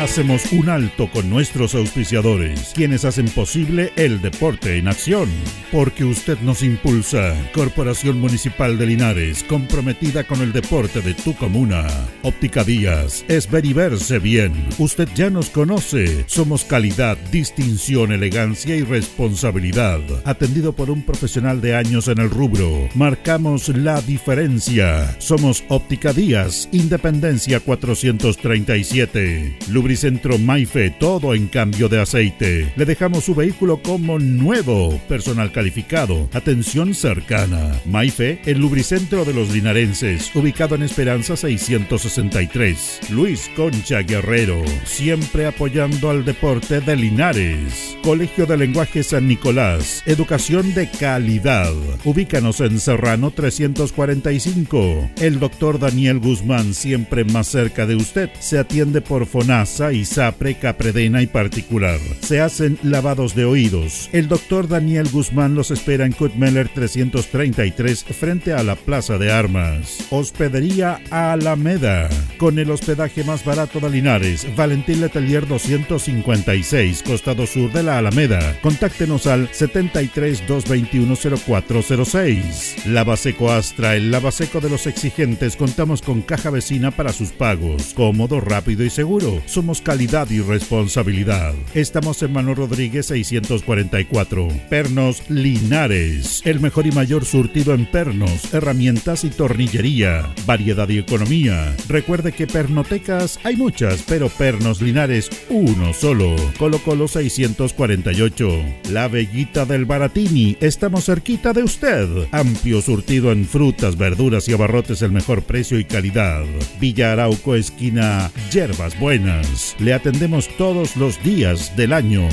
[0.00, 5.28] Hacemos un alto con nuestros auspiciadores, quienes hacen posible el deporte en acción.
[5.70, 7.34] Porque usted nos impulsa.
[7.52, 11.86] Corporación Municipal de Linares, comprometida con el deporte de tu comuna.
[12.22, 14.54] Óptica Díaz, es ver y verse bien.
[14.78, 16.24] Usted ya nos conoce.
[16.26, 20.00] Somos calidad, distinción, elegancia y responsabilidad.
[20.24, 22.88] Atendido por un profesional de años en el rubro.
[22.94, 25.14] Marcamos la diferencia.
[25.18, 29.58] Somos Óptica Díaz, Independencia 437.
[29.68, 32.72] Lubricantes Lubricentro Maife, todo en cambio de aceite.
[32.76, 37.72] Le dejamos su vehículo como nuevo, personal calificado, atención cercana.
[37.86, 43.00] Maife, el lubricentro de los linarenses, ubicado en Esperanza 663.
[43.10, 47.98] Luis Concha Guerrero, siempre apoyando al deporte de Linares.
[48.04, 51.72] Colegio de Lenguaje San Nicolás, educación de calidad.
[52.04, 55.10] Ubícanos en Serrano 345.
[55.20, 61.22] El doctor Daniel Guzmán, siempre más cerca de usted, se atiende por FONASA, ISAPRE, Capredena
[61.22, 61.98] y particular.
[62.20, 64.10] Se hacen lavados de oídos.
[64.12, 70.06] El doctor Daniel Guzmán los espera en Kutmeller 333 frente a la Plaza de Armas.
[70.10, 72.08] Hospedería Alameda.
[72.38, 78.58] Con el hospedaje más barato de Linares, Valentín Letelier 256, costado sur de la Alameda.
[78.60, 81.16] Contáctenos al 73 221
[81.46, 82.86] 0406.
[82.86, 85.56] Lavaseco Astra, el lavaseco de los exigentes.
[85.56, 87.94] Contamos con caja vecina para sus pagos.
[87.94, 89.40] Cómodo, rápido y seguro.
[89.78, 91.54] Calidad y responsabilidad.
[91.74, 94.48] Estamos en Manuel Rodríguez 644.
[94.68, 96.42] Pernos Linares.
[96.44, 100.34] El mejor y mayor surtido en pernos, herramientas y tornillería.
[100.46, 101.76] Variedad y economía.
[101.88, 106.34] Recuerde que pernotecas hay muchas, pero pernos Linares uno solo.
[106.58, 108.48] Colo Colo 648.
[108.90, 110.56] La Bellita del Baratini.
[110.60, 112.08] Estamos cerquita de usted.
[112.32, 116.44] Amplio surtido en frutas, verduras y abarrotes, el mejor precio y calidad.
[116.80, 119.59] Villa Arauco, esquina Yerbas Buenas.
[119.78, 122.28] Le atendemos todos los días del año.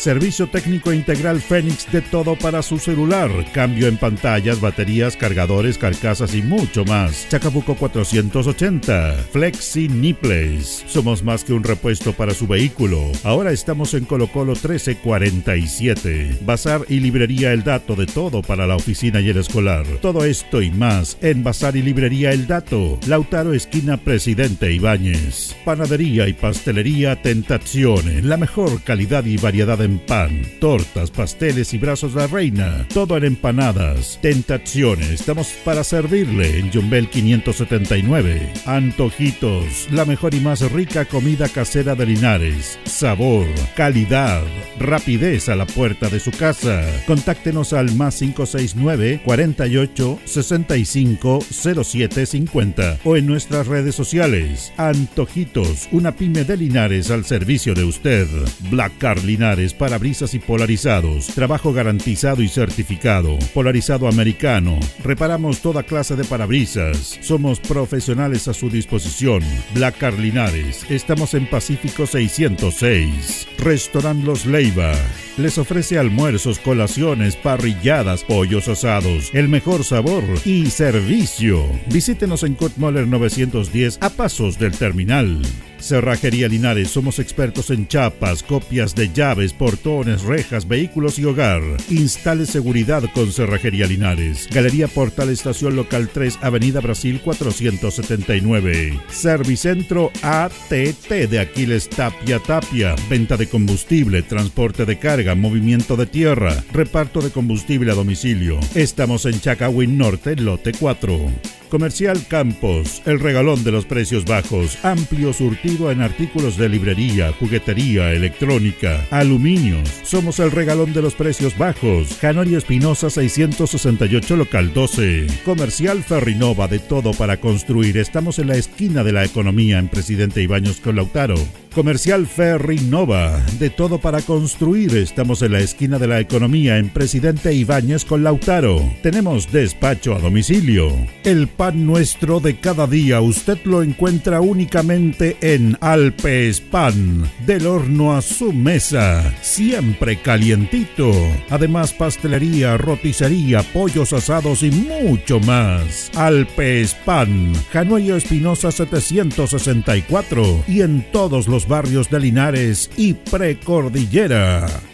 [0.00, 3.30] Servicio técnico integral Fénix de todo para su celular.
[3.52, 7.28] Cambio en pantallas, baterías, cargadores, carcasas y mucho más.
[7.28, 9.26] Chacabuco 480.
[9.30, 10.84] Flexi Nipples.
[10.86, 13.12] Somos más que un repuesto para su vehículo.
[13.24, 16.38] Ahora estamos en Colo Colo 1347.
[16.46, 19.84] Bazar y librería El Dato de todo para la oficina y el escolar.
[20.00, 22.98] Todo esto y más en Bazar y librería El Dato.
[23.06, 25.54] Lautaro esquina Presidente Ibáñez.
[25.62, 26.32] Panadería y
[26.70, 28.22] pastelería Tentazione.
[28.22, 32.86] La mejor calidad y variedad en pan, tortas, pasteles y brazos de la reina.
[32.94, 34.20] Todo en empanadas.
[34.22, 35.12] Tentazione.
[35.12, 38.52] Estamos para servirle en Jumbel 579.
[38.66, 39.88] Antojitos.
[39.90, 42.78] La mejor y más rica comida casera de Linares.
[42.84, 44.44] Sabor, calidad,
[44.78, 46.84] rapidez a la puerta de su casa.
[47.04, 54.72] Contáctenos al más 569 48 65 07 50 o en nuestras redes sociales.
[54.76, 58.28] Antojitos, una pyme de Linares al servicio de usted.
[58.70, 61.28] Black Car Linares, parabrisas y polarizados.
[61.28, 63.38] Trabajo garantizado y certificado.
[63.54, 64.78] Polarizado americano.
[65.02, 67.18] Reparamos toda clase de parabrisas.
[67.22, 69.42] Somos profesionales a su disposición.
[69.74, 70.84] Black Car Linares.
[70.90, 73.48] Estamos en Pacífico 606.
[73.58, 74.92] Restaurant Los Leiva.
[75.38, 81.64] Les ofrece almuerzos, colaciones, parrilladas, pollos asados, el mejor sabor y servicio.
[81.86, 85.40] Visítenos en Kurt Moller 910 a pasos del terminal.
[85.80, 91.62] Cerrajería Linares, somos expertos en chapas, copias de llaves, portones, rejas, vehículos y hogar.
[91.88, 94.48] Instale seguridad con Cerrajería Linares.
[94.52, 99.00] Galería Portal Estación Local 3, Avenida Brasil 479.
[99.08, 102.94] Servicentro ATT de Aquiles Tapia Tapia.
[103.08, 108.60] Venta de combustible, transporte de carga, movimiento de tierra, reparto de combustible a domicilio.
[108.74, 111.59] Estamos en Chacawin Norte, lote 4.
[111.70, 118.12] Comercial Campos, el regalón de los precios bajos, amplio surtido en artículos de librería, juguetería,
[118.12, 119.88] electrónica, aluminios.
[120.02, 122.18] Somos el regalón de los precios bajos.
[122.20, 125.28] Canorio Espinosa 668 local 12.
[125.44, 127.96] Comercial Ferrinova de todo para construir.
[127.98, 131.36] Estamos en la esquina de la economía en Presidente Ibaños con Lautaro.
[131.74, 134.96] Comercial Ferrinova de todo para construir.
[134.96, 138.92] Estamos en la esquina de la economía en Presidente Ibáñez con Lautaro.
[139.02, 140.90] Tenemos despacho a domicilio.
[141.22, 147.30] El pan nuestro de cada día usted lo encuentra únicamente en Alpes Pan.
[147.46, 149.32] Del horno a su mesa.
[149.40, 151.12] Siempre calientito.
[151.50, 156.10] Además pastelería, roticería, pollos asados y mucho más.
[156.16, 157.52] Alpes Pan.
[157.72, 160.64] Januello Espinosa 764.
[160.66, 164.89] Y en todos los barrios de Linares y Precordillera.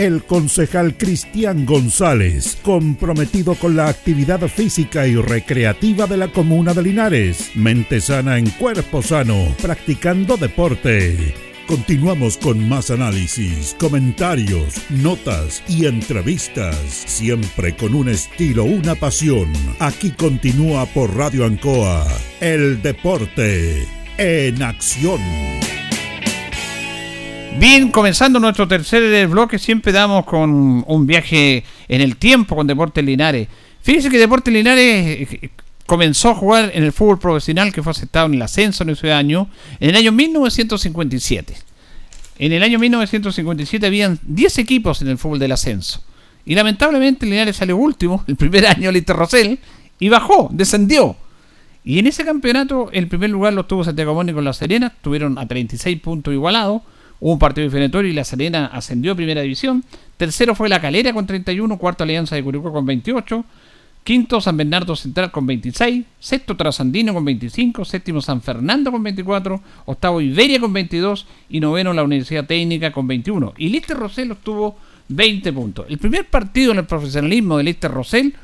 [0.00, 6.82] el concejal Cristian González, comprometido con la actividad física y recreativa de la comuna de
[6.82, 7.50] Linares.
[7.54, 11.34] Mente sana en cuerpo sano, practicando deporte.
[11.66, 19.52] continuamos con más análisis, comentarios, notas y entrevistas, siempre con un estilo, una pasión.
[19.80, 22.06] Aquí continúa por Radio Ancoa,
[22.40, 23.86] el deporte
[24.16, 25.20] en acción.
[27.58, 33.04] Bien, comenzando nuestro tercer bloque, siempre damos con un viaje en el tiempo con Deportes
[33.04, 33.48] Linares.
[33.82, 35.50] Fíjense que Deportes Linares eh,
[35.86, 39.12] comenzó a jugar en el fútbol profesional que fue aceptado en el ascenso en ese
[39.12, 39.48] año,
[39.78, 41.54] en el año 1957.
[42.38, 46.02] En el año 1957 habían 10 equipos en el fútbol del ascenso.
[46.46, 49.58] Y lamentablemente Linares salió último, el primer año Lister Rosell,
[49.98, 51.16] y bajó, descendió.
[51.84, 55.38] Y en ese campeonato el primer lugar lo tuvo Santiago Mónico con La Serena, tuvieron
[55.38, 56.82] a 36 puntos igualados,
[57.20, 59.84] hubo un partido diferentorio y La Serena ascendió a primera división.
[60.16, 63.44] Tercero fue La Calera con 31, cuarto Alianza de Curicó con 28,
[64.02, 69.60] quinto San Bernardo Central con 26, sexto Trasandino con 25, séptimo San Fernando con 24,
[69.86, 73.54] octavo Iberia con 22 y noveno la Universidad Técnica con 21.
[73.58, 74.76] Y Lister Rosell obtuvo
[75.08, 75.86] 20 puntos.
[75.88, 78.34] El primer partido en el profesionalismo de Lister Rosell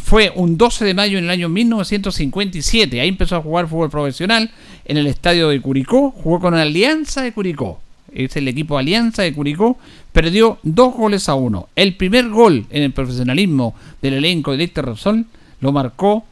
[0.00, 3.00] fue un 12 de mayo en el año 1957.
[3.00, 4.50] Ahí empezó a jugar fútbol profesional
[4.84, 6.10] en el estadio de Curicó.
[6.10, 7.81] Jugó con Alianza de Curicó.
[8.14, 9.78] Es el equipo Alianza de Curicó.
[10.12, 11.68] Perdió dos goles a uno.
[11.74, 15.24] El primer gol en el profesionalismo del elenco de Lister Rosell
[15.60, 16.24] lo marcó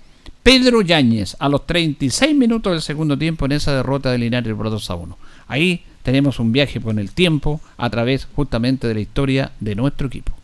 [0.43, 4.71] Pedro Yáñez a los 36 minutos del segundo tiempo en esa derrota de Linares por
[4.71, 5.19] 2 a 1.
[5.49, 10.07] Ahí tenemos un viaje con el tiempo a través justamente de la historia de nuestro
[10.07, 10.40] equipo.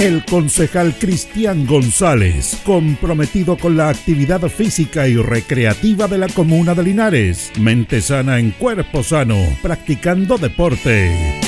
[0.00, 6.82] El concejal Cristian González, comprometido con la actividad física y recreativa de la comuna de
[6.82, 7.52] Linares.
[7.60, 11.38] Mente sana en cuerpo sano, practicando deporte.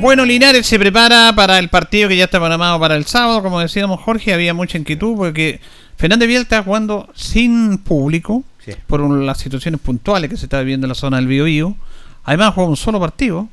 [0.00, 3.42] Bueno, Linares se prepara para el partido que ya está programado para el sábado.
[3.42, 5.60] Como decíamos, Jorge, había mucha inquietud porque
[5.98, 8.44] Fernández Vial está jugando sin público
[8.86, 11.76] por un- las situaciones puntuales que se está viviendo en la zona del Biobío.
[12.24, 13.48] Además, jugó un solo partido.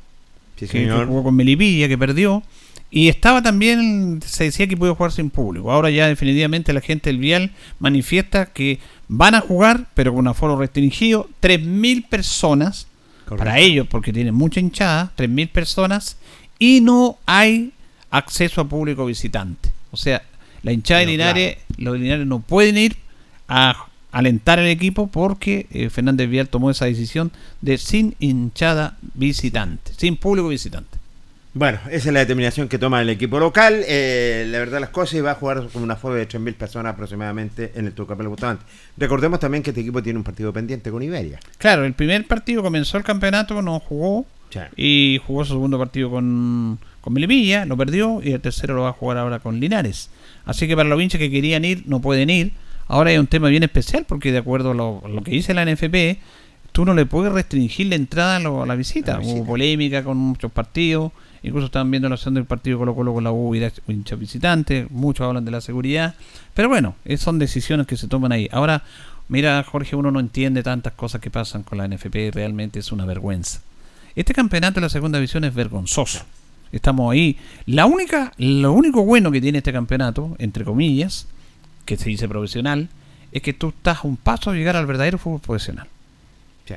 [0.58, 2.42] Sí, que jugó con Melipilla, que perdió.
[2.96, 5.72] Y estaba también, se decía que pudo jugar sin público.
[5.72, 7.50] Ahora ya definitivamente la gente del Vial
[7.80, 11.28] manifiesta que van a jugar, pero con un aforo restringido.
[11.42, 12.86] 3.000 personas
[13.26, 16.18] para ellos, porque tienen mucha hinchada, 3.000 personas.
[16.60, 17.72] Y no hay
[18.10, 19.72] acceso a público visitante.
[19.90, 20.22] O sea,
[20.62, 22.96] la hinchada de Linares, los Linares no pueden ir
[23.48, 29.90] a alentar al equipo porque eh, Fernández Vial tomó esa decisión de sin hinchada visitante,
[29.96, 31.03] sin público visitante.
[31.56, 33.82] Bueno, esa es la determinación que toma el equipo local.
[33.86, 36.94] Eh, la verdad las cosas y va a jugar con una aforo de 3.000 personas
[36.94, 38.64] aproximadamente en el Tucapel Bustamante.
[38.96, 41.38] Recordemos también que este equipo tiene un partido pendiente con Iberia.
[41.58, 44.26] Claro, el primer partido comenzó el campeonato, no jugó
[44.76, 48.88] y jugó su segundo partido con, con Melipilla, lo perdió y el tercero lo va
[48.88, 50.10] a jugar ahora con Linares.
[50.46, 52.52] Así que para los hinchas que querían ir, no pueden ir.
[52.88, 55.64] Ahora hay un tema bien especial porque de acuerdo a lo, lo que dice la
[55.64, 56.18] NFP,
[56.72, 59.20] tú no le puedes restringir la entrada a, lo- a la visita.
[59.20, 61.12] Hubo polémica con muchos partidos,
[61.44, 64.86] incluso estaban viendo la acción del partido Colo Colo con la U y hincha visitante,
[64.90, 66.14] muchos hablan de la seguridad,
[66.54, 68.48] pero bueno, es- son decisiones que se toman ahí.
[68.50, 68.82] Ahora,
[69.28, 73.04] mira Jorge, uno no entiende tantas cosas que pasan con la NFP, realmente es una
[73.04, 73.60] vergüenza.
[74.16, 76.24] Este campeonato de la segunda división es vergonzoso.
[76.72, 77.36] Estamos ahí.
[77.66, 81.26] La única, lo único bueno que tiene este campeonato, entre comillas,
[81.84, 82.88] que se dice profesional,
[83.32, 85.86] es que tú estás a un paso a llegar al verdadero fútbol profesional.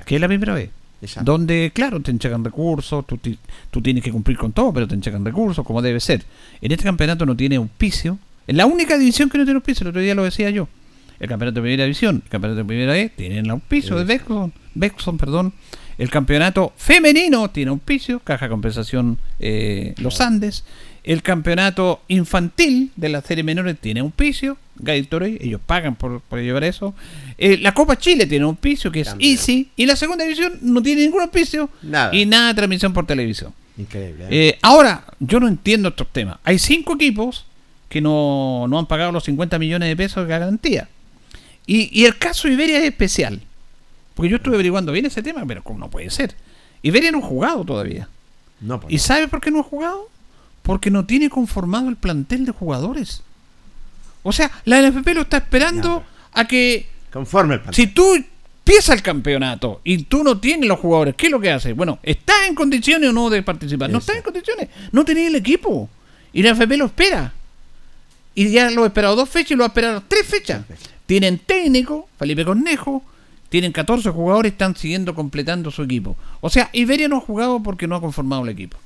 [0.05, 0.69] Que es la primera vez.
[1.01, 1.31] Exacto.
[1.31, 3.19] Donde, claro, te enchecan recursos, tú,
[3.69, 6.23] tú tienes que cumplir con todo, pero te enchecan recursos, como debe ser.
[6.61, 8.17] En este campeonato no tiene auspicio.
[8.47, 10.67] Es la única división que no tiene auspicio, el otro día lo decía yo.
[11.19, 14.53] El campeonato de primera división, el campeonato de primera vez tiene el auspicio de Bexon,
[14.75, 15.53] Bexon, perdón.
[15.97, 20.63] El campeonato femenino tiene auspicio, Caja de Compensación eh, Los Andes.
[21.07, 26.65] El campeonato infantil de la serie menores tiene auspicio, Gatorade, ellos pagan por, por llevar
[26.65, 26.93] eso.
[27.37, 29.69] Eh, la Copa Chile tiene auspicio, que es Easy.
[29.77, 31.69] Y la segunda división no tiene ningún auspicio.
[31.81, 32.13] Nada.
[32.13, 33.53] Y nada de transmisión por televisión.
[33.77, 34.25] Increíble.
[34.25, 34.27] ¿eh?
[34.31, 36.39] Eh, ahora, yo no entiendo estos temas.
[36.43, 37.45] Hay cinco equipos
[37.87, 40.89] que no, no han pagado los 50 millones de pesos de garantía.
[41.65, 43.39] Y, y el caso Iberia es especial.
[44.13, 46.35] Porque yo estuve averiguando bien ese tema, pero como no puede ser.
[46.81, 48.09] Iberia no ha jugado todavía.
[48.59, 50.09] No, pues ¿Y sabe por qué no ha jugado?
[50.67, 53.23] Porque no tiene conformado el plantel de jugadores.
[54.21, 56.03] O sea, la NFP lo está esperando
[56.33, 56.87] a que...
[57.11, 57.87] Conforme el plantel.
[57.87, 61.49] Si tú empieza el campeonato y tú no tienes los jugadores, ¿qué es lo que
[61.49, 61.73] haces?
[61.73, 63.89] Bueno, ¿estás en condiciones o no de participar?
[63.89, 64.67] No estás en condiciones.
[64.91, 65.89] No tenés el equipo.
[66.33, 67.33] Y la NFP lo espera.
[68.35, 70.63] Y ya lo ha esperado dos fechas y lo ha esperado tres fechas.
[71.05, 73.01] Tienen técnico, Felipe Cornejo,
[73.49, 76.17] tienen 14 jugadores, están siguiendo completando su equipo.
[76.41, 78.77] O sea, Iberia no ha jugado porque no ha conformado el equipo.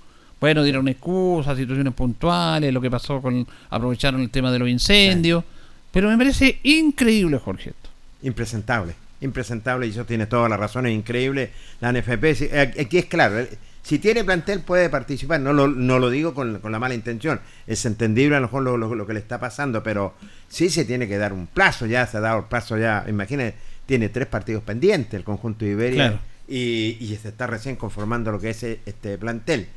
[0.42, 3.48] Bueno, dieron excusas, situaciones puntuales, lo que pasó con.
[3.70, 5.44] aprovecharon el tema de los incendios.
[5.92, 7.70] Pero me parece increíble, Jorge.
[7.70, 7.90] esto.
[8.24, 8.94] Impresentable.
[9.22, 11.52] impresentable y eso tiene toda la razón, es increíble.
[11.80, 13.50] La NFP, sí, eh, aquí es claro, eh,
[13.84, 17.40] si tiene plantel puede participar, no lo, no lo digo con, con la mala intención,
[17.68, 20.16] es entendible a lo mejor lo, lo- lo que le está pasando, pero
[20.50, 23.56] sí se tiene que dar un plazo, ya se ha dado el plazo ya, imagínate,
[23.86, 26.20] tiene tres partidos pendientes el conjunto de Iberia Claro.
[26.48, 29.68] y, y se está recién conformando lo que es este plantel.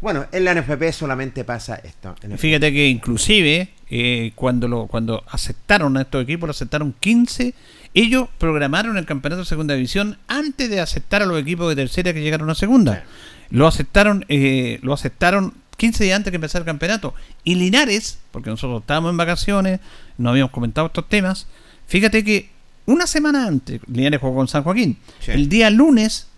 [0.00, 2.14] Bueno, en la NFP solamente pasa esto.
[2.36, 7.54] Fíjate que inclusive eh, cuando lo cuando aceptaron a estos equipos, lo aceptaron 15,
[7.94, 12.12] ellos programaron el campeonato de segunda división antes de aceptar a los equipos de tercera
[12.12, 13.04] que llegaron a segunda.
[13.50, 17.14] Lo aceptaron, eh, lo aceptaron 15 días antes que empezara el campeonato.
[17.42, 19.80] Y Linares, porque nosotros estábamos en vacaciones,
[20.18, 21.46] no habíamos comentado estos temas,
[21.86, 22.50] fíjate que
[22.84, 24.98] una semana antes, Linares jugó con San Joaquín.
[25.20, 25.30] Sí.
[25.32, 26.28] El día lunes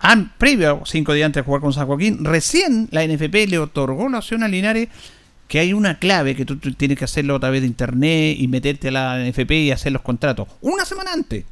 [0.00, 4.08] an- previo, cinco días antes de jugar con San Joaquín, recién la NFP le otorgó
[4.08, 4.88] la opción a Linares
[5.48, 8.48] que hay una clave que tú, tú tienes que hacerlo a través de internet y
[8.48, 10.46] meterte a la NFP y hacer los contratos.
[10.60, 11.44] Una semana antes.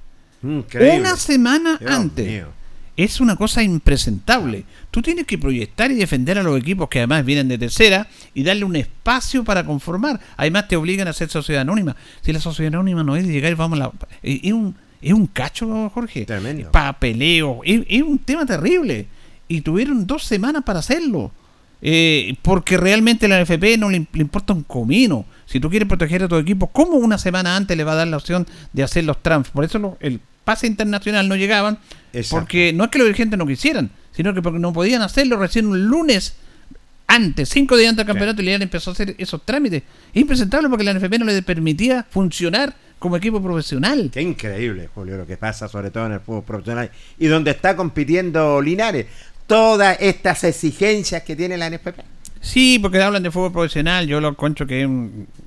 [0.42, 1.00] Increíble.
[1.00, 2.26] Una semana Dios antes.
[2.26, 2.48] mío.
[2.94, 4.64] Es una cosa impresentable.
[4.90, 8.42] Tú tienes que proyectar y defender a los equipos que además vienen de tercera y
[8.42, 10.18] darle un espacio para conformar.
[10.36, 11.96] Además te obligan a ser sociedad anónima.
[12.22, 13.92] Si la sociedad anónima no es de llegar vamos a la...
[14.22, 16.24] Es un, es un cacho, Jorge.
[16.24, 16.70] Tremendo.
[16.72, 17.60] Papeleo.
[17.64, 19.06] Es, es un tema terrible.
[19.48, 21.30] Y tuvieron dos semanas para hacerlo.
[21.82, 25.24] Eh, porque realmente la NFP no le, imp- le importa un comino.
[25.44, 28.08] Si tú quieres proteger a tu equipo, ¿cómo una semana antes le va a dar
[28.08, 29.50] la opción de hacer los trans?
[29.50, 31.78] Por eso lo- el pase internacional no llegaban,
[32.12, 32.40] Exacto.
[32.40, 35.66] porque no es que los dirigentes no quisieran, sino que porque no podían hacerlo recién
[35.66, 36.34] un lunes
[37.08, 39.82] antes, cinco días antes del campeonato, y Linares empezó a hacer esos trámites.
[40.12, 44.10] Es impresentable porque la NFP no le permitía funcionar como equipo profesional.
[44.12, 47.76] Qué increíble, Julio, lo que pasa sobre todo en el fútbol profesional y donde está
[47.76, 49.06] compitiendo Linares.
[49.46, 52.00] Todas estas exigencias que tiene la NFP.
[52.40, 54.88] Sí, porque hablan de fútbol profesional, yo lo encuentro que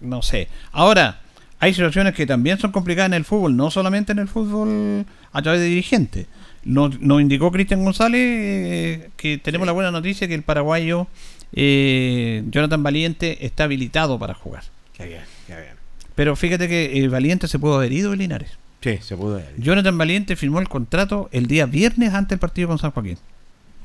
[0.01, 0.47] no sé.
[0.71, 1.21] Ahora,
[1.59, 5.41] hay situaciones que también son complicadas en el fútbol, no solamente en el fútbol a
[5.41, 6.27] través de dirigentes.
[6.63, 11.07] Nos, nos indicó Cristian González eh, que tenemos la buena noticia que el paraguayo
[11.53, 14.63] eh, Jonathan Valiente está habilitado para jugar.
[14.93, 15.78] Qué bien, qué bien.
[16.20, 18.52] Pero fíjate que el Valiente se pudo haber ido de Linares.
[18.82, 19.36] Sí, se pudo.
[19.36, 19.54] ver.
[19.58, 23.18] Jonathan Valiente firmó el contrato el día viernes antes del partido con San Joaquín,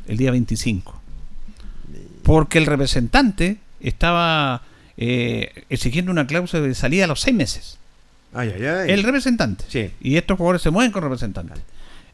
[0.08, 1.00] el día 25.
[2.24, 4.62] Porque el representante estaba
[4.96, 7.78] eh, exigiendo una cláusula de salida a los seis meses.
[8.32, 8.90] Ay, ay, ay.
[8.90, 9.64] El representante.
[9.68, 9.92] Sí.
[10.00, 11.62] Y estos jugadores se mueven con representantes.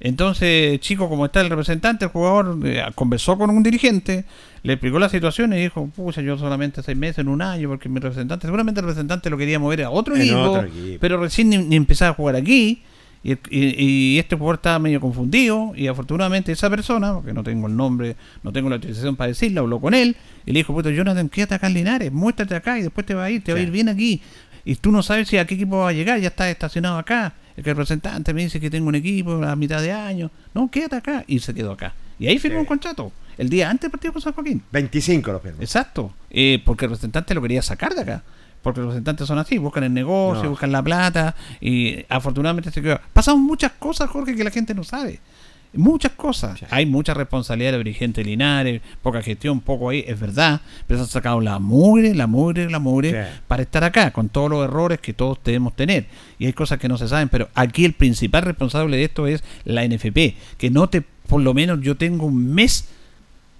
[0.00, 4.26] Entonces, chico, como está el representante, el jugador eh, conversó con un dirigente,
[4.62, 7.88] le explicó la situación y dijo, pucha, yo solamente seis meses en un año, porque
[7.88, 10.98] mi representante, seguramente el representante lo quería mover a otro, equipo, otro equipo.
[11.00, 12.82] pero recién ni, ni empezaba a jugar aquí.
[13.22, 17.66] Y, y- y este jugador estaba medio confundido y afortunadamente esa persona, porque no tengo
[17.66, 20.16] el nombre, no tengo la autorización para decirlo, habló con él
[20.46, 23.24] y le dijo, puta, Jonathan, quédate acá en Linares, muéstrate acá y después te va
[23.24, 24.22] a ir, te va a ir bien aquí.
[24.64, 27.34] Y tú no sabes si a qué equipo va a llegar, ya estás estacionado acá.
[27.58, 30.30] El representante me dice que tengo un equipo a mitad de año.
[30.54, 31.24] No, quédate acá.
[31.26, 31.92] Y se quedó acá.
[32.18, 32.60] Y ahí firmó Sí.
[32.60, 33.12] un contrato.
[33.40, 34.62] El día antes del partido con San Joaquín.
[34.70, 35.62] 25 los firmó.
[35.62, 36.12] Exacto.
[36.30, 38.22] Eh, porque el representante lo quería sacar de acá.
[38.62, 40.50] Porque los representantes son así, buscan el negocio, No.
[40.50, 41.34] buscan la plata.
[41.58, 43.00] Y afortunadamente se quedó.
[43.14, 45.20] Pasaron muchas cosas, Jorge, que la gente no sabe.
[45.72, 46.60] Muchas cosas.
[46.70, 50.60] Hay mucha responsabilidad de dirigente Linares, poca gestión, poco ahí, es verdad.
[50.86, 53.40] Pero se han sacado la mugre, la mugre, la mugre Sí.
[53.48, 56.06] para estar acá, con todos los errores que todos debemos tener.
[56.38, 59.42] Y hay cosas que no se saben, pero aquí el principal responsable de esto es
[59.64, 60.34] la NFP.
[60.58, 62.86] Que no te, por lo menos yo tengo un mes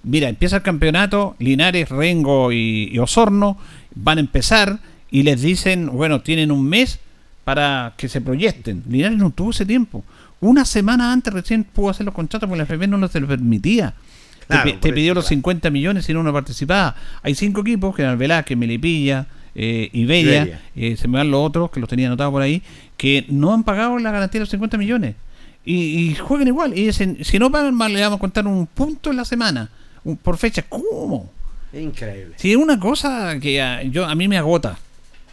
[0.03, 3.59] Mira, empieza el campeonato, Linares, Rengo y, y Osorno
[3.95, 4.79] van a empezar
[5.11, 7.01] y les dicen, bueno, tienen un mes
[7.45, 8.83] para que se proyecten.
[8.89, 10.05] Linares no tuvo ese tiempo.
[10.41, 13.95] Una semana antes recién pudo hacer los contratos porque la FP no se lo permitía.
[14.41, 15.37] Te Claro, pidió los claro.
[15.37, 16.97] 50 millones y no uno participaba.
[17.23, 21.79] Hay cinco equipos, General Velázquez, Melipilla, eh, Iberia, eh, se me van los otros, que
[21.79, 22.63] los tenía anotados por ahí,
[22.97, 25.15] que no han pagado la garantía de los 50 millones.
[25.65, 26.77] Y, y juegan igual.
[26.77, 29.69] Y dicen, si no pagan mal, le vamos a contar un punto en la semana,
[30.23, 30.63] por fecha.
[30.69, 31.31] ¿Cómo?
[31.73, 32.35] Increíble.
[32.37, 34.79] Sí, es una cosa que a, yo, a mí me agota.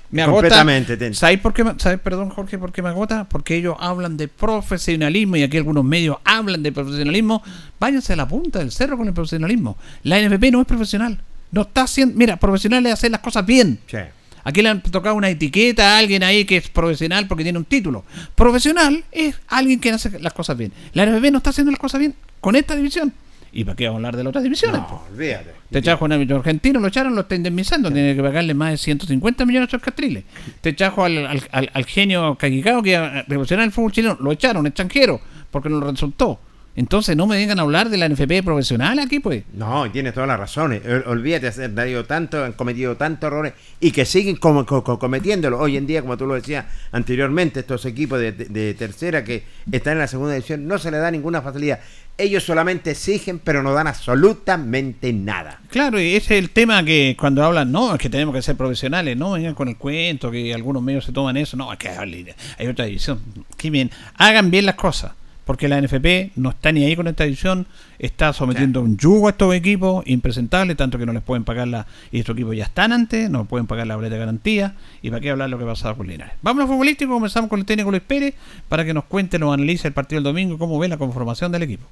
[0.10, 0.36] Me agota.
[0.42, 1.66] Completamente, te- ¿Sabes por qué?
[1.78, 3.26] ¿Sabes, perdón, Jorge, por qué me agota?
[3.26, 7.44] Porque ellos hablan de profesionalismo y aquí algunos medios hablan de profesionalismo.
[7.80, 9.78] Váyanse a la punta del cerro con el profesionalismo.
[10.04, 11.20] La NFP no es profesional.
[11.52, 12.16] No está haciendo.
[12.18, 13.80] Mira, profesional es hacer las cosas bien.
[13.88, 13.98] Sí.
[14.46, 17.66] Aquí le han tocado una etiqueta a alguien ahí que es profesional porque tiene un
[17.66, 18.06] título.
[18.36, 20.72] Profesional es alguien que hace las cosas bien.
[20.94, 23.12] La NFP no está haciendo las cosas bien con esta división.
[23.52, 24.82] ¿Y para qué vamos a hablar de las otras divisiones?
[24.82, 25.52] No, olvídate.
[25.70, 28.78] Te trajo un árbitro argentino, lo echaron, lo está indemnizando, tiene que pagarle más de
[28.78, 30.24] 150 millones a Castriles.
[30.62, 32.98] Te trajo al, al, al- al genio Caquicao que
[33.28, 35.20] revolucionar el fútbol chileno, lo echaron, extranjero,
[35.52, 36.40] porque no resultó.
[36.78, 39.44] Entonces no me vengan a hablar de la NFP profesional aquí, pues.
[39.54, 40.84] No, y tienes todas las razones.
[40.86, 41.76] Ol- Olvídate, han
[42.06, 45.60] tanto, han cometido tantos errores y que siguen como, co- co- cometiéndolo.
[45.60, 49.44] Hoy en día, como tú lo decías anteriormente, estos equipos de, de- de tercera que
[49.72, 51.80] están en la segunda división no se les da ninguna facilidad.
[52.20, 55.60] Ellos solamente exigen, pero no dan absolutamente nada.
[55.70, 58.56] Claro, y ese es el tema que cuando hablan, no, es que tenemos que ser
[58.56, 61.90] profesionales, no vengan con el cuento, que algunos medios se toman eso, no, es que
[61.90, 62.28] hay
[62.58, 63.20] hay otra división.
[63.58, 65.12] Qué bien, hagan bien las cosas,
[65.48, 67.66] porque la NFP no está ni ahí con esta división,
[68.00, 71.88] está sometiendo un yugo a estos equipos impresentables, tanto que no les pueden pagar la.
[72.12, 75.22] Y estos equipos ya están antes, no pueden pagar la boleta de garantía, y para
[75.22, 76.34] qué hablar lo que pasaba con Linares.
[76.42, 78.36] Vamos a futbolístico, comenzamos con el técnico Luis Pérez,
[78.68, 81.50] para que nos cuente, nos analice el partido del domingo y cómo ve la conformación
[81.54, 81.86] del equipo.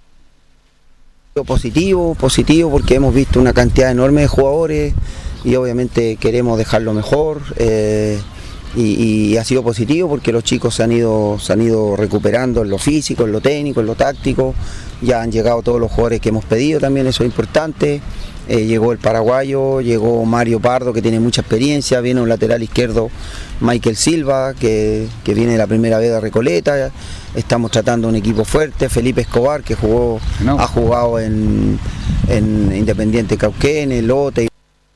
[1.45, 4.93] Positivo, positivo porque hemos visto una cantidad enorme de jugadores
[5.45, 8.19] y obviamente queremos dejarlo mejor eh,
[8.75, 12.61] y, y ha sido positivo porque los chicos se han ido se han ido recuperando
[12.61, 14.53] en lo físico, en lo técnico, en lo táctico,
[15.01, 18.01] ya han llegado todos los jugadores que hemos pedido también, eso es importante.
[18.47, 23.09] Eh, llegó el paraguayo, llegó Mario Pardo que tiene mucha experiencia, viene un lateral izquierdo
[23.59, 26.91] Michael Silva que, que viene la primera vez de Recoleta,
[27.33, 31.79] estamos tratando un equipo fuerte, Felipe Escobar que jugó, ha jugado en,
[32.27, 34.47] en Independiente Cauquén, en Lote.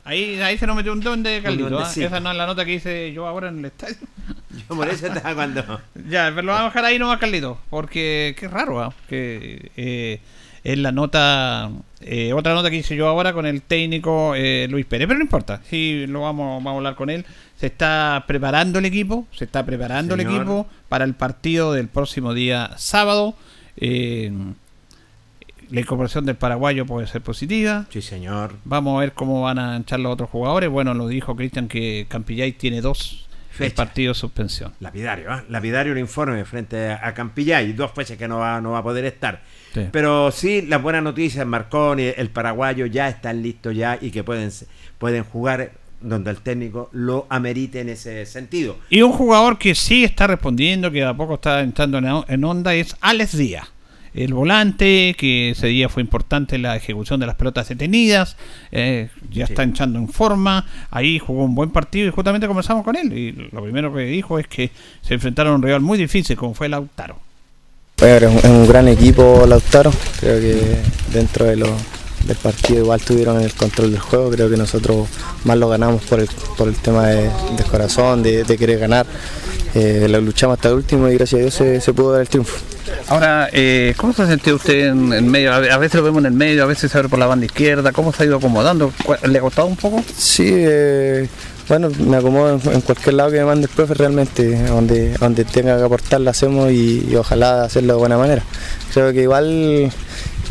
[0.10, 1.68] Ahí, ahí se nos metió un duende, Carlito.
[1.68, 1.70] ¿ah?
[1.70, 2.08] duendecito.
[2.08, 3.98] Esa no es la nota que hice yo ahora en el estadio.
[4.68, 5.64] Yo por eso estaba cuando.
[6.10, 7.60] Ya, pero lo vamos a dejar ahí nomás, Carlito.
[7.70, 8.92] Porque qué raro, ¿ah?
[9.08, 10.20] que eh,
[10.64, 11.70] es la nota,
[12.02, 15.08] eh, otra nota que hice yo ahora con el técnico eh, Luis Pérez.
[15.08, 17.24] Pero no importa, sí, lo vamos, vamos a hablar con él.
[17.56, 22.34] Se está preparando el equipo, se está preparando el equipo para el partido del próximo
[22.34, 23.36] día sábado.
[23.78, 24.32] Eh,
[25.72, 27.86] la incorporación del paraguayo puede ser positiva.
[27.90, 28.54] Sí, señor.
[28.66, 30.70] Vamos a ver cómo van a echar los otros jugadores.
[30.70, 33.76] Bueno, lo dijo Cristian que Campillay tiene dos Fecha.
[33.76, 34.74] partidos de suspensión.
[34.80, 35.44] Lapidario, ¿ah?
[35.50, 39.06] Lapidario el informe frente a Campillay, dos fechas que no va, no va a poder
[39.06, 39.42] estar.
[39.74, 39.88] Sí.
[39.92, 44.50] Pero sí, las buenas noticias, Marconi, el paraguayo ya están listos ya y que pueden,
[44.98, 48.78] pueden jugar donde el técnico lo amerite en ese sentido.
[48.90, 52.44] Y un jugador que sí está respondiendo, que de a poco está entrando en, en
[52.44, 53.68] onda, es Alex Díaz.
[54.14, 58.38] El volante, que ese día fue importante en la ejecución de las pelotas detenidas,
[58.72, 62.96] eh, ya está echando en forma, ahí jugó un buen partido y justamente comenzamos con
[62.96, 63.12] él.
[63.18, 64.72] Y lo primero que dijo es que
[65.02, 67.18] se enfrentaron a un rival muy difícil como fue Lautaro.
[68.00, 70.78] Bueno, es un, es un gran equipo Lautaro, creo que
[71.12, 71.68] dentro de lo,
[72.26, 75.08] del partido igual tuvieron el control del juego, creo que nosotros
[75.44, 79.06] más lo ganamos por el, por el tema de, del corazón, de, de querer ganar,
[79.76, 82.28] Eh, lo luchamos hasta el último y gracias a Dios se, se pudo dar el
[82.30, 82.58] triunfo.
[83.08, 85.54] Ahora, eh, ¿cómo se ha sentido usted en el medio?
[85.54, 87.46] A ve- veces lo vemos en el medio, a veces se abre por la banda
[87.46, 87.92] izquierda.
[87.92, 88.92] ¿Cómo se ha ido acomodando?
[89.06, 90.04] ¿Cu- ¿Le ha costado un poco?
[90.18, 91.28] Sí, eh,
[91.68, 95.46] bueno, me acomodo en, en cualquier lado que me mande el profe realmente, donde, donde
[95.46, 98.44] tenga que aportar lo hacemos y, y ojalá hacerlo de buena manera.
[98.92, 99.92] Creo que igual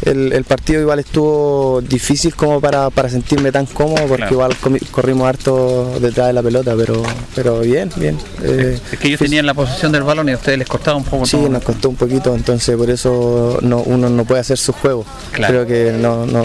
[0.02, 4.32] el, el partido igual estuvo difícil como para, para sentirme tan cómodo porque Claro.
[4.34, 4.56] igual
[4.90, 7.02] corrimos harto detrás de la pelota, pero,
[7.34, 8.18] pero bien, bien.
[8.42, 11.04] eh, Es que ellos tenían la posición del balón y a ustedes les costaba un
[11.04, 11.24] poco.
[11.26, 11.48] Sí, todo.
[11.48, 15.04] nos costó un poquito, entonces por eso no, uno no puede hacer su juego.
[15.32, 15.64] Claro.
[15.64, 16.42] Creo que no, no,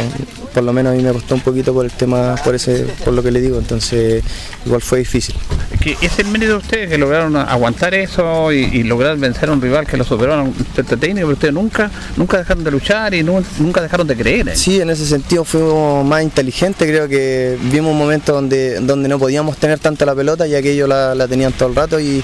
[0.54, 3.14] por lo menos a mí me costó un poquito por el tema, por ese, por
[3.14, 4.24] lo que le digo, entonces
[4.66, 5.36] igual fue difícil.
[5.72, 9.50] Es que es el mérito de ustedes que lograron aguantar eso y, y lograr vencer
[9.50, 12.64] a un rival que lo superó en un aspecto técnico, pero ustedes nunca, nunca dejaron
[12.64, 14.50] de luchar y nu- nunca dejaron de creer.
[14.50, 14.56] ¿eh?
[14.56, 19.20] Sí, en ese sentido fuimos más inteligentes, creo que vimos un momento donde, donde no
[19.20, 22.24] podíamos tener tanta la pelota ya que ellos la, la tenían todo el rato y,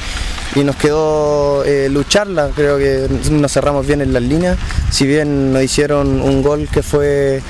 [0.56, 4.58] y nos quedó eh, lucharla, creo que nos cerramos bien en las líneas,
[4.91, 7.41] si bien nos hicieron un gol que fue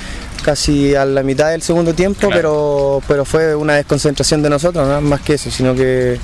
[0.44, 5.00] casi a la mitad del segundo tiempo, pero, pero fue una desconcentración de nosotros, nada
[5.00, 6.18] más que eso, sino que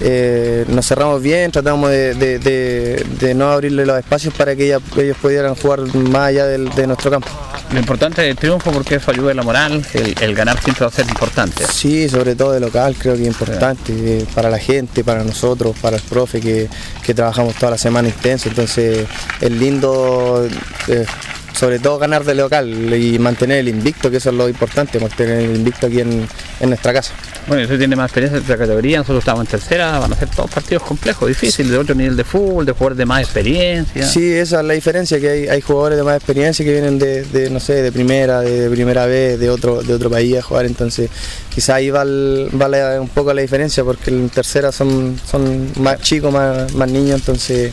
[0.00, 4.66] eh, nos cerramos bien, tratamos de, de- de- de no abrirle los espacios para que
[4.66, 7.28] ella- ellos pudieran jugar más allá del- de nuestro campo.
[7.72, 10.84] Lo importante es el triunfo porque eso ayuda a la moral, el, el ganar siempre
[10.84, 11.64] va a ser importante.
[11.66, 15.74] Sí, sobre todo de local, creo que es importante eh, para la gente, para nosotros,
[15.80, 16.68] para el profe que,
[17.02, 18.48] que trabajamos toda la semana intenso.
[18.48, 19.06] Entonces
[19.40, 20.46] es lindo,
[20.88, 21.06] eh,
[21.54, 25.40] sobre todo ganar de local y mantener el invicto, que eso es lo importante, mantener
[25.40, 26.26] el invicto aquí en,
[26.60, 27.12] en nuestra casa.
[27.46, 30.28] Bueno, usted tiene más experiencia en otra categoría, nosotros estamos en tercera, van a ser
[30.30, 34.06] todos partidos complejos, difíciles, de otro nivel de fútbol, de jugadores de más experiencia.
[34.06, 37.22] Sí, esa es la diferencia, que hay, hay jugadores de más experiencia que vienen de,
[37.24, 40.42] de, no sé, de primera, de, de primera vez, de otro, de otro país a
[40.42, 41.10] jugar, entonces
[41.54, 45.70] quizá ahí va, el- va la- un poco la diferencia, porque en tercera son, son
[45.80, 47.72] más chicos, más, más niños, entonces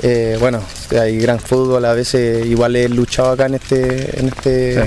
[0.00, 0.62] eh, bueno,
[0.98, 4.84] hay gran fútbol, a veces igual he luchado acá en este, en este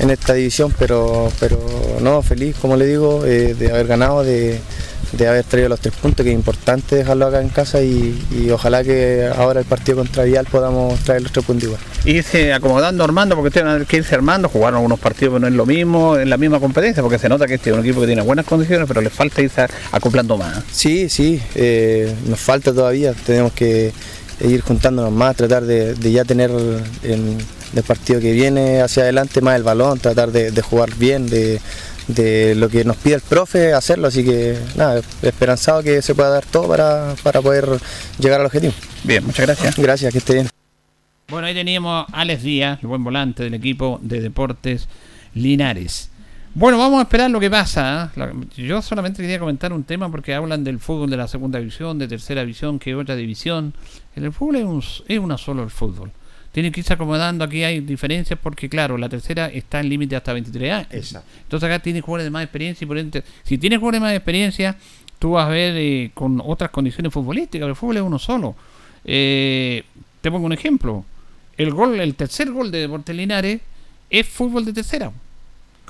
[0.00, 1.58] en esta división, pero, pero
[2.00, 4.58] no, feliz, como le digo, eh, de haber ganado, de,
[5.12, 8.50] de haber traído los tres puntos, que es importante dejarlo acá en casa y, y
[8.50, 11.80] ojalá que ahora el partido contra Vial podamos traer los tres puntos igual.
[12.06, 15.48] Irse acomodando Armando, porque ustedes van a que irse armando, jugaron algunos partidos, pero no
[15.48, 18.00] es lo mismo, en la misma competencia, porque se nota que este es un equipo
[18.00, 20.64] que tiene buenas condiciones, pero le falta irse acoplando más.
[20.72, 23.92] Sí, sí, eh, nos falta todavía, tenemos que
[24.40, 26.50] ir juntándonos más, tratar de, de ya tener
[27.02, 27.38] en
[27.74, 31.60] el partido que viene hacia adelante más el balón, tratar de, de jugar bien, de,
[32.08, 36.30] de lo que nos pide el profe, hacerlo, así que nada, esperanzado que se pueda
[36.30, 37.68] dar todo para, para poder
[38.18, 38.72] llegar al objetivo.
[39.04, 39.76] Bien, muchas gracias.
[39.76, 40.48] Gracias, que esté bien.
[41.28, 44.88] Bueno, ahí teníamos a Alex Díaz, el buen volante del equipo de Deportes
[45.34, 46.10] Linares.
[46.52, 48.10] Bueno, vamos a esperar lo que pasa.
[48.14, 48.18] ¿eh?
[48.18, 51.98] La- Yo solamente quería comentar un tema porque hablan del fútbol de la segunda división,
[51.98, 53.72] de tercera división, que otra división.
[54.16, 56.10] El fútbol es, un- es una solo el fútbol.
[56.52, 60.32] Tiene que irse acomodando, aquí hay diferencias porque claro, la tercera está en límite hasta
[60.32, 60.88] 23 años.
[60.90, 61.28] Exacto.
[61.44, 64.14] Entonces acá tiene jugadores de más experiencia y por ende, si tienes jugadores de más
[64.16, 64.76] experiencia,
[65.20, 67.68] tú vas a ver eh, con otras condiciones futbolísticas.
[67.68, 68.56] El fútbol es uno solo.
[69.04, 69.84] Eh,
[70.20, 71.04] te pongo un ejemplo.
[71.56, 73.60] El gol, el tercer gol de Deportes Linares
[74.10, 75.12] es fútbol de tercera.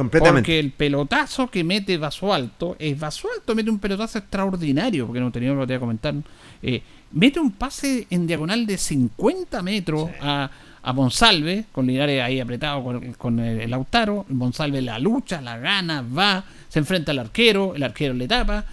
[0.01, 0.41] Completamente.
[0.41, 5.53] Porque el pelotazo que mete Basualto, es Basualto mete un pelotazo extraordinario, porque no tenía
[5.53, 6.15] lo que comentar.
[6.63, 6.83] eh,
[7.13, 10.51] mete un pase en diagonal de 50 metros a,
[10.83, 14.25] a Monsalve, con Linares ahí apretado con, con el, el Lautaro.
[14.31, 18.65] Monsalve la lucha, la gana, va, se enfrenta al arquero, el arquero le tapa,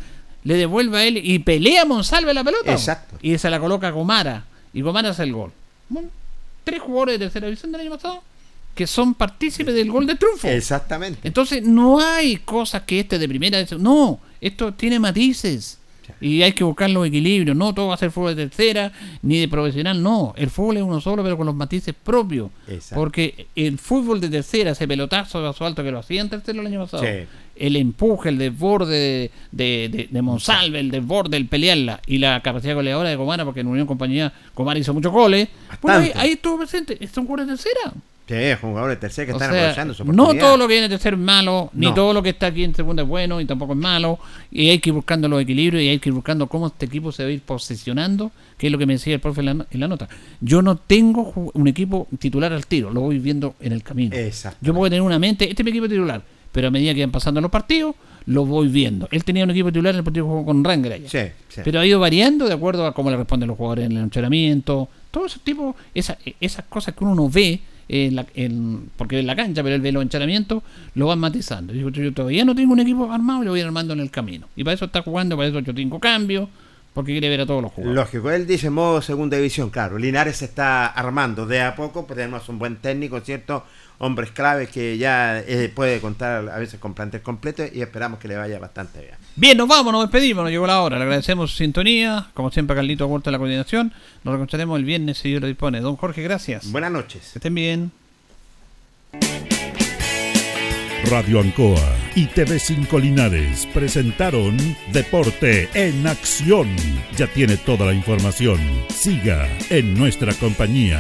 [0.46, 2.72] le devuelve a él y pelea a Monsalve la pelota.
[2.72, 3.18] Exacto.
[3.22, 4.46] Y se la coloca a Gomara.
[4.74, 5.52] Y Gomara hace el gol.
[5.90, 6.08] Bueno,
[6.64, 8.24] tres jugadores de tercera división del año pasado
[8.78, 10.48] que son partícipes del gol de triunfo.
[10.48, 11.20] Exactamente.
[11.28, 13.58] Entonces no hay cosas que este de primera.
[13.80, 15.80] No, esto tiene matices.
[16.22, 17.56] Y hay que buscar los equilibrios.
[17.58, 20.02] No todo va a ser fútbol de tercera ni de profesional.
[20.02, 22.50] No, el fútbol es uno solo, pero con los matices propios.
[22.68, 22.96] Exacto.
[22.96, 26.68] Porque el fútbol de tercera, ese pelotazo de asfalto que lo hacía en tercero el
[26.68, 27.28] año pasado, Sí.
[27.58, 32.74] el empuje, el desborde de, de, de- Monsalve, el desborde, el pelearla y la capacidad
[32.76, 35.50] goleadora de Comara, porque en Unión Compañía Comara hizo muchos goles.
[35.82, 36.98] Bueno, ahí, ahí estuvo presente.
[37.14, 37.94] Son jugadores de tercera.
[38.28, 40.90] Sí, jugadores de tercera que O están sea, aprovechando su no todo lo que viene
[40.90, 43.72] de ser malo, ni todo lo que está aquí en segunda es bueno, y tampoco
[43.74, 44.20] es malo.
[44.52, 47.12] Y hay que ir buscando los equilibrios y hay que ir buscando cómo este equipo
[47.14, 49.54] se va a ir posicionando, que es lo que me decía el profe en la,
[49.54, 50.10] no- en la nota.
[50.42, 54.16] Yo no tengo un equipo titular al tiro, lo voy viendo en el camino.
[54.62, 56.22] Yo puedo tener una mente, este es mi equipo titular,
[56.52, 57.96] pero a medida que van pasando los partidos,
[58.26, 59.08] lo voy viendo.
[59.12, 61.08] Él tenía un equipo titular en el partido que jugó con Ranger allá.
[61.10, 61.62] Sí, sí.
[61.64, 64.90] Pero ha ido variando de acuerdo a cómo le responden los jugadores en el entrenamiento,
[65.12, 69.28] todo ese tipo, esa- esas cosas que uno no ve en la, en- porque en
[69.28, 70.64] la cancha, pero ve los entrenamientos,
[70.96, 71.74] lo van matizando.
[71.74, 74.48] Yo todavía no tengo un equipo armado, lo voy armando en el camino.
[74.56, 76.50] Y para eso está jugando, para eso yo tengo cambios,
[76.98, 77.96] porque quiere ver a todos los jugadores.
[77.96, 80.00] Lógico, él dice modo segunda división, claro.
[80.00, 83.64] Linares se está armando de a poco, pero tenemos un buen técnico, ¿cierto?
[84.00, 88.28] Hombres claves que ya eh, puede contar a veces con plantel completo y esperamos que
[88.28, 89.14] le vaya bastante bien.
[89.36, 90.98] Bien, nos vamos, nos despedimos, nos llegó la hora.
[90.98, 93.94] Le agradecemos su sintonía, como siempre a Carlito Huerta de la coordinación.
[94.24, 95.82] Nos reencontraremos el viernes si Dios lo dispone.
[95.82, 96.72] Don Jorge, gracias.
[96.72, 97.30] Buenas noches.
[97.32, 97.92] Que estén bien.
[101.12, 104.58] Radio Ancoa y TV5 Linares presentaron
[104.92, 106.68] Deporte en Acción.
[107.16, 108.60] Ya tiene toda la información.
[108.90, 111.00] Siga en nuestra compañía.